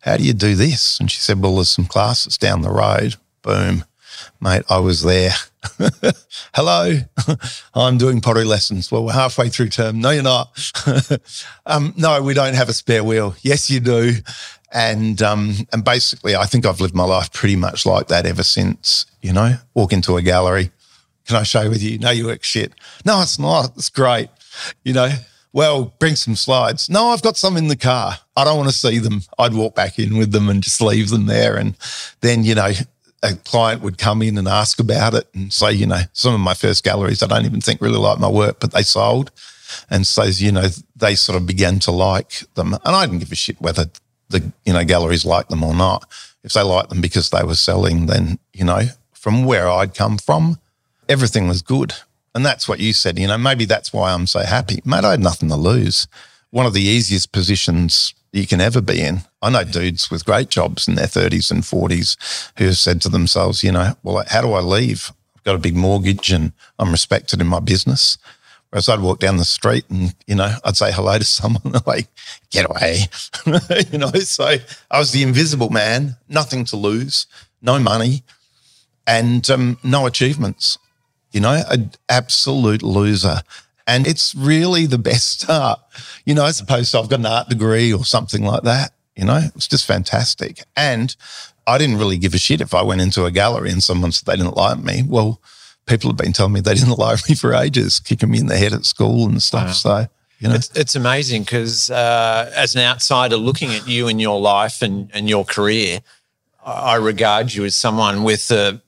"How 0.00 0.16
do 0.16 0.24
you 0.24 0.34
do 0.34 0.54
this?" 0.54 0.98
And 1.00 1.10
she 1.10 1.20
said, 1.20 1.40
"Well, 1.40 1.56
there's 1.56 1.70
some 1.70 1.86
classes 1.86 2.36
down 2.36 2.62
the 2.62 2.70
road." 2.70 3.16
Boom, 3.42 3.84
mate, 4.40 4.62
I 4.68 4.78
was 4.78 5.02
there. 5.02 5.30
Hello, 6.54 6.98
I'm 7.74 7.98
doing 7.98 8.20
pottery 8.20 8.44
lessons. 8.44 8.90
Well, 8.90 9.04
we're 9.04 9.12
halfway 9.12 9.48
through 9.48 9.70
term. 9.70 10.00
No, 10.00 10.10
you're 10.10 10.22
not. 10.22 10.50
um, 11.66 11.94
no, 11.96 12.22
we 12.22 12.34
don't 12.34 12.54
have 12.54 12.68
a 12.68 12.74
spare 12.74 13.04
wheel. 13.04 13.34
Yes, 13.42 13.70
you 13.70 13.80
do. 13.80 14.14
And 14.72 15.22
um, 15.22 15.54
and 15.72 15.84
basically, 15.84 16.34
I 16.34 16.46
think 16.46 16.66
I've 16.66 16.80
lived 16.80 16.94
my 16.94 17.04
life 17.04 17.32
pretty 17.32 17.56
much 17.56 17.86
like 17.86 18.08
that 18.08 18.26
ever 18.26 18.42
since. 18.42 19.06
You 19.22 19.32
know, 19.32 19.56
walk 19.72 19.92
into 19.92 20.16
a 20.16 20.22
gallery. 20.22 20.70
Can 21.26 21.36
I 21.36 21.42
show 21.44 21.68
with 21.70 21.82
you? 21.82 21.98
No, 21.98 22.10
you 22.10 22.26
work 22.26 22.42
shit. 22.42 22.72
No, 23.04 23.22
it's 23.22 23.38
not. 23.38 23.72
It's 23.76 23.88
great. 23.88 24.28
You 24.84 24.92
know, 24.92 25.10
well, 25.54 25.94
bring 26.00 26.16
some 26.16 26.34
slides. 26.34 26.90
No, 26.90 27.06
I've 27.06 27.22
got 27.22 27.36
some 27.36 27.56
in 27.56 27.68
the 27.68 27.76
car. 27.76 28.18
I 28.36 28.44
don't 28.44 28.56
want 28.56 28.68
to 28.68 28.74
see 28.74 28.98
them. 28.98 29.22
I'd 29.38 29.54
walk 29.54 29.76
back 29.76 30.00
in 30.00 30.18
with 30.18 30.32
them 30.32 30.48
and 30.48 30.60
just 30.60 30.80
leave 30.80 31.10
them 31.10 31.26
there. 31.26 31.56
And 31.56 31.76
then, 32.22 32.42
you 32.42 32.56
know, 32.56 32.72
a 33.24 33.34
client 33.36 33.82
would 33.82 33.98
come 33.98 34.22
in 34.22 34.36
and 34.36 34.46
ask 34.46 34.78
about 34.78 35.14
it 35.14 35.26
and 35.34 35.52
say, 35.52 35.72
you 35.72 35.86
know, 35.86 36.02
some 36.12 36.34
of 36.34 36.40
my 36.40 36.54
first 36.54 36.84
galleries, 36.84 37.22
I 37.22 37.26
don't 37.26 37.46
even 37.46 37.60
think 37.60 37.80
really 37.80 37.98
like 37.98 38.18
my 38.18 38.28
work, 38.28 38.60
but 38.60 38.72
they 38.72 38.82
sold. 38.82 39.30
And 39.90 40.06
so, 40.06 40.24
you 40.24 40.52
know, 40.52 40.68
they 40.94 41.14
sort 41.14 41.36
of 41.36 41.46
began 41.46 41.78
to 41.80 41.90
like 41.90 42.42
them. 42.54 42.74
And 42.74 42.80
I 42.84 43.06
didn't 43.06 43.20
give 43.20 43.32
a 43.32 43.34
shit 43.34 43.60
whether 43.60 43.86
the, 44.28 44.52
you 44.64 44.74
know, 44.74 44.84
galleries 44.84 45.24
liked 45.24 45.48
them 45.48 45.64
or 45.64 45.74
not. 45.74 46.06
If 46.44 46.52
they 46.52 46.62
liked 46.62 46.90
them 46.90 47.00
because 47.00 47.30
they 47.30 47.42
were 47.42 47.54
selling, 47.54 48.06
then, 48.06 48.38
you 48.52 48.64
know, 48.64 48.82
from 49.12 49.46
where 49.46 49.68
I'd 49.70 49.94
come 49.94 50.18
from, 50.18 50.58
everything 51.08 51.48
was 51.48 51.62
good. 51.62 51.94
And 52.34 52.44
that's 52.44 52.68
what 52.68 52.80
you 52.80 52.92
said, 52.92 53.18
you 53.18 53.26
know, 53.26 53.38
maybe 53.38 53.64
that's 53.64 53.92
why 53.92 54.12
I'm 54.12 54.26
so 54.26 54.40
happy. 54.40 54.82
Mate, 54.84 55.04
I 55.04 55.12
had 55.12 55.20
nothing 55.20 55.48
to 55.48 55.56
lose. 55.56 56.06
One 56.50 56.66
of 56.66 56.74
the 56.74 56.82
easiest 56.82 57.32
positions 57.32 58.12
you 58.34 58.46
can 58.46 58.60
ever 58.60 58.80
be 58.80 59.00
in. 59.00 59.20
I 59.40 59.50
know 59.50 59.62
dudes 59.62 60.10
with 60.10 60.24
great 60.24 60.48
jobs 60.48 60.88
in 60.88 60.96
their 60.96 61.06
30s 61.06 61.50
and 61.52 61.62
40s 61.62 62.16
who 62.58 62.64
have 62.64 62.76
said 62.76 63.00
to 63.02 63.08
themselves, 63.08 63.62
you 63.62 63.70
know, 63.70 63.94
well, 64.02 64.24
how 64.28 64.42
do 64.42 64.52
I 64.52 64.60
leave? 64.60 65.12
I've 65.36 65.44
got 65.44 65.54
a 65.54 65.58
big 65.58 65.76
mortgage 65.76 66.32
and 66.32 66.52
I'm 66.78 66.90
respected 66.90 67.40
in 67.40 67.46
my 67.46 67.60
business. 67.60 68.18
Whereas 68.70 68.88
I'd 68.88 69.00
walk 69.00 69.20
down 69.20 69.36
the 69.36 69.44
street 69.44 69.84
and, 69.88 70.16
you 70.26 70.34
know, 70.34 70.52
I'd 70.64 70.76
say 70.76 70.90
hello 70.90 71.16
to 71.16 71.24
someone 71.24 71.74
like, 71.86 72.08
get 72.50 72.68
away. 72.68 73.04
you 73.92 73.98
know, 73.98 74.10
so 74.10 74.56
I 74.90 74.98
was 74.98 75.12
the 75.12 75.22
invisible 75.22 75.70
man, 75.70 76.16
nothing 76.28 76.64
to 76.66 76.76
lose, 76.76 77.28
no 77.62 77.78
money 77.78 78.24
and 79.06 79.48
um, 79.48 79.78
no 79.84 80.06
achievements. 80.06 80.76
You 81.30 81.40
know, 81.40 81.62
an 81.70 81.92
absolute 82.08 82.82
loser. 82.82 83.42
And 83.86 84.06
it's 84.06 84.34
really 84.34 84.86
the 84.86 84.98
best 84.98 85.42
start. 85.42 85.80
You 86.24 86.34
know, 86.34 86.46
as 86.46 86.60
opposed 86.60 86.90
to 86.92 86.98
I've 86.98 87.08
got 87.08 87.20
an 87.20 87.26
art 87.26 87.48
degree 87.48 87.92
or 87.92 88.04
something 88.04 88.44
like 88.44 88.62
that. 88.62 88.92
You 89.16 89.24
know, 89.24 89.40
it's 89.54 89.68
just 89.68 89.86
fantastic. 89.86 90.64
And 90.76 91.14
I 91.66 91.78
didn't 91.78 91.98
really 91.98 92.18
give 92.18 92.34
a 92.34 92.38
shit 92.38 92.60
if 92.60 92.74
I 92.74 92.82
went 92.82 93.00
into 93.00 93.24
a 93.24 93.30
gallery 93.30 93.70
and 93.70 93.82
someone 93.82 94.12
said 94.12 94.26
they 94.26 94.36
didn't 94.36 94.56
like 94.56 94.78
me. 94.78 95.02
Well, 95.06 95.40
people 95.86 96.10
have 96.10 96.16
been 96.16 96.32
telling 96.32 96.52
me 96.52 96.60
they 96.60 96.74
didn't 96.74 96.98
like 96.98 97.28
me 97.28 97.34
for 97.34 97.54
ages, 97.54 98.00
kicking 98.00 98.30
me 98.30 98.38
in 98.38 98.46
the 98.46 98.56
head 98.56 98.72
at 98.72 98.84
school 98.84 99.26
and 99.28 99.42
stuff. 99.42 99.66
Wow. 99.66 99.72
So, 99.72 100.06
you 100.40 100.48
know. 100.48 100.54
It's, 100.54 100.76
it's 100.76 100.96
amazing 100.96 101.42
because 101.42 101.90
uh, 101.90 102.52
as 102.56 102.74
an 102.74 102.82
outsider 102.82 103.36
looking 103.36 103.72
at 103.72 103.86
you 103.86 104.08
and 104.08 104.20
your 104.20 104.40
life 104.40 104.82
and, 104.82 105.10
and 105.14 105.28
your 105.28 105.44
career, 105.44 106.00
I 106.64 106.96
regard 106.96 107.52
you 107.52 107.64
as 107.64 107.76
someone 107.76 108.24
with 108.24 108.50
a 108.50 108.80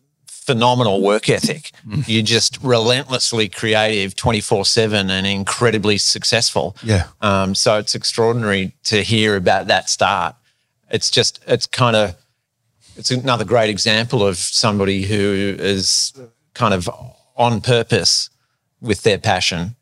phenomenal 0.47 1.03
work 1.03 1.29
ethic. 1.29 1.73
Mm. 1.87 2.05
You're 2.07 2.23
just 2.23 2.63
relentlessly 2.63 3.49
creative 3.49 4.15
24 4.15 4.65
7 4.65 5.11
and 5.11 5.27
incredibly 5.27 5.99
successful. 5.99 6.77
Yeah. 6.83 7.09
Um, 7.21 7.55
so 7.55 7.79
it's 7.79 7.95
extraordinary 7.95 8.73
to 8.85 9.03
hear 9.03 9.37
about 9.37 9.67
that 9.67 9.91
start. 9.91 10.37
It's 10.89 11.11
just, 11.11 11.41
it's 11.49 11.67
kind 11.67 11.97
of, 11.97 12.15
it's 12.97 13.11
another 13.11 13.45
great 13.45 13.69
example 13.69 14.27
of 14.27 14.37
somebody 14.37 15.03
who 15.03 15.57
is 15.59 16.13
kind 16.55 16.73
of 16.73 16.89
on 17.37 17.61
purpose 17.61 18.31
with 18.81 19.03
their 19.03 19.19
passion 19.19 19.75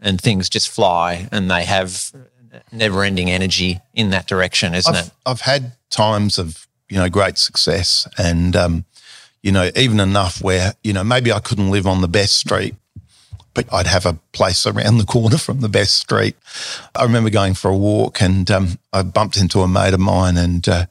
and 0.00 0.20
things 0.20 0.48
just 0.48 0.68
fly 0.68 1.28
and 1.32 1.50
they 1.50 1.64
have 1.64 2.12
never 2.70 3.02
ending 3.02 3.28
energy 3.28 3.80
in 3.92 4.10
that 4.10 4.26
direction, 4.28 4.72
isn't 4.74 4.94
I've, 4.94 5.06
it? 5.06 5.12
I've 5.26 5.40
had 5.40 5.72
times 5.90 6.38
of, 6.38 6.66
you 6.88 6.98
know, 6.98 7.08
great 7.08 7.38
success 7.38 8.06
and, 8.16 8.54
um, 8.54 8.84
you 9.42 9.52
know, 9.52 9.70
even 9.76 10.00
enough 10.00 10.42
where, 10.42 10.74
you 10.82 10.92
know, 10.92 11.04
maybe 11.04 11.32
I 11.32 11.40
couldn't 11.40 11.70
live 11.70 11.86
on 11.86 12.00
the 12.00 12.08
best 12.08 12.36
street, 12.36 12.74
but 13.54 13.70
I'd 13.72 13.86
have 13.86 14.06
a 14.06 14.18
place 14.32 14.66
around 14.66 14.98
the 14.98 15.04
corner 15.04 15.36
from 15.36 15.60
the 15.60 15.68
best 15.68 15.96
street. 15.96 16.36
I 16.94 17.02
remember 17.02 17.30
going 17.30 17.54
for 17.54 17.70
a 17.70 17.76
walk 17.76 18.22
and 18.22 18.50
um, 18.50 18.78
I 18.92 19.02
bumped 19.02 19.36
into 19.36 19.60
a 19.60 19.68
mate 19.68 19.94
of 19.94 20.00
mine 20.00 20.36
and 20.36 20.66
uh, 20.68 20.86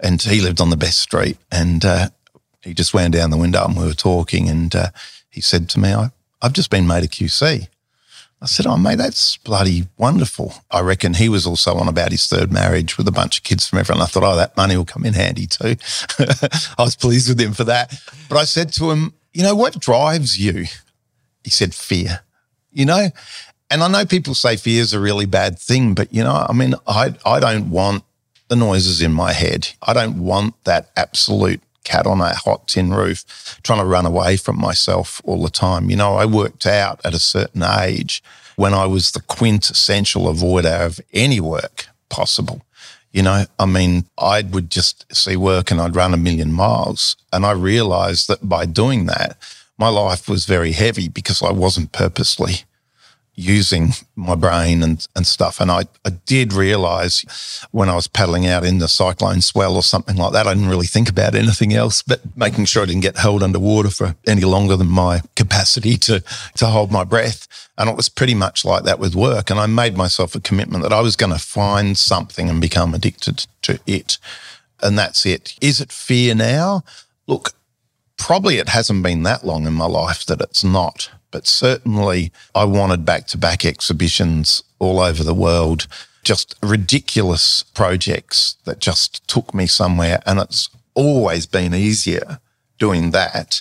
and 0.00 0.20
he 0.20 0.40
lived 0.40 0.60
on 0.60 0.70
the 0.70 0.76
best 0.76 0.98
street 0.98 1.38
and 1.50 1.84
uh, 1.84 2.08
he 2.62 2.74
just 2.74 2.92
wound 2.92 3.12
down 3.12 3.30
the 3.30 3.36
window 3.36 3.64
and 3.64 3.76
we 3.76 3.86
were 3.86 3.94
talking 3.94 4.48
and 4.48 4.74
uh, 4.74 4.88
he 5.30 5.40
said 5.40 5.68
to 5.70 5.80
me, 5.80 5.92
I, 5.92 6.10
I've 6.42 6.52
just 6.52 6.70
been 6.70 6.88
made 6.88 7.04
a 7.04 7.08
QC. 7.08 7.68
I 8.42 8.46
said, 8.46 8.66
Oh, 8.66 8.76
mate, 8.76 8.96
that's 8.96 9.36
bloody 9.38 9.86
wonderful. 9.96 10.52
I 10.70 10.80
reckon 10.80 11.14
he 11.14 11.28
was 11.28 11.46
also 11.46 11.76
on 11.76 11.86
about 11.86 12.10
his 12.10 12.26
third 12.26 12.50
marriage 12.50 12.98
with 12.98 13.06
a 13.06 13.12
bunch 13.12 13.38
of 13.38 13.44
kids 13.44 13.68
from 13.68 13.78
everyone. 13.78 14.02
I 14.02 14.06
thought, 14.06 14.24
Oh, 14.24 14.36
that 14.36 14.56
money 14.56 14.76
will 14.76 14.84
come 14.84 15.06
in 15.06 15.14
handy 15.14 15.46
too. 15.46 15.76
I 16.18 16.82
was 16.82 16.96
pleased 16.96 17.28
with 17.28 17.40
him 17.40 17.52
for 17.52 17.64
that. 17.64 17.94
But 18.28 18.38
I 18.38 18.44
said 18.44 18.72
to 18.74 18.90
him, 18.90 19.14
You 19.32 19.44
know, 19.44 19.54
what 19.54 19.78
drives 19.78 20.38
you? 20.38 20.66
He 21.44 21.50
said, 21.50 21.72
Fear, 21.72 22.20
you 22.72 22.84
know? 22.84 23.10
And 23.70 23.82
I 23.82 23.88
know 23.88 24.04
people 24.04 24.34
say 24.34 24.56
fear 24.56 24.82
is 24.82 24.92
a 24.92 25.00
really 25.00 25.24
bad 25.24 25.58
thing, 25.58 25.94
but, 25.94 26.12
you 26.12 26.22
know, 26.22 26.44
I 26.46 26.52
mean, 26.52 26.74
I, 26.86 27.14
I 27.24 27.40
don't 27.40 27.70
want 27.70 28.04
the 28.48 28.56
noises 28.56 29.00
in 29.00 29.12
my 29.12 29.32
head. 29.32 29.68
I 29.80 29.94
don't 29.94 30.18
want 30.18 30.62
that 30.64 30.90
absolute 30.94 31.62
cat 31.84 32.06
on 32.06 32.20
a 32.20 32.34
hot 32.34 32.68
tin 32.68 32.92
roof 32.92 33.24
trying 33.62 33.80
to 33.80 33.84
run 33.84 34.06
away 34.06 34.36
from 34.36 34.58
myself 34.58 35.20
all 35.24 35.42
the 35.42 35.50
time. 35.50 35.90
You 35.90 35.96
know, 35.96 36.14
I 36.14 36.26
worked 36.26 36.66
out 36.66 37.00
at 37.04 37.14
a 37.14 37.18
certain 37.18 37.62
age 37.62 38.22
when 38.56 38.74
I 38.74 38.86
was 38.86 39.10
the 39.10 39.20
quintessential 39.20 40.24
avoider 40.24 40.86
of 40.86 41.00
any 41.12 41.40
work 41.40 41.86
possible. 42.08 42.62
You 43.12 43.22
know, 43.22 43.44
I 43.58 43.66
mean, 43.66 44.06
I 44.16 44.42
would 44.42 44.70
just 44.70 45.14
see 45.14 45.36
work 45.36 45.70
and 45.70 45.80
I'd 45.80 45.96
run 45.96 46.14
a 46.14 46.18
million 46.18 46.52
miles. 46.52 47.16
And 47.32 47.44
I 47.44 47.52
realized 47.52 48.28
that 48.28 48.48
by 48.48 48.64
doing 48.64 49.06
that, 49.06 49.36
my 49.78 49.88
life 49.88 50.28
was 50.28 50.46
very 50.46 50.72
heavy 50.72 51.08
because 51.08 51.42
I 51.42 51.52
wasn't 51.52 51.92
purposely 51.92 52.64
using 53.42 53.90
my 54.16 54.34
brain 54.34 54.82
and, 54.82 55.06
and 55.14 55.26
stuff. 55.26 55.60
And 55.60 55.70
I, 55.70 55.82
I 56.04 56.10
did 56.10 56.52
realize 56.52 57.24
when 57.70 57.88
I 57.88 57.94
was 57.94 58.06
paddling 58.06 58.46
out 58.46 58.64
in 58.64 58.78
the 58.78 58.88
cyclone 58.88 59.40
swell 59.40 59.76
or 59.76 59.82
something 59.82 60.16
like 60.16 60.32
that, 60.32 60.46
I 60.46 60.54
didn't 60.54 60.68
really 60.68 60.86
think 60.86 61.08
about 61.08 61.34
anything 61.34 61.74
else, 61.74 62.02
but 62.02 62.20
making 62.36 62.66
sure 62.66 62.82
I 62.82 62.86
didn't 62.86 63.02
get 63.02 63.18
held 63.18 63.42
underwater 63.42 63.90
for 63.90 64.14
any 64.26 64.42
longer 64.42 64.76
than 64.76 64.88
my 64.88 65.20
capacity 65.36 65.96
to, 65.98 66.22
to 66.56 66.66
hold 66.66 66.90
my 66.92 67.04
breath. 67.04 67.48
And 67.76 67.90
it 67.90 67.96
was 67.96 68.08
pretty 68.08 68.34
much 68.34 68.64
like 68.64 68.84
that 68.84 68.98
with 68.98 69.14
work. 69.14 69.50
And 69.50 69.58
I 69.58 69.66
made 69.66 69.96
myself 69.96 70.34
a 70.34 70.40
commitment 70.40 70.82
that 70.82 70.92
I 70.92 71.00
was 71.00 71.16
going 71.16 71.32
to 71.32 71.38
find 71.38 71.98
something 71.98 72.48
and 72.48 72.60
become 72.60 72.94
addicted 72.94 73.46
to 73.62 73.80
it. 73.86 74.18
And 74.82 74.98
that's 74.98 75.26
it. 75.26 75.54
Is 75.60 75.80
it 75.80 75.92
fear 75.92 76.34
now? 76.34 76.84
Look, 77.26 77.52
probably 78.16 78.58
it 78.58 78.68
hasn't 78.68 79.02
been 79.02 79.22
that 79.24 79.44
long 79.44 79.66
in 79.66 79.72
my 79.72 79.86
life 79.86 80.24
that 80.26 80.40
it's 80.40 80.62
not 80.62 81.10
but 81.32 81.46
certainly 81.46 82.30
I 82.54 82.64
wanted 82.64 83.04
back 83.04 83.26
to 83.28 83.38
back 83.38 83.64
exhibitions 83.64 84.62
all 84.78 85.00
over 85.00 85.24
the 85.24 85.34
world, 85.34 85.88
just 86.22 86.54
ridiculous 86.62 87.64
projects 87.74 88.56
that 88.64 88.78
just 88.78 89.26
took 89.26 89.52
me 89.52 89.66
somewhere. 89.66 90.22
And 90.24 90.38
it's 90.38 90.70
always 90.94 91.46
been 91.46 91.74
easier 91.74 92.38
doing 92.78 93.10
that 93.10 93.60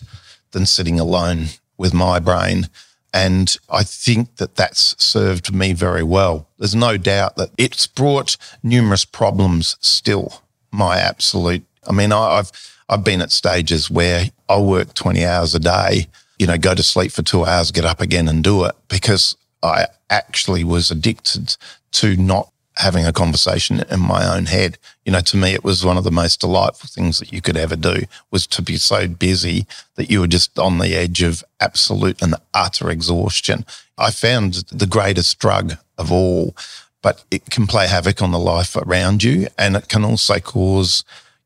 than 0.51 0.65
sitting 0.67 0.99
alone 0.99 1.47
with 1.78 1.93
my 1.93 2.19
brain. 2.19 2.69
And 3.13 3.55
I 3.69 3.84
think 3.84 4.36
that 4.38 4.55
that's 4.55 5.01
served 5.03 5.53
me 5.53 5.74
very 5.74 6.03
well. 6.03 6.47
There's 6.57 6.76
no 6.76 6.97
doubt 6.97 7.36
that 7.38 7.49
it's 7.57 7.88
brought 7.88 8.38
numerous 8.63 9.05
problems 9.05 9.78
still. 9.82 10.43
My 10.72 10.97
absolute, 10.97 11.63
I 11.88 11.91
mean, 11.91 12.11
I've, 12.11 12.51
I've 12.88 13.03
been 13.03 13.22
at 13.22 13.32
stages 13.32 13.89
where 13.89 14.30
I 14.47 14.59
work 14.59 14.93
20 14.93 15.26
hours 15.26 15.55
a 15.55 15.59
day 15.59 16.07
you 16.41 16.47
know, 16.47 16.57
go 16.57 16.73
to 16.73 16.81
sleep 16.81 17.11
for 17.11 17.21
two 17.21 17.45
hours, 17.45 17.69
get 17.69 17.85
up 17.85 18.01
again 18.01 18.27
and 18.27 18.43
do 18.43 18.63
it 18.63 18.73
because 18.87 19.37
I 19.61 19.85
actually 20.09 20.63
was 20.63 20.89
addicted 20.89 21.55
to 21.91 22.15
not 22.15 22.51
having 22.77 23.05
a 23.05 23.13
conversation 23.13 23.83
in 23.91 23.99
my 23.99 24.25
own 24.35 24.47
head. 24.47 24.79
You 25.05 25.11
know, 25.11 25.19
to 25.19 25.37
me, 25.37 25.53
it 25.53 25.63
was 25.63 25.85
one 25.85 25.97
of 25.99 26.03
the 26.03 26.09
most 26.09 26.41
delightful 26.41 26.89
things 26.91 27.19
that 27.19 27.31
you 27.31 27.43
could 27.43 27.57
ever 27.57 27.75
do 27.75 28.05
was 28.31 28.47
to 28.47 28.63
be 28.63 28.77
so 28.77 29.07
busy 29.07 29.67
that 29.97 30.09
you 30.09 30.19
were 30.19 30.25
just 30.25 30.57
on 30.57 30.79
the 30.79 30.95
edge 30.95 31.21
of 31.21 31.43
absolute 31.59 32.19
and 32.23 32.33
utter 32.55 32.89
exhaustion. 32.89 33.63
I 33.99 34.09
found 34.09 34.53
the 34.71 34.87
greatest 34.87 35.37
drug 35.37 35.73
of 35.99 36.11
all, 36.11 36.55
but 37.03 37.23
it 37.29 37.51
can 37.51 37.67
play 37.67 37.87
havoc 37.87 38.19
on 38.19 38.31
the 38.31 38.39
life 38.39 38.75
around 38.75 39.21
you 39.21 39.45
and 39.59 39.75
it 39.75 39.89
can 39.89 40.03
also 40.03 40.39
cause 40.39 41.03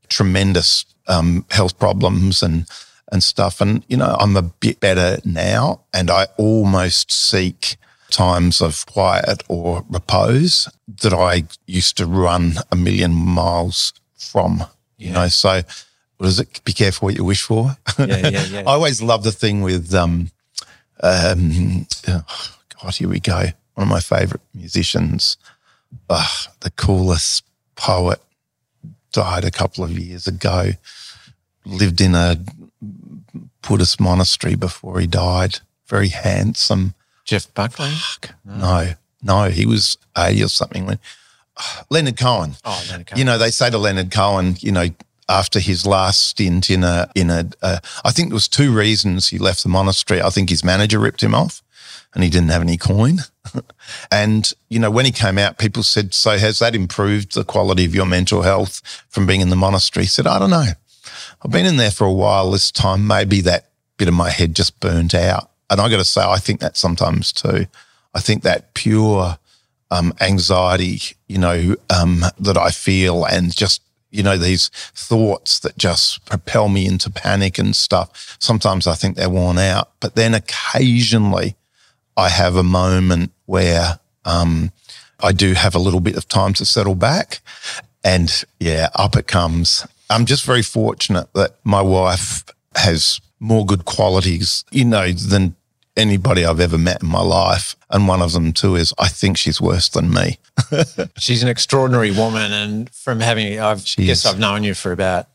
tremendous 0.07 0.85
um, 1.09 1.43
health 1.49 1.77
problems 1.77 2.41
and 2.41 2.65
and 3.11 3.23
stuff. 3.23 3.61
And, 3.61 3.83
you 3.87 3.97
know, 3.97 4.15
I'm 4.19 4.35
a 4.35 4.41
bit 4.41 4.79
better 4.79 5.19
now 5.23 5.81
and 5.93 6.09
I 6.09 6.27
almost 6.37 7.11
seek 7.11 7.77
times 8.09 8.61
of 8.61 8.85
quiet 8.85 9.43
or 9.47 9.83
repose 9.89 10.69
that 11.01 11.13
I 11.13 11.43
used 11.67 11.97
to 11.97 12.05
run 12.05 12.55
a 12.71 12.75
million 12.75 13.13
miles 13.13 13.93
from, 14.17 14.63
yeah. 14.97 15.07
you 15.07 15.13
know. 15.13 15.27
So, 15.27 15.61
what 16.17 16.27
is 16.27 16.39
it? 16.39 16.61
Be 16.63 16.73
careful 16.73 17.07
what 17.07 17.15
you 17.15 17.23
wish 17.23 17.41
for. 17.41 17.75
Yeah, 17.97 18.29
yeah, 18.29 18.45
yeah. 18.45 18.59
I 18.61 18.73
always 18.73 19.01
love 19.01 19.23
the 19.23 19.31
thing 19.31 19.61
with, 19.61 19.93
um, 19.93 20.31
um, 21.01 21.87
oh 22.07 22.23
God, 22.81 22.95
here 22.95 23.09
we 23.09 23.19
go. 23.19 23.45
One 23.75 23.87
of 23.87 23.87
my 23.87 23.99
favorite 23.99 24.41
musicians, 24.53 25.37
oh, 26.09 26.45
the 26.61 26.71
coolest 26.71 27.43
poet, 27.75 28.19
died 29.11 29.45
a 29.45 29.51
couple 29.51 29.83
of 29.83 29.91
years 29.91 30.27
ago. 30.27 30.71
Lived 31.65 32.01
in 32.01 32.15
a 32.15 32.37
Buddhist 33.67 33.99
monastery 33.99 34.55
before 34.55 34.99
he 34.99 35.07
died. 35.07 35.59
Very 35.87 36.09
handsome. 36.09 36.93
Jeff 37.23 37.53
Buckley? 37.53 37.93
No. 38.43 38.55
no, 38.57 38.93
no, 39.23 39.49
he 39.49 39.65
was 39.65 39.97
80 40.17 40.43
or 40.43 40.47
something. 40.47 40.85
When, 40.85 40.99
Leonard 41.89 42.17
Cohen. 42.17 42.55
Oh, 42.63 42.83
Leonard 42.89 43.07
Cohen. 43.07 43.19
You 43.19 43.25
know, 43.25 43.37
they 43.37 43.51
say 43.51 43.69
to 43.69 43.77
Leonard 43.77 44.11
Cohen, 44.11 44.55
you 44.59 44.71
know, 44.71 44.87
after 45.27 45.59
his 45.59 45.85
last 45.85 46.27
stint 46.27 46.69
in 46.69 46.83
a, 46.83 47.09
in 47.15 47.29
a, 47.29 47.49
uh, 47.61 47.79
I 48.03 48.11
think 48.11 48.29
there 48.29 48.35
was 48.35 48.47
two 48.47 48.71
reasons 48.71 49.29
he 49.29 49.39
left 49.39 49.63
the 49.63 49.69
monastery. 49.69 50.21
I 50.21 50.29
think 50.29 50.49
his 50.49 50.63
manager 50.63 50.99
ripped 50.99 51.23
him 51.23 51.33
off 51.33 51.63
and 52.13 52.23
he 52.23 52.29
didn't 52.29 52.49
have 52.49 52.61
any 52.61 52.77
coin. 52.77 53.19
and, 54.11 54.51
you 54.69 54.79
know, 54.79 54.91
when 54.91 55.05
he 55.05 55.11
came 55.11 55.37
out, 55.37 55.57
people 55.57 55.81
said, 55.81 56.13
so 56.13 56.37
has 56.37 56.59
that 56.59 56.75
improved 56.75 57.33
the 57.33 57.43
quality 57.43 57.85
of 57.85 57.95
your 57.95 58.05
mental 58.05 58.43
health 58.43 58.81
from 59.09 59.25
being 59.25 59.41
in 59.41 59.49
the 59.49 59.55
monastery? 59.55 60.05
He 60.05 60.09
said, 60.09 60.27
I 60.27 60.37
don't 60.37 60.51
know. 60.51 60.67
I've 61.45 61.51
been 61.51 61.67
in 61.67 61.77
there 61.77 61.91
for 61.91 62.05
a 62.05 62.11
while 62.11 62.49
this 62.49 62.71
time. 62.71 63.05
Maybe 63.05 63.41
that 63.41 63.69
bit 63.97 64.07
of 64.07 64.15
my 64.15 64.31
head 64.31 64.55
just 64.55 64.79
burnt 64.79 65.13
out. 65.13 65.51
And 65.69 65.79
I 65.79 65.89
got 65.89 65.97
to 65.97 66.03
say, 66.03 66.21
I 66.21 66.37
think 66.37 66.59
that 66.61 66.75
sometimes 66.75 67.31
too. 67.31 67.67
I 68.15 68.19
think 68.19 68.41
that 68.41 68.73
pure 68.73 69.37
um, 69.91 70.11
anxiety, 70.19 71.01
you 71.27 71.37
know, 71.37 71.75
um, 71.95 72.23
that 72.39 72.57
I 72.57 72.71
feel 72.71 73.25
and 73.25 73.55
just, 73.55 73.83
you 74.09 74.23
know, 74.23 74.37
these 74.37 74.69
thoughts 74.69 75.59
that 75.59 75.77
just 75.77 76.25
propel 76.25 76.67
me 76.67 76.87
into 76.87 77.11
panic 77.11 77.59
and 77.59 77.75
stuff. 77.75 78.37
Sometimes 78.39 78.87
I 78.87 78.95
think 78.95 79.15
they're 79.15 79.29
worn 79.29 79.59
out, 79.59 79.91
but 79.99 80.15
then 80.15 80.33
occasionally 80.33 81.55
I 82.17 82.29
have 82.29 82.55
a 82.55 82.63
moment 82.63 83.31
where 83.45 83.99
um, 84.23 84.71
I 85.19 85.31
do 85.31 85.53
have 85.53 85.75
a 85.75 85.79
little 85.79 85.99
bit 85.99 86.17
of 86.17 86.27
time 86.27 86.53
to 86.53 86.65
settle 86.65 86.95
back. 86.95 87.41
And 88.03 88.43
yeah, 88.59 88.89
up 88.95 89.15
it 89.15 89.27
comes. 89.27 89.85
I'm 90.09 90.25
just 90.25 90.45
very 90.45 90.61
fortunate 90.61 91.31
that 91.33 91.55
my 91.63 91.81
wife 91.81 92.43
has 92.75 93.21
more 93.39 93.65
good 93.65 93.85
qualities, 93.85 94.63
you 94.71 94.85
know, 94.85 95.11
than 95.11 95.55
anybody 95.97 96.45
I've 96.45 96.59
ever 96.59 96.77
met 96.77 97.01
in 97.01 97.09
my 97.09 97.21
life. 97.21 97.75
And 97.89 98.07
one 98.07 98.21
of 98.21 98.33
them 98.33 98.53
too 98.53 98.75
is 98.75 98.93
I 98.97 99.07
think 99.07 99.37
she's 99.37 99.61
worse 99.61 99.89
than 99.89 100.13
me. 100.13 100.39
she's 101.17 101.43
an 101.43 101.49
extraordinary 101.49 102.11
woman. 102.11 102.51
And 102.51 102.89
from 102.89 103.19
having, 103.19 103.59
I 103.59 103.75
guess 103.75 104.25
I've 104.25 104.39
known 104.39 104.63
you 104.63 104.73
for 104.73 104.91
about, 104.91 105.27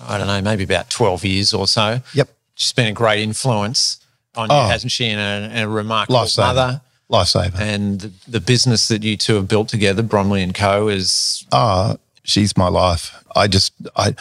I 0.00 0.18
don't 0.18 0.26
know, 0.26 0.40
maybe 0.40 0.64
about 0.64 0.90
12 0.90 1.24
years 1.24 1.54
or 1.54 1.66
so. 1.66 2.00
Yep. 2.14 2.28
She's 2.54 2.72
been 2.72 2.86
a 2.86 2.92
great 2.92 3.20
influence 3.20 4.04
on 4.36 4.50
you, 4.50 4.56
oh, 4.56 4.68
hasn't 4.68 4.92
she? 4.92 5.06
And 5.06 5.20
a, 5.20 5.54
and 5.54 5.64
a 5.64 5.68
remarkable 5.68 6.20
lifesaver. 6.20 6.38
mother. 6.38 6.80
Lifesaver. 7.10 7.58
And 7.58 8.00
the, 8.00 8.12
the, 8.28 8.40
business 8.40 8.88
that 8.88 9.02
you 9.02 9.16
two 9.16 9.36
have 9.36 9.48
built 9.48 9.68
together, 9.68 10.02
Bromley 10.02 10.42
and 10.42 10.54
Co., 10.54 10.88
is. 10.88 11.46
Ah, 11.52 11.96
she's 12.28 12.56
my 12.56 12.68
life. 12.68 13.24
I 13.34 13.48
just, 13.48 13.72
I, 13.96 14.14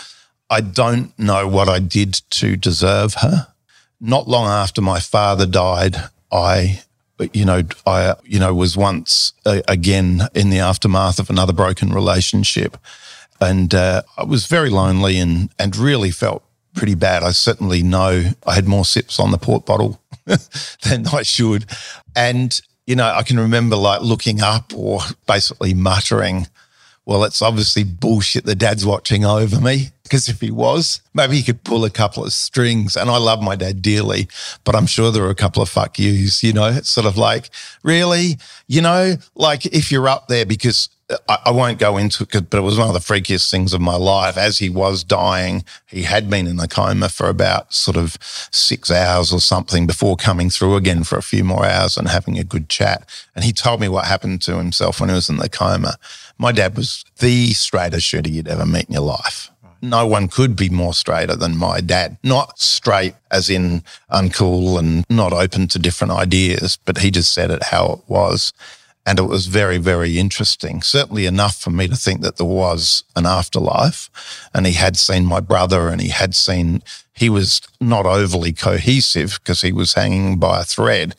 I 0.49 0.62
don't 0.62 1.18
know 1.20 1.47
what 1.47 1.70
I 1.70 1.80
did 1.80 2.14
to 2.32 2.55
deserve 2.55 3.16
her. 3.16 3.47
Not 3.99 4.28
long 4.28 4.47
after 4.47 4.82
my 4.82 4.99
father 4.99 5.45
died, 5.45 5.95
I, 6.32 6.82
you 7.34 7.45
know, 7.45 7.64
I, 7.86 8.14
you 8.24 8.39
know, 8.39 8.53
was 8.53 8.78
once 8.78 9.34
uh, 9.45 9.62
again 9.68 10.24
in 10.34 10.49
the 10.49 10.60
aftermath 10.60 11.20
of 11.20 11.30
another 11.30 11.53
broken 11.53 11.89
relationship, 11.89 12.78
and 13.41 13.74
uh, 13.74 14.03
I 14.18 14.24
was 14.24 14.45
very 14.45 14.70
lonely 14.70 15.18
and 15.18 15.49
and 15.58 15.76
really 15.76 16.12
felt 16.12 16.43
pretty 16.76 16.95
bad. 16.95 17.24
I 17.24 17.32
certainly 17.32 17.82
know 17.82 18.32
I 18.45 18.53
had 18.53 18.68
more 18.68 18.86
sips 18.86 19.20
on 19.20 19.32
the 19.32 19.39
port 19.39 19.66
bottle 19.66 19.99
than 20.26 21.08
I 21.08 21.24
should, 21.24 21.66
and 22.16 22.60
you 22.86 22.95
know, 22.95 23.08
I 23.08 23.24
can 23.24 23.39
remember 23.39 23.76
like 23.76 24.01
looking 24.01 24.41
up 24.41 24.74
or 24.76 24.99
basically 25.28 25.74
muttering, 25.74 26.47
well, 27.08 27.24
it's 27.24 27.41
obviously 27.41 27.86
bullshit 27.86 28.43
the 28.43 28.53
dad's 28.53 28.86
watching 28.86 29.24
over 29.24 29.62
me. 29.62 29.91
Because 30.08 30.30
if 30.30 30.39
he 30.39 30.51
was, 30.51 31.01
maybe 31.14 31.36
he 31.36 31.43
could 31.43 31.64
pull 31.64 31.84
a 31.84 31.89
couple 31.89 32.24
of 32.24 32.32
strings. 32.32 32.95
And 32.95 33.10
I 33.10 33.18
love 33.18 33.41
my 33.41 33.55
dad 33.55 33.82
dearly, 33.82 34.28
but 34.64 34.76
I'm 34.76 34.88
sure 34.88 35.12
there 35.12 35.26
are 35.26 35.30
a 35.30 35.36
couple 35.36 35.62
of 35.62 35.70
fuck 35.70 35.99
yous, 35.99 36.43
you 36.43 36.53
know, 36.53 36.68
it's 36.68 36.89
sort 36.97 37.05
of 37.05 37.18
like, 37.18 37.49
really? 37.84 38.38
You 38.68 38.82
know, 38.82 39.16
like 39.36 39.66
if 39.66 39.91
you're 39.91 40.08
up 40.08 40.28
there, 40.28 40.45
because 40.45 40.89
uh, 41.10 41.18
I, 41.28 41.38
I 41.45 41.51
won't 41.51 41.80
go 41.80 41.97
into 41.97 42.24
it, 42.24 42.49
but 42.49 42.58
it 42.58 42.62
was 42.62 42.78
one 42.78 42.88
of 42.88 42.93
the 42.93 42.99
freakiest 42.99 43.49
things 43.51 43.74
of 43.74 43.82
my 43.82 43.95
life. 43.95 44.38
As 44.38 44.60
he 44.60 44.70
was 44.70 45.03
dying, 45.03 45.64
he 45.86 46.03
had 46.03 46.30
been 46.30 46.47
in 46.47 46.60
a 46.60 46.68
coma 46.68 47.10
for 47.10 47.30
about 47.30 47.74
sort 47.74 47.97
of 47.97 48.18
six 48.51 48.91
hours 48.91 49.34
or 49.34 49.39
something 49.39 49.88
before 49.88 50.16
coming 50.16 50.49
through 50.49 50.76
again 50.76 51.03
for 51.03 51.18
a 51.18 51.24
few 51.24 51.43
more 51.43 51.66
hours 51.66 51.97
and 51.97 52.08
having 52.08 52.38
a 52.38 52.43
good 52.43 52.70
chat. 52.70 53.08
And 53.36 53.43
he 53.43 53.53
told 53.53 53.82
me 53.82 53.89
what 53.89 54.05
happened 54.05 54.41
to 54.43 54.58
himself 54.58 54.99
when 54.99 55.10
he 55.10 55.16
was 55.16 55.30
in 55.30 55.38
the 55.38 55.49
coma. 55.49 55.97
My 56.38 56.51
dad 56.51 56.76
was 56.76 57.03
the 57.20 57.53
straightest 57.53 58.05
shooter 58.05 58.30
you'd 58.30 58.47
ever 58.47 58.66
meet 58.66 58.86
in 58.88 58.93
your 58.93 59.03
life 59.03 59.49
no 59.82 60.07
one 60.07 60.28
could 60.28 60.55
be 60.55 60.69
more 60.69 60.93
straighter 60.93 61.36
than 61.36 61.57
my 61.57 61.82
dad. 61.82 62.17
Not 62.23 62.59
straight 62.59 63.15
as 63.32 63.49
in 63.49 63.84
uncool 64.11 64.80
and 64.80 65.05
not 65.09 65.34
open 65.34 65.67
to 65.69 65.80
different 65.80 66.13
ideas, 66.13 66.78
but 66.86 66.99
he 66.99 67.11
just 67.11 67.34
said 67.34 67.51
it 67.51 67.63
how 67.63 67.93
it 67.93 67.99
was. 68.07 68.53
And 69.05 69.19
it 69.19 69.23
was 69.23 69.47
very, 69.47 69.78
very 69.78 70.19
interesting. 70.19 70.82
Certainly 70.82 71.28
enough 71.28 71.55
for 71.55 71.69
me 71.69 71.88
to 71.88 71.95
think 71.95 72.21
that 72.21 72.36
there 72.36 72.45
was 72.45 73.05
an 73.15 73.25
afterlife. 73.25 74.09
And 74.53 74.65
he 74.65 74.73
had 74.73 74.97
seen 74.97 75.25
my 75.25 75.39
brother 75.39 75.88
and 75.88 76.01
he 76.01 76.09
had 76.09 76.36
seen, 76.36 76.84
he 77.13 77.30
was 77.30 77.61
not 77.80 78.05
overly 78.05 78.51
cohesive 78.51 79.39
because 79.41 79.61
he 79.61 79.71
was 79.71 79.93
hanging 79.93 80.39
by 80.39 80.59
a 80.59 80.65
thread, 80.65 81.15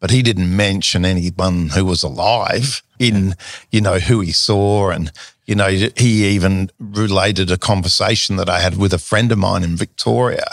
but 0.00 0.10
he 0.10 0.22
didn't 0.22 0.54
mention 0.56 1.04
anyone 1.04 1.68
who 1.68 1.84
was 1.84 2.02
alive 2.02 2.82
in, 2.98 3.36
you 3.70 3.80
know, 3.80 4.00
who 4.00 4.20
he 4.20 4.32
saw 4.32 4.90
and 4.90 5.12
you 5.50 5.56
know, 5.56 5.66
he 5.66 6.28
even 6.28 6.70
related 6.78 7.50
a 7.50 7.58
conversation 7.58 8.36
that 8.36 8.48
I 8.48 8.60
had 8.60 8.78
with 8.78 8.94
a 8.94 8.98
friend 8.98 9.32
of 9.32 9.38
mine 9.38 9.64
in 9.64 9.74
Victoria 9.74 10.46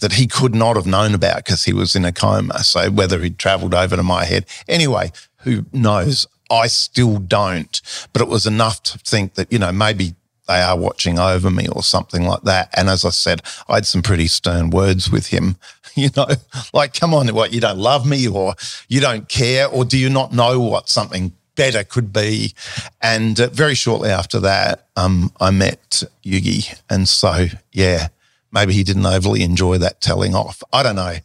that 0.00 0.14
he 0.14 0.26
could 0.26 0.56
not 0.56 0.74
have 0.74 0.88
known 0.88 1.14
about 1.14 1.44
because 1.44 1.66
he 1.66 1.72
was 1.72 1.94
in 1.94 2.04
a 2.04 2.10
coma. 2.10 2.64
So 2.64 2.90
whether 2.90 3.20
he'd 3.20 3.38
traveled 3.38 3.74
over 3.74 3.94
to 3.94 4.02
my 4.02 4.24
head, 4.24 4.46
anyway, 4.66 5.12
who 5.42 5.66
knows? 5.72 6.26
I 6.50 6.66
still 6.66 7.18
don't. 7.18 7.80
But 8.12 8.22
it 8.22 8.28
was 8.28 8.44
enough 8.44 8.82
to 8.82 8.98
think 8.98 9.34
that, 9.34 9.52
you 9.52 9.58
know, 9.60 9.70
maybe 9.70 10.16
they 10.48 10.60
are 10.62 10.76
watching 10.76 11.20
over 11.20 11.48
me 11.48 11.68
or 11.68 11.84
something 11.84 12.24
like 12.26 12.42
that. 12.42 12.70
And 12.76 12.88
as 12.88 13.04
I 13.04 13.10
said, 13.10 13.42
I 13.68 13.76
had 13.76 13.86
some 13.86 14.02
pretty 14.02 14.26
stern 14.26 14.70
words 14.70 15.12
with 15.12 15.28
him. 15.28 15.56
You 15.96 16.08
know, 16.16 16.28
like, 16.72 16.94
come 16.94 17.12
on, 17.12 17.26
what, 17.34 17.52
you 17.52 17.60
don't 17.60 17.76
love 17.76 18.06
me 18.06 18.28
or 18.28 18.54
you 18.88 19.00
don't 19.00 19.28
care 19.28 19.66
or 19.66 19.84
do 19.84 19.98
you 19.98 20.08
not 20.08 20.32
know 20.32 20.60
what 20.60 20.88
something 20.88 21.32
better 21.54 21.84
could 21.84 22.12
be. 22.12 22.54
And 23.00 23.40
uh, 23.40 23.48
very 23.48 23.74
shortly 23.74 24.10
after 24.10 24.40
that, 24.40 24.86
um, 24.96 25.32
I 25.40 25.50
met 25.50 26.02
Yuge. 26.24 26.80
And 26.88 27.08
so, 27.08 27.46
yeah, 27.72 28.08
maybe 28.52 28.72
he 28.72 28.82
didn't 28.82 29.06
overly 29.06 29.42
enjoy 29.42 29.78
that 29.78 30.00
telling 30.00 30.34
off. 30.34 30.62
I 30.72 30.82
don't 30.82 30.96
know. 30.96 31.16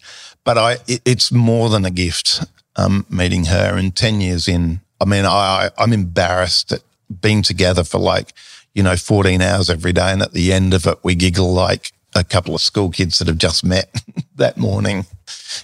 But 0.44 0.58
I, 0.58 0.74
it, 0.88 1.02
it's 1.06 1.32
more 1.32 1.70
than 1.70 1.86
a 1.86 1.92
gift 1.92 2.46
um, 2.76 3.06
meeting 3.10 3.46
her. 3.46 3.76
And 3.78 3.96
10 3.96 4.22
years 4.22 4.48
in, 4.48 4.82
I 5.02 5.06
mean, 5.06 5.26
I, 5.26 5.70
I'm 5.78 5.94
embarrassed 5.94 6.72
at 6.72 6.82
being 7.22 7.42
together 7.42 7.84
for 7.84 8.00
like, 8.00 8.34
you 8.74 8.84
know, 8.84 8.96
14 8.96 9.42
hours 9.42 9.70
every 9.70 9.94
day. 9.94 10.12
And 10.12 10.22
at 10.22 10.34
the 10.34 10.54
end 10.54 10.74
of 10.74 10.86
it, 10.86 11.00
we 11.04 11.16
giggle 11.16 11.54
like 11.54 11.92
a 12.16 12.24
couple 12.24 12.56
of 12.56 12.62
school 12.62 12.90
kids 12.90 13.20
that 13.20 13.28
have 13.28 13.38
just 13.38 13.64
met 13.64 13.90
that 14.36 14.58
morning. 14.58 15.06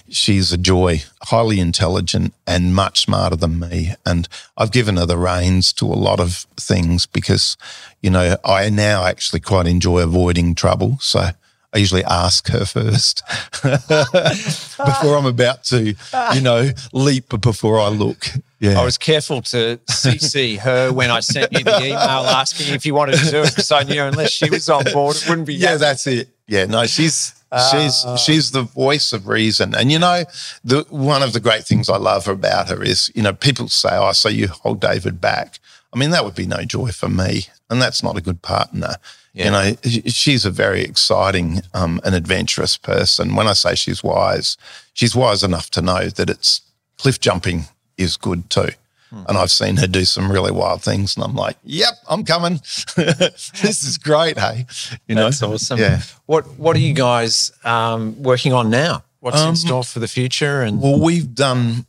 She's 0.08 0.52
a 0.52 0.58
joy, 0.58 1.02
highly 1.22 1.58
intelligent 1.58 2.34
and 2.46 2.74
much 2.74 3.00
smarter 3.00 3.36
than 3.36 3.58
me. 3.58 3.94
And 4.04 4.28
I've 4.56 4.70
given 4.70 4.96
her 4.98 5.06
the 5.06 5.16
reins 5.16 5.72
to 5.74 5.86
a 5.86 5.94
lot 5.94 6.20
of 6.20 6.46
things 6.58 7.06
because, 7.06 7.56
you 8.02 8.10
know, 8.10 8.36
I 8.44 8.68
now 8.70 9.04
actually 9.04 9.40
quite 9.40 9.66
enjoy 9.66 10.00
avoiding 10.00 10.54
trouble. 10.54 10.98
So 11.00 11.30
I 11.74 11.78
usually 11.78 12.04
ask 12.04 12.48
her 12.48 12.64
first 12.66 13.22
before 13.62 15.16
I'm 15.16 15.26
about 15.26 15.64
to, 15.64 15.94
you 16.34 16.40
know, 16.40 16.70
leap 16.92 17.40
before 17.40 17.80
I 17.80 17.88
look. 17.88 18.26
Yeah. 18.60 18.80
I 18.80 18.84
was 18.84 18.98
careful 18.98 19.42
to 19.42 19.78
CC 19.88 20.58
her 20.58 20.92
when 20.92 21.10
I 21.10 21.20
sent 21.20 21.52
you 21.52 21.64
the 21.64 21.84
email 21.84 21.98
asking 21.98 22.74
if 22.74 22.86
you 22.86 22.94
wanted 22.94 23.18
to 23.18 23.30
do 23.30 23.42
it 23.42 23.48
because 23.48 23.72
I 23.72 23.82
knew 23.82 24.02
unless 24.04 24.30
she 24.30 24.48
was 24.50 24.68
on 24.68 24.84
board, 24.92 25.16
it 25.16 25.28
wouldn't 25.28 25.48
be. 25.48 25.54
Yeah, 25.54 25.78
that's 25.78 26.06
it. 26.06 26.28
Yeah, 26.52 26.66
no, 26.66 26.84
she's 26.84 27.32
she's 27.70 28.04
uh, 28.04 28.18
she's 28.18 28.50
the 28.50 28.60
voice 28.60 29.14
of 29.14 29.26
reason, 29.26 29.74
and 29.74 29.90
you 29.90 29.98
know, 29.98 30.24
the 30.62 30.84
one 30.90 31.22
of 31.22 31.32
the 31.32 31.40
great 31.40 31.64
things 31.64 31.88
I 31.88 31.96
love 31.96 32.28
about 32.28 32.68
her 32.68 32.82
is, 32.82 33.10
you 33.14 33.22
know, 33.22 33.32
people 33.32 33.68
say, 33.68 33.88
"Oh, 33.92 34.12
so 34.12 34.28
you 34.28 34.48
hold 34.48 34.78
David 34.78 35.18
back." 35.18 35.60
I 35.94 35.98
mean, 35.98 36.10
that 36.10 36.26
would 36.26 36.34
be 36.34 36.44
no 36.46 36.62
joy 36.64 36.90
for 36.90 37.08
me, 37.08 37.46
and 37.70 37.80
that's 37.80 38.02
not 38.02 38.18
a 38.18 38.20
good 38.20 38.42
partner. 38.42 38.96
Yeah. 39.32 39.44
You 39.46 39.50
know, 39.50 39.76
she's 40.08 40.44
a 40.44 40.50
very 40.50 40.82
exciting 40.82 41.62
um, 41.72 42.02
and 42.04 42.14
adventurous 42.14 42.76
person. 42.76 43.34
When 43.34 43.48
I 43.48 43.54
say 43.54 43.74
she's 43.74 44.04
wise, 44.04 44.58
she's 44.92 45.16
wise 45.16 45.42
enough 45.42 45.70
to 45.70 45.80
know 45.80 46.10
that 46.10 46.28
it's 46.28 46.60
cliff 46.98 47.18
jumping 47.18 47.64
is 47.96 48.18
good 48.18 48.50
too. 48.50 48.72
Hmm. 49.12 49.24
And 49.28 49.36
I've 49.36 49.50
seen 49.50 49.76
her 49.76 49.86
do 49.86 50.06
some 50.06 50.32
really 50.32 50.52
wild 50.52 50.82
things, 50.82 51.16
and 51.16 51.24
I'm 51.24 51.34
like, 51.34 51.58
"Yep, 51.64 51.92
I'm 52.08 52.24
coming. 52.24 52.54
this 52.96 53.84
is 53.84 53.98
great, 53.98 54.38
hey." 54.38 54.64
You 55.06 55.14
know, 55.14 55.24
that's 55.24 55.42
awesome. 55.42 55.78
Yeah. 55.78 56.00
What 56.24 56.46
What 56.58 56.76
are 56.76 56.80
you 56.80 56.94
guys 56.94 57.52
um, 57.62 58.20
working 58.22 58.54
on 58.54 58.70
now? 58.70 59.04
What's 59.20 59.40
um, 59.40 59.50
in 59.50 59.56
store 59.56 59.84
for 59.84 59.98
the 59.98 60.08
future? 60.08 60.62
And 60.62 60.80
well, 60.80 60.98
we've 60.98 61.34
done 61.34 61.84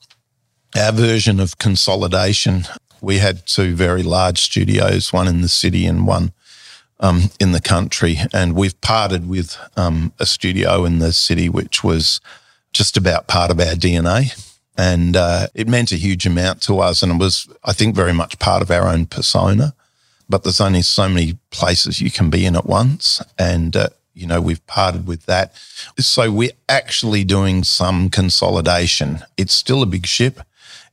our 0.76 0.92
version 0.92 1.40
of 1.40 1.58
consolidation. 1.60 2.66
We 3.02 3.20
had 3.20 3.46
two 3.48 3.74
very 3.74 4.04
large 4.04 4.42
studios, 4.42 5.14
one 5.14 5.30
in 5.30 5.42
the 5.42 5.48
city 5.48 5.86
and 5.86 6.06
one 6.06 6.34
um, 7.00 7.30
in 7.40 7.54
the 7.54 7.62
country, 7.62 8.18
and 8.34 8.54
we've 8.54 8.80
parted 8.82 9.30
with 9.30 9.58
um, 9.78 10.12
a 10.20 10.26
studio 10.26 10.84
in 10.84 11.00
the 11.00 11.14
city, 11.14 11.48
which 11.48 11.86
was 11.86 12.20
just 12.74 12.98
about 12.98 13.28
part 13.28 13.50
of 13.50 13.62
our 13.62 13.76
DNA. 13.76 14.53
And 14.78 15.16
uh, 15.16 15.48
it 15.54 15.68
meant 15.68 15.92
a 15.92 15.98
huge 15.98 16.26
amount 16.26 16.62
to 16.64 16.80
us. 16.80 17.04
And 17.04 17.12
it 17.14 17.20
was, 17.20 17.48
I 17.64 17.74
think, 17.74 17.96
very 17.96 18.14
much 18.14 18.40
part 18.40 18.62
of 18.62 18.72
our 18.72 18.88
own 18.88 19.06
persona. 19.06 19.76
But 20.30 20.44
there's 20.44 20.62
only 20.62 20.82
so 20.82 21.08
many 21.08 21.38
places 21.52 22.02
you 22.02 22.10
can 22.10 22.30
be 22.30 22.46
in 22.46 22.56
at 22.56 22.66
once. 22.66 23.22
And, 23.38 23.76
uh, 23.76 23.90
you 24.14 24.26
know, 24.26 24.42
we've 24.42 24.66
parted 24.66 25.06
with 25.06 25.26
that. 25.26 25.54
So 26.00 26.32
we're 26.32 26.52
actually 26.68 27.24
doing 27.24 27.64
some 27.64 28.10
consolidation. 28.10 29.20
It's 29.38 29.54
still 29.54 29.84
a 29.84 29.88
big 29.88 30.08
ship. 30.08 30.42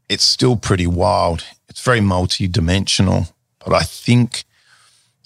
It's 0.09 0.25
still 0.25 0.57
pretty 0.57 0.87
wild. 0.87 1.45
It's 1.69 1.83
very 1.83 2.01
multi 2.01 2.49
dimensional. 2.49 3.29
But 3.65 3.75
I 3.75 3.83
think 3.83 4.45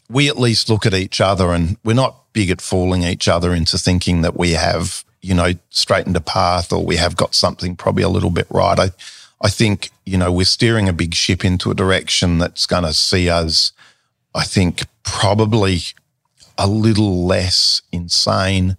we 0.09 0.29
at 0.29 0.39
least 0.39 0.69
look 0.69 0.87
at 0.87 0.95
each 0.95 1.21
other 1.21 1.53
and 1.53 1.77
we're 1.85 1.95
not 1.95 2.33
big 2.33 2.51
at 2.51 2.61
fooling 2.61 3.03
each 3.03 3.27
other 3.27 3.55
into 3.55 3.79
thinking 3.79 4.21
that 4.23 4.37
we 4.37 4.51
have 4.53 5.05
you 5.25 5.35
know, 5.35 5.53
straightened 5.71 6.17
a 6.17 6.21
path 6.21 6.71
or 6.71 6.85
we 6.85 6.97
have 6.97 7.17
got 7.17 7.35
something 7.35 7.75
probably 7.75 8.03
a 8.03 8.11
little 8.11 8.31
bit 8.31 8.47
right. 8.51 8.79
I, 8.79 8.91
I 9.41 9.49
think, 9.49 9.91
you 10.05 10.19
know, 10.19 10.31
we're 10.31 10.45
steering 10.45 10.87
a 10.87 10.93
big 10.93 11.15
ship 11.15 11.45
into 11.45 11.71
a 11.71 11.75
direction 11.75 12.39
that's 12.39 12.67
going 12.67 12.85
to 12.85 12.93
see 12.93 13.31
us, 13.31 13.73
I 14.35 14.45
think, 14.45 14.83
probably 15.03 15.79
a 16.59 16.69
little 16.69 17.25
less 17.25 17.81
insane. 17.91 18.77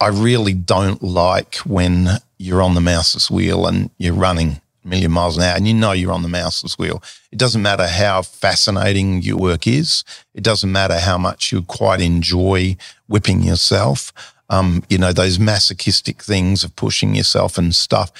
I 0.00 0.08
really 0.08 0.54
don't 0.54 1.02
like 1.02 1.56
when 1.56 2.18
you're 2.38 2.62
on 2.62 2.74
the 2.74 2.80
mouse's 2.80 3.28
wheel 3.28 3.66
and 3.66 3.90
you're 3.98 4.14
running 4.14 4.60
a 4.84 4.88
million 4.88 5.10
miles 5.10 5.36
an 5.36 5.42
hour 5.42 5.56
and 5.56 5.66
you 5.66 5.74
know 5.74 5.92
you're 5.92 6.12
on 6.12 6.22
the 6.22 6.28
mouse's 6.28 6.78
wheel. 6.78 7.02
It 7.32 7.38
doesn't 7.38 7.62
matter 7.62 7.88
how 7.88 8.22
fascinating 8.22 9.22
your 9.22 9.36
work 9.36 9.66
is. 9.66 10.04
It 10.32 10.44
doesn't 10.44 10.70
matter 10.70 11.00
how 11.00 11.18
much 11.18 11.50
you 11.50 11.62
quite 11.62 12.00
enjoy 12.00 12.76
whipping 13.08 13.42
yourself 13.42 14.12
um, 14.52 14.84
you 14.90 14.98
know, 14.98 15.12
those 15.12 15.38
masochistic 15.38 16.22
things 16.22 16.62
of 16.62 16.76
pushing 16.76 17.14
yourself 17.14 17.56
and 17.56 17.74
stuff. 17.74 18.12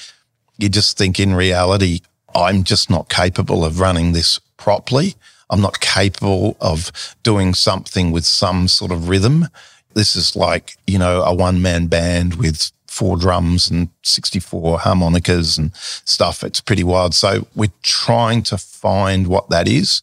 you 0.57 0.67
just 0.67 0.97
think 0.97 1.19
in 1.19 1.35
reality, 1.35 2.01
I'm 2.35 2.63
just 2.63 2.89
not 2.89 3.07
capable 3.07 3.63
of 3.63 3.79
running 3.79 4.11
this 4.11 4.39
properly. 4.57 5.15
I'm 5.49 5.61
not 5.61 5.79
capable 5.79 6.57
of 6.59 6.91
doing 7.21 7.53
something 7.53 8.11
with 8.11 8.25
some 8.25 8.67
sort 8.67 8.91
of 8.91 9.09
rhythm. 9.09 9.47
This 9.93 10.15
is 10.15 10.35
like, 10.35 10.75
you 10.87 10.97
know, 10.97 11.21
a 11.21 11.33
one 11.33 11.61
man 11.61 11.85
band 11.85 12.35
with 12.35 12.71
four 12.87 13.15
drums 13.17 13.69
and 13.69 13.89
64 14.01 14.79
harmonicas 14.79 15.59
and 15.59 15.75
stuff. 15.75 16.43
It's 16.43 16.61
pretty 16.61 16.83
wild. 16.83 17.13
So 17.13 17.45
we're 17.55 17.71
trying 17.83 18.41
to 18.43 18.57
find 18.57 19.27
what 19.27 19.49
that 19.49 19.67
is. 19.67 20.01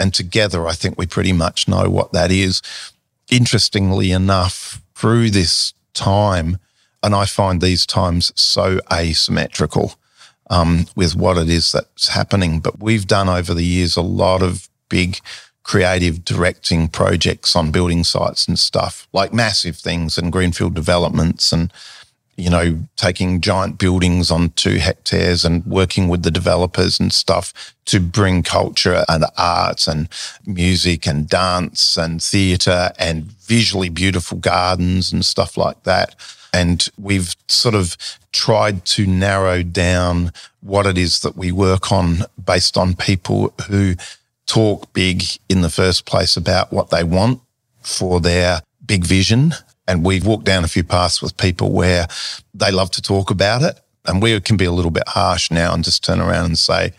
And 0.00 0.12
together, 0.12 0.66
I 0.66 0.72
think 0.72 0.98
we 0.98 1.06
pretty 1.06 1.32
much 1.32 1.68
know 1.68 1.88
what 1.88 2.12
that 2.12 2.32
is. 2.32 2.62
Interestingly 3.30 4.10
enough, 4.10 4.80
through 4.98 5.30
this 5.30 5.74
time, 5.94 6.58
and 7.04 7.14
I 7.14 7.24
find 7.24 7.60
these 7.60 7.86
times 7.86 8.32
so 8.34 8.80
asymmetrical 8.92 9.94
um, 10.50 10.86
with 10.96 11.14
what 11.14 11.36
it 11.38 11.48
is 11.48 11.70
that's 11.70 12.08
happening. 12.08 12.58
But 12.58 12.80
we've 12.80 13.06
done 13.06 13.28
over 13.28 13.54
the 13.54 13.64
years 13.64 13.96
a 13.96 14.02
lot 14.02 14.42
of 14.42 14.68
big 14.88 15.20
creative 15.62 16.24
directing 16.24 16.88
projects 16.88 17.54
on 17.54 17.70
building 17.70 18.02
sites 18.02 18.48
and 18.48 18.58
stuff, 18.58 19.06
like 19.12 19.32
massive 19.32 19.76
things 19.76 20.18
and 20.18 20.32
greenfield 20.32 20.74
developments 20.74 21.52
and 21.52 21.72
you 22.38 22.48
know, 22.48 22.78
taking 22.96 23.40
giant 23.40 23.78
buildings 23.78 24.30
on 24.30 24.50
two 24.50 24.76
hectares 24.76 25.44
and 25.44 25.66
working 25.66 26.08
with 26.08 26.22
the 26.22 26.30
developers 26.30 27.00
and 27.00 27.12
stuff 27.12 27.74
to 27.86 27.98
bring 27.98 28.44
culture 28.44 29.04
and 29.08 29.24
arts 29.36 29.88
and 29.88 30.08
music 30.46 31.04
and 31.04 31.28
dance 31.28 31.98
and 31.98 32.22
theatre 32.22 32.92
and 32.96 33.24
visually 33.24 33.88
beautiful 33.88 34.38
gardens 34.38 35.12
and 35.12 35.24
stuff 35.24 35.56
like 35.56 35.82
that. 35.82 36.14
And 36.54 36.88
we've 36.96 37.34
sort 37.48 37.74
of 37.74 37.96
tried 38.30 38.84
to 38.86 39.04
narrow 39.04 39.64
down 39.64 40.32
what 40.60 40.86
it 40.86 40.96
is 40.96 41.20
that 41.20 41.36
we 41.36 41.50
work 41.50 41.90
on 41.90 42.20
based 42.42 42.78
on 42.78 42.94
people 42.94 43.52
who 43.66 43.96
talk 44.46 44.92
big 44.92 45.24
in 45.48 45.62
the 45.62 45.70
first 45.70 46.06
place 46.06 46.36
about 46.36 46.72
what 46.72 46.90
they 46.90 47.02
want 47.02 47.40
for 47.82 48.20
their 48.20 48.60
big 48.86 49.04
vision. 49.04 49.54
And 49.88 50.04
we've 50.04 50.26
walked 50.26 50.44
down 50.44 50.62
a 50.62 50.68
few 50.68 50.84
paths 50.84 51.22
with 51.22 51.36
people 51.36 51.72
where 51.72 52.06
they 52.54 52.70
love 52.70 52.90
to 52.92 53.02
talk 53.02 53.30
about 53.30 53.62
it. 53.62 53.80
And 54.06 54.22
we 54.22 54.38
can 54.40 54.56
be 54.56 54.66
a 54.66 54.72
little 54.72 54.90
bit 54.90 55.08
harsh 55.08 55.50
now 55.50 55.74
and 55.74 55.82
just 55.82 56.04
turn 56.04 56.20
around 56.20 56.44
and 56.44 56.58
say, 56.58 56.92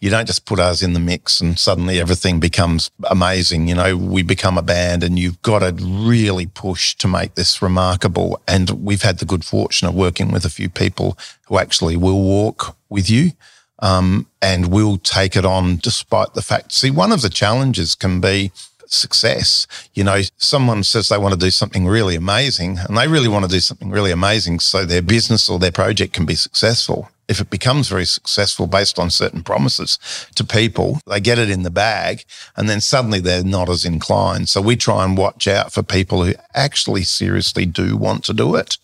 you 0.00 0.10
don't 0.10 0.26
just 0.26 0.44
put 0.44 0.58
us 0.58 0.82
in 0.82 0.92
the 0.92 1.00
mix 1.00 1.40
and 1.40 1.58
suddenly 1.58 1.98
everything 1.98 2.38
becomes 2.38 2.90
amazing. 3.04 3.68
You 3.68 3.74
know, 3.74 3.96
we 3.96 4.22
become 4.22 4.58
a 4.58 4.62
band 4.62 5.02
and 5.02 5.18
you've 5.18 5.40
got 5.40 5.60
to 5.60 5.72
really 5.82 6.46
push 6.46 6.94
to 6.96 7.08
make 7.08 7.34
this 7.34 7.62
remarkable. 7.62 8.38
And 8.46 8.68
we've 8.84 9.02
had 9.02 9.18
the 9.18 9.24
good 9.24 9.44
fortune 9.44 9.88
of 9.88 9.94
working 9.94 10.30
with 10.30 10.44
a 10.44 10.50
few 10.50 10.68
people 10.68 11.16
who 11.46 11.58
actually 11.58 11.96
will 11.96 12.22
walk 12.22 12.76
with 12.90 13.08
you 13.08 13.32
um, 13.78 14.26
and 14.42 14.70
will 14.70 14.98
take 14.98 15.36
it 15.36 15.46
on 15.46 15.76
despite 15.76 16.34
the 16.34 16.42
fact. 16.42 16.72
See, 16.72 16.90
one 16.90 17.12
of 17.12 17.22
the 17.22 17.30
challenges 17.30 17.94
can 17.94 18.20
be 18.20 18.52
success. 18.94 19.66
You 19.94 20.04
know, 20.04 20.22
someone 20.36 20.84
says 20.84 21.08
they 21.08 21.18
want 21.18 21.34
to 21.34 21.40
do 21.40 21.50
something 21.50 21.86
really 21.86 22.16
amazing 22.16 22.78
and 22.78 22.96
they 22.96 23.08
really 23.08 23.28
want 23.28 23.44
to 23.44 23.50
do 23.50 23.60
something 23.60 23.90
really 23.90 24.10
amazing 24.10 24.60
so 24.60 24.84
their 24.84 25.02
business 25.02 25.48
or 25.48 25.58
their 25.58 25.72
project 25.72 26.12
can 26.12 26.26
be 26.26 26.34
successful. 26.34 27.10
If 27.26 27.40
it 27.40 27.48
becomes 27.48 27.88
very 27.88 28.04
successful 28.04 28.66
based 28.66 28.98
on 28.98 29.08
certain 29.10 29.42
promises 29.42 29.98
to 30.34 30.44
people, 30.44 31.00
they 31.06 31.20
get 31.20 31.38
it 31.38 31.48
in 31.48 31.62
the 31.62 31.70
bag 31.70 32.24
and 32.56 32.68
then 32.68 32.80
suddenly 32.80 33.20
they're 33.20 33.42
not 33.42 33.70
as 33.70 33.84
inclined. 33.84 34.48
So 34.48 34.60
we 34.60 34.76
try 34.76 35.04
and 35.04 35.16
watch 35.16 35.48
out 35.48 35.72
for 35.72 35.82
people 35.82 36.24
who 36.24 36.34
actually 36.54 37.02
seriously 37.02 37.64
do 37.64 37.96
want 37.96 38.24
to 38.24 38.34
do 38.34 38.54
it 38.56 38.76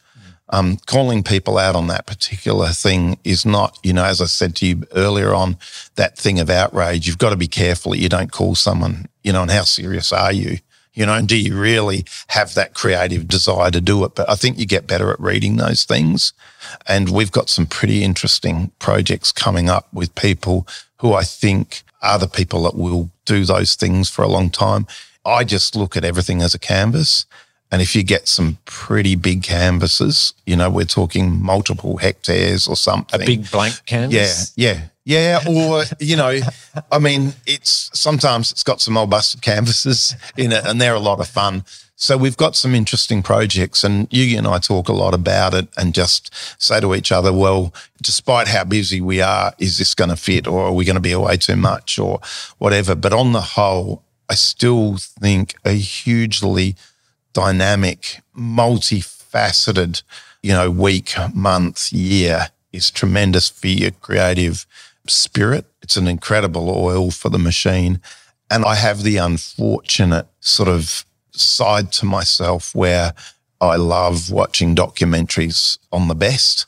um, 0.50 0.78
calling 0.86 1.22
people 1.22 1.58
out 1.58 1.76
on 1.76 1.86
that 1.86 2.06
particular 2.06 2.68
thing 2.68 3.18
is 3.24 3.46
not, 3.46 3.78
you 3.82 3.92
know, 3.92 4.04
as 4.04 4.20
I 4.20 4.26
said 4.26 4.56
to 4.56 4.66
you 4.66 4.82
earlier 4.94 5.32
on, 5.32 5.56
that 5.94 6.18
thing 6.18 6.40
of 6.40 6.50
outrage. 6.50 7.06
You've 7.06 7.18
got 7.18 7.30
to 7.30 7.36
be 7.36 7.46
careful 7.46 7.92
that 7.92 7.98
you 7.98 8.08
don't 8.08 8.32
call 8.32 8.54
someone, 8.56 9.06
you 9.22 9.32
know, 9.32 9.42
and 9.42 9.50
how 9.50 9.62
serious 9.62 10.12
are 10.12 10.32
you? 10.32 10.58
You 10.92 11.06
know, 11.06 11.14
and 11.14 11.28
do 11.28 11.38
you 11.38 11.56
really 11.56 12.04
have 12.28 12.54
that 12.54 12.74
creative 12.74 13.28
desire 13.28 13.70
to 13.70 13.80
do 13.80 14.04
it? 14.04 14.16
But 14.16 14.28
I 14.28 14.34
think 14.34 14.58
you 14.58 14.66
get 14.66 14.88
better 14.88 15.12
at 15.12 15.20
reading 15.20 15.56
those 15.56 15.84
things. 15.84 16.32
And 16.86 17.10
we've 17.10 17.30
got 17.30 17.48
some 17.48 17.66
pretty 17.66 18.02
interesting 18.02 18.72
projects 18.80 19.30
coming 19.30 19.70
up 19.70 19.86
with 19.94 20.14
people 20.16 20.66
who 20.98 21.14
I 21.14 21.22
think 21.22 21.84
are 22.02 22.18
the 22.18 22.26
people 22.26 22.64
that 22.64 22.74
will 22.74 23.10
do 23.24 23.44
those 23.44 23.76
things 23.76 24.10
for 24.10 24.22
a 24.22 24.28
long 24.28 24.50
time. 24.50 24.86
I 25.24 25.44
just 25.44 25.76
look 25.76 25.96
at 25.96 26.04
everything 26.04 26.42
as 26.42 26.54
a 26.54 26.58
canvas 26.58 27.24
and 27.72 27.80
if 27.80 27.94
you 27.94 28.02
get 28.02 28.26
some 28.26 28.58
pretty 28.64 29.14
big 29.14 29.42
canvases, 29.42 30.34
you 30.44 30.56
know, 30.56 30.68
we're 30.68 30.84
talking 30.84 31.40
multiple 31.42 31.98
hectares 31.98 32.66
or 32.66 32.76
something. 32.76 33.22
A 33.22 33.24
big 33.24 33.50
blank 33.50 33.80
canvas? 33.86 34.52
Yeah, 34.56 34.88
yeah, 35.04 35.40
yeah. 35.44 35.50
Or, 35.50 35.84
you 36.00 36.16
know, 36.16 36.40
I 36.90 36.98
mean, 36.98 37.34
it's 37.46 37.90
sometimes 37.98 38.50
it's 38.50 38.64
got 38.64 38.80
some 38.80 38.96
old 38.96 39.10
busted 39.10 39.42
canvases 39.42 40.16
in 40.36 40.50
it 40.52 40.66
and 40.66 40.80
they're 40.80 40.94
a 40.94 41.00
lot 41.00 41.20
of 41.20 41.28
fun. 41.28 41.64
So 41.94 42.16
we've 42.16 42.36
got 42.36 42.56
some 42.56 42.74
interesting 42.74 43.22
projects 43.22 43.84
and 43.84 44.08
you 44.10 44.36
and 44.36 44.46
I 44.46 44.58
talk 44.58 44.88
a 44.88 44.92
lot 44.94 45.12
about 45.12 45.52
it 45.52 45.68
and 45.76 45.94
just 45.94 46.34
say 46.60 46.80
to 46.80 46.94
each 46.94 47.12
other, 47.12 47.32
well, 47.32 47.74
despite 48.02 48.48
how 48.48 48.64
busy 48.64 49.00
we 49.02 49.20
are, 49.20 49.52
is 49.58 49.76
this 49.78 49.94
going 49.94 50.08
to 50.08 50.16
fit 50.16 50.48
or 50.48 50.64
are 50.64 50.72
we 50.72 50.86
going 50.86 50.94
to 50.96 51.00
be 51.00 51.12
away 51.12 51.36
too 51.36 51.56
much 51.56 51.98
or 51.98 52.20
whatever? 52.58 52.94
But 52.94 53.12
on 53.12 53.32
the 53.32 53.42
whole, 53.42 54.02
I 54.30 54.34
still 54.34 54.96
think 54.96 55.54
a 55.64 55.72
hugely 55.72 56.74
dynamic, 57.32 58.20
multifaceted, 58.36 60.02
you 60.42 60.52
know, 60.52 60.70
week, 60.70 61.14
month, 61.34 61.92
year 61.92 62.48
is 62.72 62.90
tremendous 62.90 63.48
for 63.48 63.66
your 63.66 63.90
creative 63.90 64.66
spirit. 65.06 65.66
It's 65.82 65.96
an 65.96 66.06
incredible 66.06 66.70
oil 66.70 67.10
for 67.10 67.28
the 67.28 67.38
machine. 67.38 68.00
And 68.50 68.64
I 68.64 68.74
have 68.74 69.02
the 69.02 69.16
unfortunate 69.16 70.26
sort 70.40 70.68
of 70.68 71.04
side 71.32 71.92
to 71.92 72.06
myself 72.06 72.74
where 72.74 73.14
I 73.60 73.76
love 73.76 74.30
watching 74.30 74.74
documentaries 74.74 75.78
on 75.92 76.08
the 76.08 76.14
best. 76.14 76.66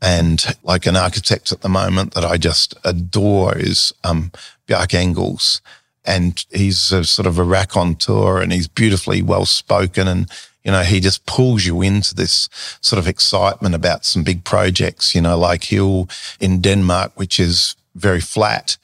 And 0.00 0.44
like 0.62 0.86
an 0.86 0.96
architect 0.96 1.52
at 1.52 1.62
the 1.62 1.68
moment 1.68 2.14
that 2.14 2.24
I 2.24 2.36
just 2.36 2.74
adore 2.84 3.56
is 3.56 3.92
um, 4.02 4.32
Bjarke 4.68 5.00
Ingels 5.02 5.60
and 6.04 6.44
he's 6.50 6.92
a, 6.92 7.04
sort 7.04 7.26
of 7.26 7.38
a 7.38 7.44
raconteur 7.44 8.40
and 8.40 8.52
he's 8.52 8.68
beautifully 8.68 9.22
well 9.22 9.46
spoken 9.46 10.06
and 10.08 10.30
you 10.64 10.72
know 10.72 10.82
he 10.82 11.00
just 11.00 11.24
pulls 11.26 11.64
you 11.64 11.82
into 11.82 12.14
this 12.14 12.48
sort 12.80 12.98
of 12.98 13.08
excitement 13.08 13.74
about 13.74 14.04
some 14.04 14.22
big 14.22 14.44
projects 14.44 15.14
you 15.14 15.20
know 15.20 15.38
like 15.38 15.64
hill 15.64 16.08
in 16.40 16.60
denmark 16.60 17.12
which 17.16 17.38
is 17.38 17.76
very 17.94 18.20
flat. 18.20 18.76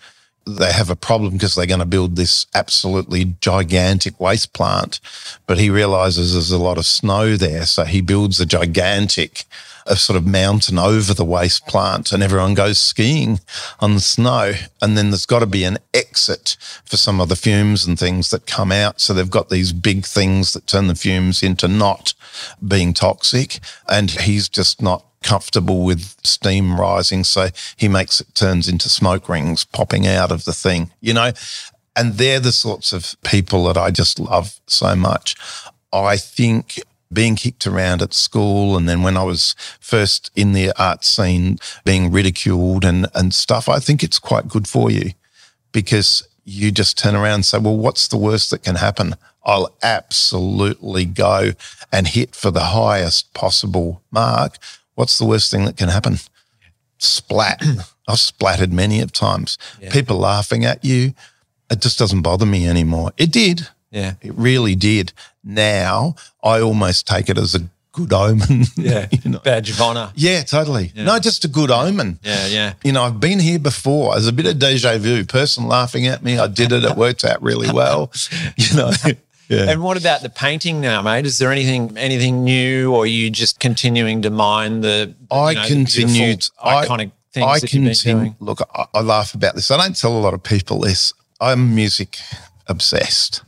They 0.46 0.72
have 0.72 0.90
a 0.90 0.96
problem 0.96 1.34
because 1.34 1.54
they're 1.54 1.66
going 1.66 1.80
to 1.80 1.86
build 1.86 2.16
this 2.16 2.46
absolutely 2.54 3.34
gigantic 3.40 4.18
waste 4.18 4.52
plant 4.52 4.98
but 5.46 5.58
he 5.58 5.70
realizes 5.70 6.32
there's 6.32 6.50
a 6.50 6.58
lot 6.58 6.78
of 6.78 6.86
snow 6.86 7.36
there 7.36 7.66
so 7.66 7.84
he 7.84 8.00
builds 8.00 8.40
a 8.40 8.46
gigantic 8.46 9.44
a 9.86 9.96
sort 9.96 10.16
of 10.16 10.26
mountain 10.26 10.78
over 10.78 11.14
the 11.14 11.24
waste 11.24 11.66
plant 11.66 12.12
and 12.12 12.22
everyone 12.22 12.54
goes 12.54 12.78
skiing 12.78 13.40
on 13.80 13.94
the 13.94 14.00
snow. 14.00 14.52
And 14.80 14.96
then 14.96 15.10
there's 15.10 15.26
got 15.26 15.40
to 15.40 15.46
be 15.46 15.64
an 15.64 15.78
exit 15.94 16.56
for 16.84 16.96
some 16.96 17.20
of 17.20 17.28
the 17.28 17.36
fumes 17.36 17.86
and 17.86 17.98
things 17.98 18.30
that 18.30 18.46
come 18.46 18.72
out. 18.72 19.00
So 19.00 19.12
they've 19.12 19.30
got 19.30 19.48
these 19.48 19.72
big 19.72 20.04
things 20.04 20.52
that 20.52 20.66
turn 20.66 20.86
the 20.86 20.94
fumes 20.94 21.42
into 21.42 21.68
not 21.68 22.14
being 22.66 22.94
toxic. 22.94 23.60
And 23.88 24.10
he's 24.10 24.48
just 24.48 24.80
not 24.80 25.04
comfortable 25.22 25.84
with 25.84 26.16
steam 26.24 26.80
rising. 26.80 27.24
So 27.24 27.48
he 27.76 27.88
makes 27.88 28.20
it 28.20 28.34
turns 28.34 28.68
into 28.68 28.88
smoke 28.88 29.28
rings 29.28 29.64
popping 29.64 30.06
out 30.06 30.32
of 30.32 30.44
the 30.44 30.52
thing, 30.52 30.90
you 31.00 31.14
know? 31.14 31.32
And 31.96 32.14
they're 32.14 32.40
the 32.40 32.52
sorts 32.52 32.92
of 32.92 33.16
people 33.24 33.64
that 33.64 33.76
I 33.76 33.90
just 33.90 34.18
love 34.18 34.58
so 34.66 34.94
much. 34.94 35.36
I 35.92 36.16
think 36.16 36.80
being 37.12 37.36
kicked 37.36 37.66
around 37.66 38.02
at 38.02 38.14
school 38.14 38.76
and 38.76 38.88
then 38.88 39.02
when 39.02 39.16
I 39.16 39.24
was 39.24 39.54
first 39.80 40.30
in 40.36 40.52
the 40.52 40.72
art 40.80 41.04
scene 41.04 41.58
being 41.84 42.12
ridiculed 42.12 42.84
and, 42.84 43.06
and 43.14 43.34
stuff, 43.34 43.68
I 43.68 43.78
think 43.78 44.02
it's 44.02 44.18
quite 44.18 44.48
good 44.48 44.68
for 44.68 44.90
you 44.90 45.12
because 45.72 46.26
you 46.44 46.70
just 46.70 46.98
turn 46.98 47.14
around 47.14 47.34
and 47.34 47.44
say, 47.44 47.58
well, 47.58 47.76
what's 47.76 48.08
the 48.08 48.16
worst 48.16 48.50
that 48.50 48.62
can 48.62 48.76
happen? 48.76 49.14
I'll 49.44 49.74
absolutely 49.82 51.04
go 51.04 51.52
and 51.92 52.06
hit 52.06 52.34
for 52.34 52.50
the 52.50 52.60
highest 52.66 53.32
possible 53.34 54.02
mark. 54.10 54.58
What's 54.94 55.18
the 55.18 55.24
worst 55.24 55.50
thing 55.50 55.64
that 55.64 55.76
can 55.76 55.88
happen? 55.88 56.16
Splat. 56.98 57.62
I've 58.08 58.18
splattered 58.18 58.72
many 58.72 59.00
of 59.00 59.12
times. 59.12 59.56
Yeah. 59.80 59.90
People 59.90 60.18
laughing 60.18 60.64
at 60.64 60.84
you. 60.84 61.14
It 61.70 61.80
just 61.80 61.98
doesn't 61.98 62.22
bother 62.22 62.46
me 62.46 62.68
anymore. 62.68 63.12
It 63.16 63.32
did. 63.32 63.68
Yeah. 63.90 64.14
It 64.20 64.34
really 64.34 64.74
did. 64.74 65.12
Now 65.42 66.14
I 66.42 66.60
almost 66.60 67.06
take 67.06 67.28
it 67.28 67.38
as 67.38 67.54
a 67.54 67.60
good 67.92 68.12
omen. 68.12 68.64
Yeah. 68.76 69.08
you 69.10 69.30
know? 69.30 69.38
Badge 69.40 69.70
of 69.70 69.80
honor. 69.80 70.12
Yeah, 70.14 70.42
totally. 70.42 70.92
Yeah. 70.94 71.04
No, 71.04 71.18
just 71.18 71.44
a 71.44 71.48
good 71.48 71.70
omen. 71.70 72.18
Yeah, 72.22 72.46
yeah. 72.46 72.72
You 72.84 72.92
know, 72.92 73.02
I've 73.02 73.20
been 73.20 73.40
here 73.40 73.58
before. 73.58 74.12
There's 74.14 74.26
a 74.26 74.32
bit 74.32 74.46
of 74.46 74.58
deja 74.58 74.96
vu. 74.98 75.24
Person 75.24 75.66
laughing 75.66 76.06
at 76.06 76.22
me. 76.22 76.38
I 76.38 76.46
did 76.46 76.72
it. 76.72 76.84
It 76.84 76.96
worked 76.96 77.24
out 77.24 77.42
really 77.42 77.70
well. 77.72 78.12
You 78.56 78.76
know. 78.76 78.92
Yeah. 79.50 79.68
And 79.68 79.82
what 79.82 79.96
about 79.96 80.22
the 80.22 80.30
painting 80.30 80.80
now, 80.80 81.02
mate? 81.02 81.26
Is 81.26 81.38
there 81.38 81.50
anything 81.50 81.98
anything 81.98 82.44
new, 82.44 82.94
or 82.94 83.02
are 83.02 83.06
you 83.06 83.30
just 83.30 83.58
continuing 83.58 84.22
to 84.22 84.30
mine 84.30 84.80
the? 84.80 85.12
I 85.28 85.54
know, 85.54 85.66
continued 85.66 86.42
iconic 86.64 87.10
things 87.32 87.46
I 87.46 87.58
that 87.58 87.68
continue. 87.68 88.34
Look, 88.38 88.60
I, 88.72 88.86
I 88.94 89.00
laugh 89.00 89.34
about 89.34 89.56
this. 89.56 89.72
I 89.72 89.76
don't 89.76 89.96
tell 89.96 90.16
a 90.16 90.20
lot 90.20 90.34
of 90.34 90.42
people 90.44 90.78
this. 90.78 91.12
I'm 91.40 91.74
music 91.74 92.18
obsessed. 92.68 93.42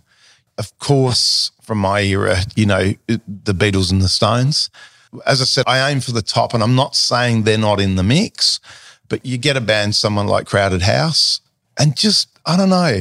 Of 0.59 0.77
course, 0.81 1.53
from 1.73 1.79
my 1.79 2.03
era, 2.03 2.37
you 2.55 2.67
know, 2.67 2.93
the 3.07 3.55
Beatles 3.55 3.91
and 3.91 4.03
the 4.03 4.09
Stones. 4.09 4.69
As 5.25 5.41
I 5.41 5.45
said, 5.45 5.65
I 5.67 5.91
aim 5.91 6.01
for 6.01 6.13
the 6.13 6.21
top, 6.21 6.53
and 6.53 6.63
I'm 6.63 6.75
not 6.75 6.95
saying 6.95 7.45
they're 7.45 7.57
not 7.57 7.81
in 7.81 7.97
the 7.97 8.03
mix, 8.03 8.61
but 9.09 9.25
you 9.25 9.39
get 9.39 9.57
a 9.57 9.61
band, 9.63 9.95
someone 9.95 10.27
like 10.27 10.47
Crowded 10.47 10.83
House, 10.83 11.41
and 11.79 11.97
just, 11.97 12.29
I 12.45 12.59
don't 12.59 12.69
know, 12.69 13.01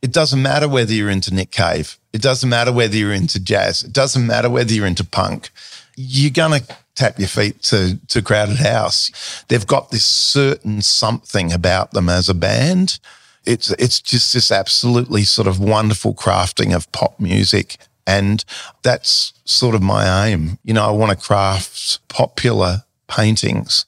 it 0.00 0.12
doesn't 0.12 0.40
matter 0.40 0.68
whether 0.68 0.92
you're 0.92 1.10
into 1.10 1.34
Nick 1.34 1.50
Cave. 1.50 1.98
It 2.12 2.22
doesn't 2.22 2.48
matter 2.48 2.70
whether 2.70 2.96
you're 2.96 3.12
into 3.12 3.40
jazz. 3.40 3.82
It 3.82 3.92
doesn't 3.92 4.24
matter 4.24 4.48
whether 4.48 4.72
you're 4.72 4.86
into 4.86 5.02
punk. 5.02 5.50
You're 5.96 6.30
going 6.30 6.60
to 6.60 6.76
tap 6.94 7.18
your 7.18 7.26
feet 7.26 7.62
to, 7.62 7.98
to 8.10 8.22
Crowded 8.22 8.58
House. 8.58 9.10
They've 9.48 9.66
got 9.66 9.90
this 9.90 10.04
certain 10.04 10.82
something 10.82 11.52
about 11.52 11.90
them 11.90 12.08
as 12.08 12.28
a 12.28 12.34
band. 12.34 13.00
It's, 13.44 13.70
it's 13.70 14.00
just 14.00 14.34
this 14.34 14.52
absolutely 14.52 15.24
sort 15.24 15.48
of 15.48 15.58
wonderful 15.58 16.14
crafting 16.14 16.72
of 16.76 16.92
pop 16.92 17.18
music. 17.18 17.76
And 18.06 18.44
that's 18.82 19.32
sort 19.44 19.74
of 19.74 19.82
my 19.82 20.28
aim. 20.28 20.58
You 20.62 20.74
know, 20.74 20.86
I 20.86 20.90
want 20.90 21.18
to 21.18 21.26
craft 21.26 22.06
popular 22.08 22.84
paintings. 23.08 23.86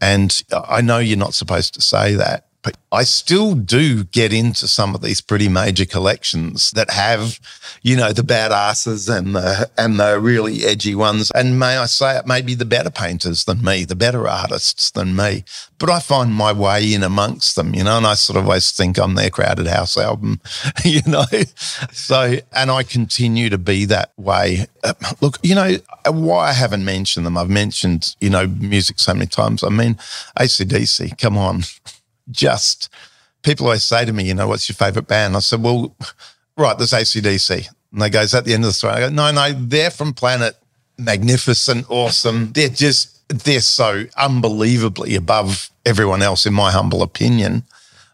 And 0.00 0.42
I 0.52 0.80
know 0.80 0.98
you're 0.98 1.16
not 1.16 1.34
supposed 1.34 1.74
to 1.74 1.80
say 1.80 2.14
that, 2.14 2.48
but 2.64 2.78
I 2.90 3.04
still 3.04 3.54
do 3.54 4.04
get 4.04 4.32
into 4.32 4.66
some 4.66 4.94
of 4.94 5.02
these 5.02 5.20
pretty 5.20 5.48
major 5.48 5.84
collections 5.84 6.70
that 6.70 6.90
have, 6.90 7.38
you 7.82 7.94
know, 7.94 8.10
the 8.12 8.22
badasses 8.22 9.14
and 9.14 9.36
the 9.36 9.70
and 9.76 10.00
the 10.00 10.18
really 10.18 10.64
edgy 10.64 10.94
ones. 10.94 11.30
And 11.34 11.58
may 11.58 11.76
I 11.76 11.84
say 11.84 12.16
it, 12.16 12.26
may 12.26 12.40
be 12.40 12.54
the 12.54 12.64
better 12.64 12.90
painters 12.90 13.44
than 13.44 13.62
me, 13.62 13.84
the 13.84 13.94
better 13.94 14.26
artists 14.26 14.90
than 14.90 15.14
me. 15.14 15.44
But 15.78 15.90
I 15.90 16.00
find 16.00 16.34
my 16.34 16.52
way 16.52 16.94
in 16.94 17.02
amongst 17.02 17.54
them, 17.54 17.74
you 17.74 17.84
know, 17.84 17.98
and 17.98 18.06
I 18.06 18.14
sort 18.14 18.38
of 18.38 18.44
always 18.44 18.72
think 18.72 18.98
I'm 18.98 19.14
their 19.14 19.28
crowded 19.28 19.66
house 19.66 19.98
album, 19.98 20.40
you 20.84 21.02
know. 21.06 21.26
So 21.92 22.36
and 22.52 22.70
I 22.70 22.82
continue 22.82 23.50
to 23.50 23.58
be 23.58 23.84
that 23.86 24.12
way. 24.16 24.66
Uh, 24.82 24.94
look, 25.20 25.38
you 25.42 25.54
know, 25.54 25.76
why 26.06 26.48
I 26.48 26.52
haven't 26.52 26.84
mentioned 26.84 27.26
them, 27.26 27.36
I've 27.36 27.50
mentioned, 27.50 28.16
you 28.20 28.30
know, 28.30 28.46
music 28.46 28.98
so 28.98 29.12
many 29.12 29.26
times. 29.26 29.62
I 29.62 29.68
mean, 29.68 29.96
ACDC, 30.38 31.18
come 31.18 31.36
on 31.36 31.64
just 32.30 32.88
people 33.42 33.66
always 33.66 33.84
say 33.84 34.04
to 34.04 34.12
me, 34.12 34.24
you 34.24 34.34
know, 34.34 34.48
what's 34.48 34.68
your 34.68 34.74
favorite 34.74 35.06
band? 35.06 35.36
I 35.36 35.40
said, 35.40 35.62
well, 35.62 35.94
right, 36.56 36.76
there's 36.76 36.92
ACDC. 36.92 37.68
And 37.92 38.02
they 38.02 38.10
go, 38.10 38.22
is 38.22 38.32
that 38.32 38.44
the 38.44 38.54
end 38.54 38.64
of 38.64 38.68
the 38.68 38.74
story? 38.74 38.94
I 38.94 39.00
go, 39.00 39.08
no, 39.10 39.30
no, 39.30 39.52
they're 39.52 39.90
from 39.90 40.12
planet 40.12 40.56
magnificent, 40.98 41.86
awesome. 41.88 42.52
They're 42.52 42.68
just, 42.68 43.26
they're 43.28 43.60
so 43.60 44.04
unbelievably 44.16 45.14
above 45.14 45.70
everyone 45.86 46.22
else, 46.22 46.46
in 46.46 46.54
my 46.54 46.70
humble 46.72 47.02
opinion. 47.02 47.64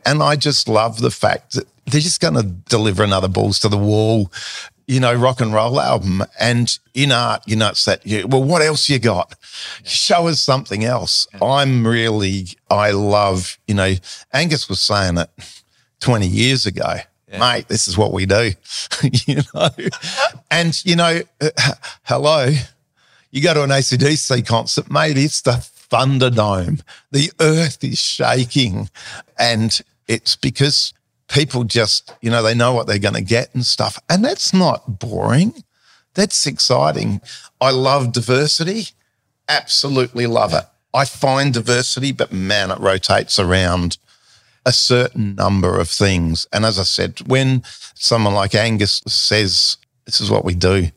And 0.04 0.22
I 0.22 0.36
just 0.36 0.68
love 0.68 1.00
the 1.00 1.11
fact 1.11 1.54
that 1.54 1.66
they're 1.86 2.00
just 2.00 2.20
going 2.20 2.34
to 2.34 2.42
deliver 2.42 3.02
another 3.02 3.28
balls 3.28 3.58
to 3.61 3.68
the 3.68 3.78
wall, 3.78 4.30
you 4.91 4.99
know, 4.99 5.14
rock 5.14 5.41
and 5.41 5.55
roll 5.55 5.80
album. 5.80 6.24
And 6.41 6.76
in 6.95 7.12
art, 7.12 7.45
you 7.47 7.55
know, 7.55 7.68
it's 7.68 7.84
that, 7.84 8.05
you, 8.05 8.26
well, 8.26 8.43
what 8.43 8.61
else 8.61 8.88
you 8.88 8.99
got? 8.99 9.36
Show 9.84 10.26
us 10.26 10.41
something 10.41 10.84
else. 10.84 11.28
I'm 11.41 11.86
really, 11.86 12.49
I 12.68 12.91
love, 12.91 13.57
you 13.68 13.74
know, 13.74 13.95
Angus 14.32 14.68
was 14.68 14.80
saying 14.80 15.18
it 15.18 15.30
20 16.01 16.26
years 16.26 16.66
ago. 16.66 16.97
Mate, 17.38 17.68
this 17.68 17.86
is 17.86 17.97
what 17.97 18.12
we 18.12 18.26
do, 18.26 18.51
you 19.28 19.43
know. 19.55 19.68
and, 20.51 20.84
you 20.84 20.97
know, 20.97 21.20
uh, 21.41 21.51
hello, 22.03 22.53
you 23.30 23.41
go 23.41 23.55
to 23.55 23.62
an 23.62 23.70
ACDC 23.70 24.45
concert, 24.45 24.91
mate, 24.91 25.16
it's 25.16 25.41
the 25.43 25.53
Thunderdome. 25.53 26.82
The 27.12 27.30
earth 27.38 27.84
is 27.84 28.01
shaking. 28.01 28.91
And 29.38 29.80
it's 30.09 30.34
because 30.34 30.93
people 31.31 31.64
just, 31.64 32.14
you 32.20 32.31
know, 32.31 32.43
they 32.43 32.55
know 32.55 32.72
what 32.74 32.87
they're 32.87 32.99
going 32.99 33.14
to 33.14 33.22
get 33.22 33.55
and 33.55 33.64
stuff. 33.64 33.99
And 34.11 34.24
that's 34.24 34.53
not 34.53 34.99
boring. 34.99 35.64
That's 36.14 36.47
exciting. 36.47 37.20
I 37.61 37.70
love 37.70 38.12
diversity. 38.12 38.89
Absolutely 39.49 40.26
love 40.26 40.53
it. 40.53 40.64
I 40.93 41.05
find 41.05 41.55
diversity, 41.55 42.12
but 42.12 42.33
man, 42.33 42.70
it 42.70 42.81
rotates 42.81 43.39
around 43.39 43.97
a 44.66 44.72
certain 44.72 45.37
number 45.37 45.78
of 45.78 45.89
things. 45.89 46.47
And 46.53 46.64
as 46.64 46.78
I 46.78 46.83
said, 46.83 47.20
when 47.26 47.62
someone 47.95 48.35
like 48.35 48.55
Angus 48.55 49.03
says, 49.07 49.76
this 50.05 50.20
is 50.20 50.31
what 50.31 50.45
we 50.45 50.55
do, 50.55 50.89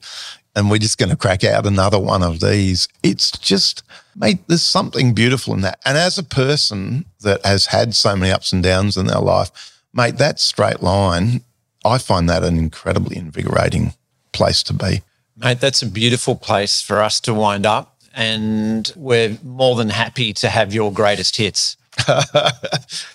and 0.56 0.70
we're 0.70 0.80
just 0.80 0.98
going 0.98 1.10
to 1.10 1.16
crack 1.16 1.44
out 1.44 1.66
another 1.66 2.00
one 2.00 2.24
of 2.24 2.40
these, 2.40 2.88
it's 3.04 3.32
just, 3.32 3.84
mate, 4.16 4.40
there's 4.48 4.64
something 4.64 5.14
beautiful 5.14 5.54
in 5.54 5.62
that. 5.62 5.80
And 5.86 5.98
as 5.98 6.18
a 6.18 6.24
person 6.24 7.06
that 7.22 7.46
has 7.46 7.68
had 7.68 7.96
so 7.96 8.16
many 8.16 8.32
ups 8.32 8.52
and 8.52 8.64
downs 8.64 8.98
in 8.98 9.08
their 9.08 9.20
life, 9.20 9.73
mate, 9.94 10.18
that 10.18 10.40
straight 10.40 10.82
line, 10.82 11.42
I 11.86 11.98
find 11.98 12.30
that 12.30 12.44
an 12.44 12.58
incredibly 12.58 13.18
invigorating 13.18 13.94
place 14.32 14.64
to 14.64 14.74
be. 14.74 15.02
Mate, 15.36 15.60
that's 15.60 15.82
a 15.82 15.88
beautiful 15.88 16.36
place 16.36 16.82
for 16.82 17.02
us 17.02 17.20
to 17.22 17.34
wind 17.34 17.66
up. 17.66 17.98
And 18.16 18.92
we're 18.96 19.38
more 19.44 19.76
than 19.76 19.90
happy 19.90 20.34
to 20.34 20.50
have 20.50 20.74
your 20.74 20.94
greatest 20.94 21.38
hits. 21.38 21.78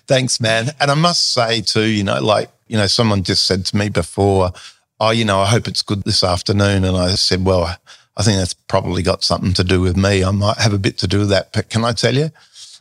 Thanks, 0.06 0.40
man. 0.40 0.70
And 0.80 0.90
I 0.90 0.94
must 0.94 1.32
say, 1.32 1.60
too, 1.60 1.84
you 1.84 2.02
know, 2.02 2.20
like, 2.20 2.50
you 2.66 2.76
know, 2.76 2.88
someone 2.88 3.22
just 3.22 3.46
said 3.46 3.64
to 3.66 3.76
me 3.76 3.88
before, 3.90 4.50
oh, 4.98 5.10
you 5.10 5.24
know, 5.24 5.40
I 5.40 5.46
hope 5.46 5.68
it's 5.68 5.82
good 5.82 6.02
this 6.02 6.24
afternoon. 6.24 6.84
And 6.84 6.96
I 6.96 7.10
said, 7.10 7.44
well, 7.44 7.76
I 8.16 8.22
think 8.22 8.38
that's 8.38 8.54
probably 8.54 9.02
got 9.02 9.22
something 9.22 9.52
to 9.54 9.64
do 9.64 9.80
with 9.80 9.96
me. 9.96 10.24
I 10.24 10.32
might 10.32 10.58
have 10.58 10.72
a 10.72 10.78
bit 10.78 10.98
to 10.98 11.06
do 11.06 11.20
with 11.20 11.28
that. 11.28 11.52
But 11.52 11.70
can 11.70 11.84
I 11.84 11.92
tell 11.92 12.14
you, 12.14 12.30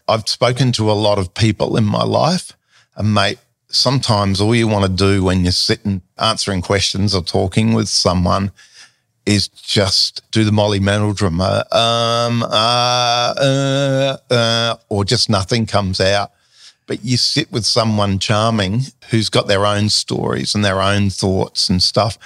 I've 0.08 0.28
spoken 0.28 0.72
to 0.74 0.90
a 0.90 0.94
lot 0.94 1.20
of 1.20 1.36
people 1.36 1.78
in 1.78 1.86
my 1.86 2.04
life. 2.04 2.54
And, 2.96 3.14
mate, 3.14 3.38
sometimes 3.70 4.42
all 4.42 4.56
you 4.56 4.68
want 4.68 4.86
to 4.86 4.92
do 4.92 5.24
when 5.24 5.44
you're 5.44 5.52
sitting 5.52 6.02
answering 6.18 6.62
questions 6.62 7.14
or 7.14 7.22
talking 7.22 7.74
with 7.74 7.88
someone 7.88 8.52
is 9.26 9.50
just 9.50 10.22
do 10.32 10.46
the 10.46 10.52
Molly 10.54 10.80
Meldrum, 10.80 11.42
uh, 11.42 11.64
um, 11.72 12.44
uh, 12.44 13.34
uh, 13.38 14.18
uh, 14.32 14.76
or 14.88 15.04
just 15.04 15.30
nothing 15.30 15.66
comes 15.66 16.00
out. 16.00 16.32
But 16.88 17.04
you 17.04 17.18
sit 17.18 17.52
with 17.52 17.66
someone 17.66 18.20
charming 18.20 18.84
who's 19.10 19.30
got 19.30 19.48
their 19.48 19.66
own 19.66 19.90
stories 19.90 20.56
and 20.56 20.64
their 20.64 20.82
own 20.82 21.10
thoughts 21.10 21.70
and 21.70 21.84
stuff, 21.84 22.18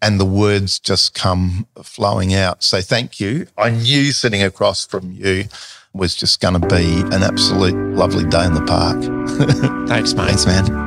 and 0.00 0.20
the 0.20 0.24
words 0.24 0.78
just 0.78 1.12
come 1.12 1.66
flowing 1.82 2.32
out. 2.32 2.62
So 2.62 2.80
thank 2.80 3.18
you. 3.18 3.48
I 3.58 3.70
knew 3.70 4.12
sitting 4.12 4.42
across 4.42 4.86
from 4.86 5.10
you 5.10 5.46
was 5.92 6.14
just 6.14 6.40
going 6.40 6.60
to 6.60 6.66
be 6.68 7.00
an 7.14 7.24
absolute 7.24 7.74
lovely 7.96 8.24
day 8.26 8.44
in 8.44 8.54
the 8.54 8.62
park. 8.62 9.00
Thanks, 9.88 10.14
mate. 10.14 10.26
Thanks, 10.26 10.46
man. 10.46 10.83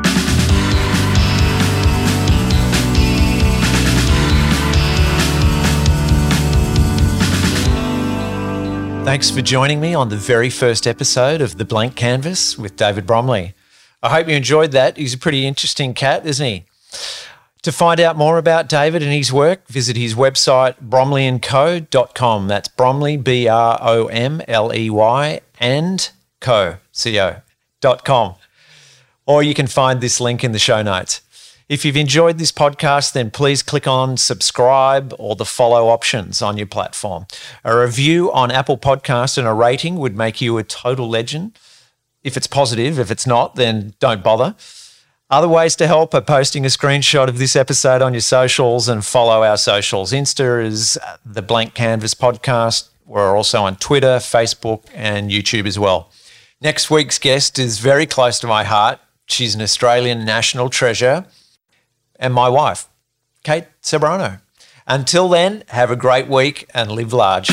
Thanks 9.07 9.31
for 9.31 9.41
joining 9.41 9.79
me 9.79 9.93
on 9.93 10.09
the 10.09 10.17
very 10.17 10.49
first 10.49 10.85
episode 10.85 11.39
of 11.39 11.57
The 11.57 11.63
Blank 11.63 11.95
Canvas 11.95 12.57
with 12.57 12.75
David 12.75 13.07
Bromley. 13.07 13.53
I 14.03 14.09
hope 14.09 14.27
you 14.27 14.35
enjoyed 14.35 14.73
that. 14.73 14.97
He's 14.97 15.13
a 15.13 15.17
pretty 15.17 15.47
interesting 15.47 15.93
cat, 15.93 16.25
isn't 16.25 16.45
he? 16.45 16.65
To 17.61 17.71
find 17.71 18.01
out 18.01 18.17
more 18.17 18.37
about 18.37 18.67
David 18.67 19.01
and 19.01 19.13
his 19.13 19.31
work, 19.31 19.65
visit 19.69 19.95
his 19.95 20.13
website, 20.13 20.75
bromleyandco.com. 20.85 22.49
That's 22.49 22.67
Bromley, 22.67 23.15
B 23.15 23.47
R 23.47 23.79
O 23.81 24.07
M 24.07 24.41
L 24.45 24.75
E 24.75 24.89
Y, 24.89 25.39
and 25.57 26.09
co, 26.41 26.75
C 26.91 27.17
O, 27.17 27.37
dot 27.79 28.03
com. 28.03 28.35
Or 29.25 29.41
you 29.41 29.53
can 29.53 29.67
find 29.67 30.01
this 30.01 30.19
link 30.19 30.43
in 30.43 30.51
the 30.51 30.59
show 30.59 30.81
notes. 30.83 31.21
If 31.69 31.83
you've 31.83 31.97
enjoyed 31.97 32.37
this 32.37 32.53
podcast, 32.53 33.11
then 33.11 33.29
please 33.29 33.61
click 33.61 33.87
on 33.87 34.15
subscribe 34.15 35.13
or 35.19 35.35
the 35.35 35.43
follow 35.43 35.89
options 35.89 36.41
on 36.41 36.55
your 36.55 36.65
platform. 36.65 37.25
A 37.65 37.77
review 37.77 38.31
on 38.31 38.51
Apple 38.51 38.77
Podcast 38.77 39.37
and 39.37 39.45
a 39.45 39.53
rating 39.53 39.97
would 39.97 40.15
make 40.15 40.39
you 40.39 40.57
a 40.57 40.63
total 40.63 41.09
legend. 41.09 41.59
If 42.23 42.37
it's 42.37 42.47
positive, 42.47 42.97
if 42.97 43.11
it's 43.11 43.27
not, 43.27 43.55
then 43.55 43.95
don't 43.99 44.23
bother. 44.23 44.55
Other 45.29 45.49
ways 45.49 45.75
to 45.75 45.87
help 45.87 46.13
are 46.13 46.21
posting 46.21 46.63
a 46.63 46.69
screenshot 46.69 47.27
of 47.27 47.37
this 47.37 47.53
episode 47.53 48.01
on 48.01 48.13
your 48.13 48.21
socials 48.21 48.87
and 48.87 49.03
follow 49.03 49.43
our 49.43 49.57
socials. 49.57 50.13
Insta 50.13 50.63
is 50.63 50.97
the 51.25 51.41
Blank 51.41 51.73
Canvas 51.73 52.13
Podcast. 52.13 52.87
We're 53.05 53.35
also 53.35 53.63
on 53.63 53.75
Twitter, 53.75 54.19
Facebook, 54.19 54.85
and 54.93 55.29
YouTube 55.29 55.67
as 55.67 55.77
well. 55.77 56.13
Next 56.61 56.89
week's 56.89 57.19
guest 57.19 57.59
is 57.59 57.79
very 57.79 58.05
close 58.05 58.39
to 58.39 58.47
my 58.47 58.63
heart. 58.63 59.01
She's 59.25 59.53
an 59.53 59.61
Australian 59.61 60.23
national 60.23 60.69
treasure 60.69 61.25
and 62.19 62.33
my 62.33 62.49
wife, 62.49 62.87
Kate 63.43 63.65
Ceberano. 63.81 64.41
Until 64.87 65.27
then, 65.29 65.63
have 65.69 65.91
a 65.91 65.95
great 65.95 66.27
week 66.27 66.69
and 66.73 66.91
live 66.91 67.13
large. 67.13 67.49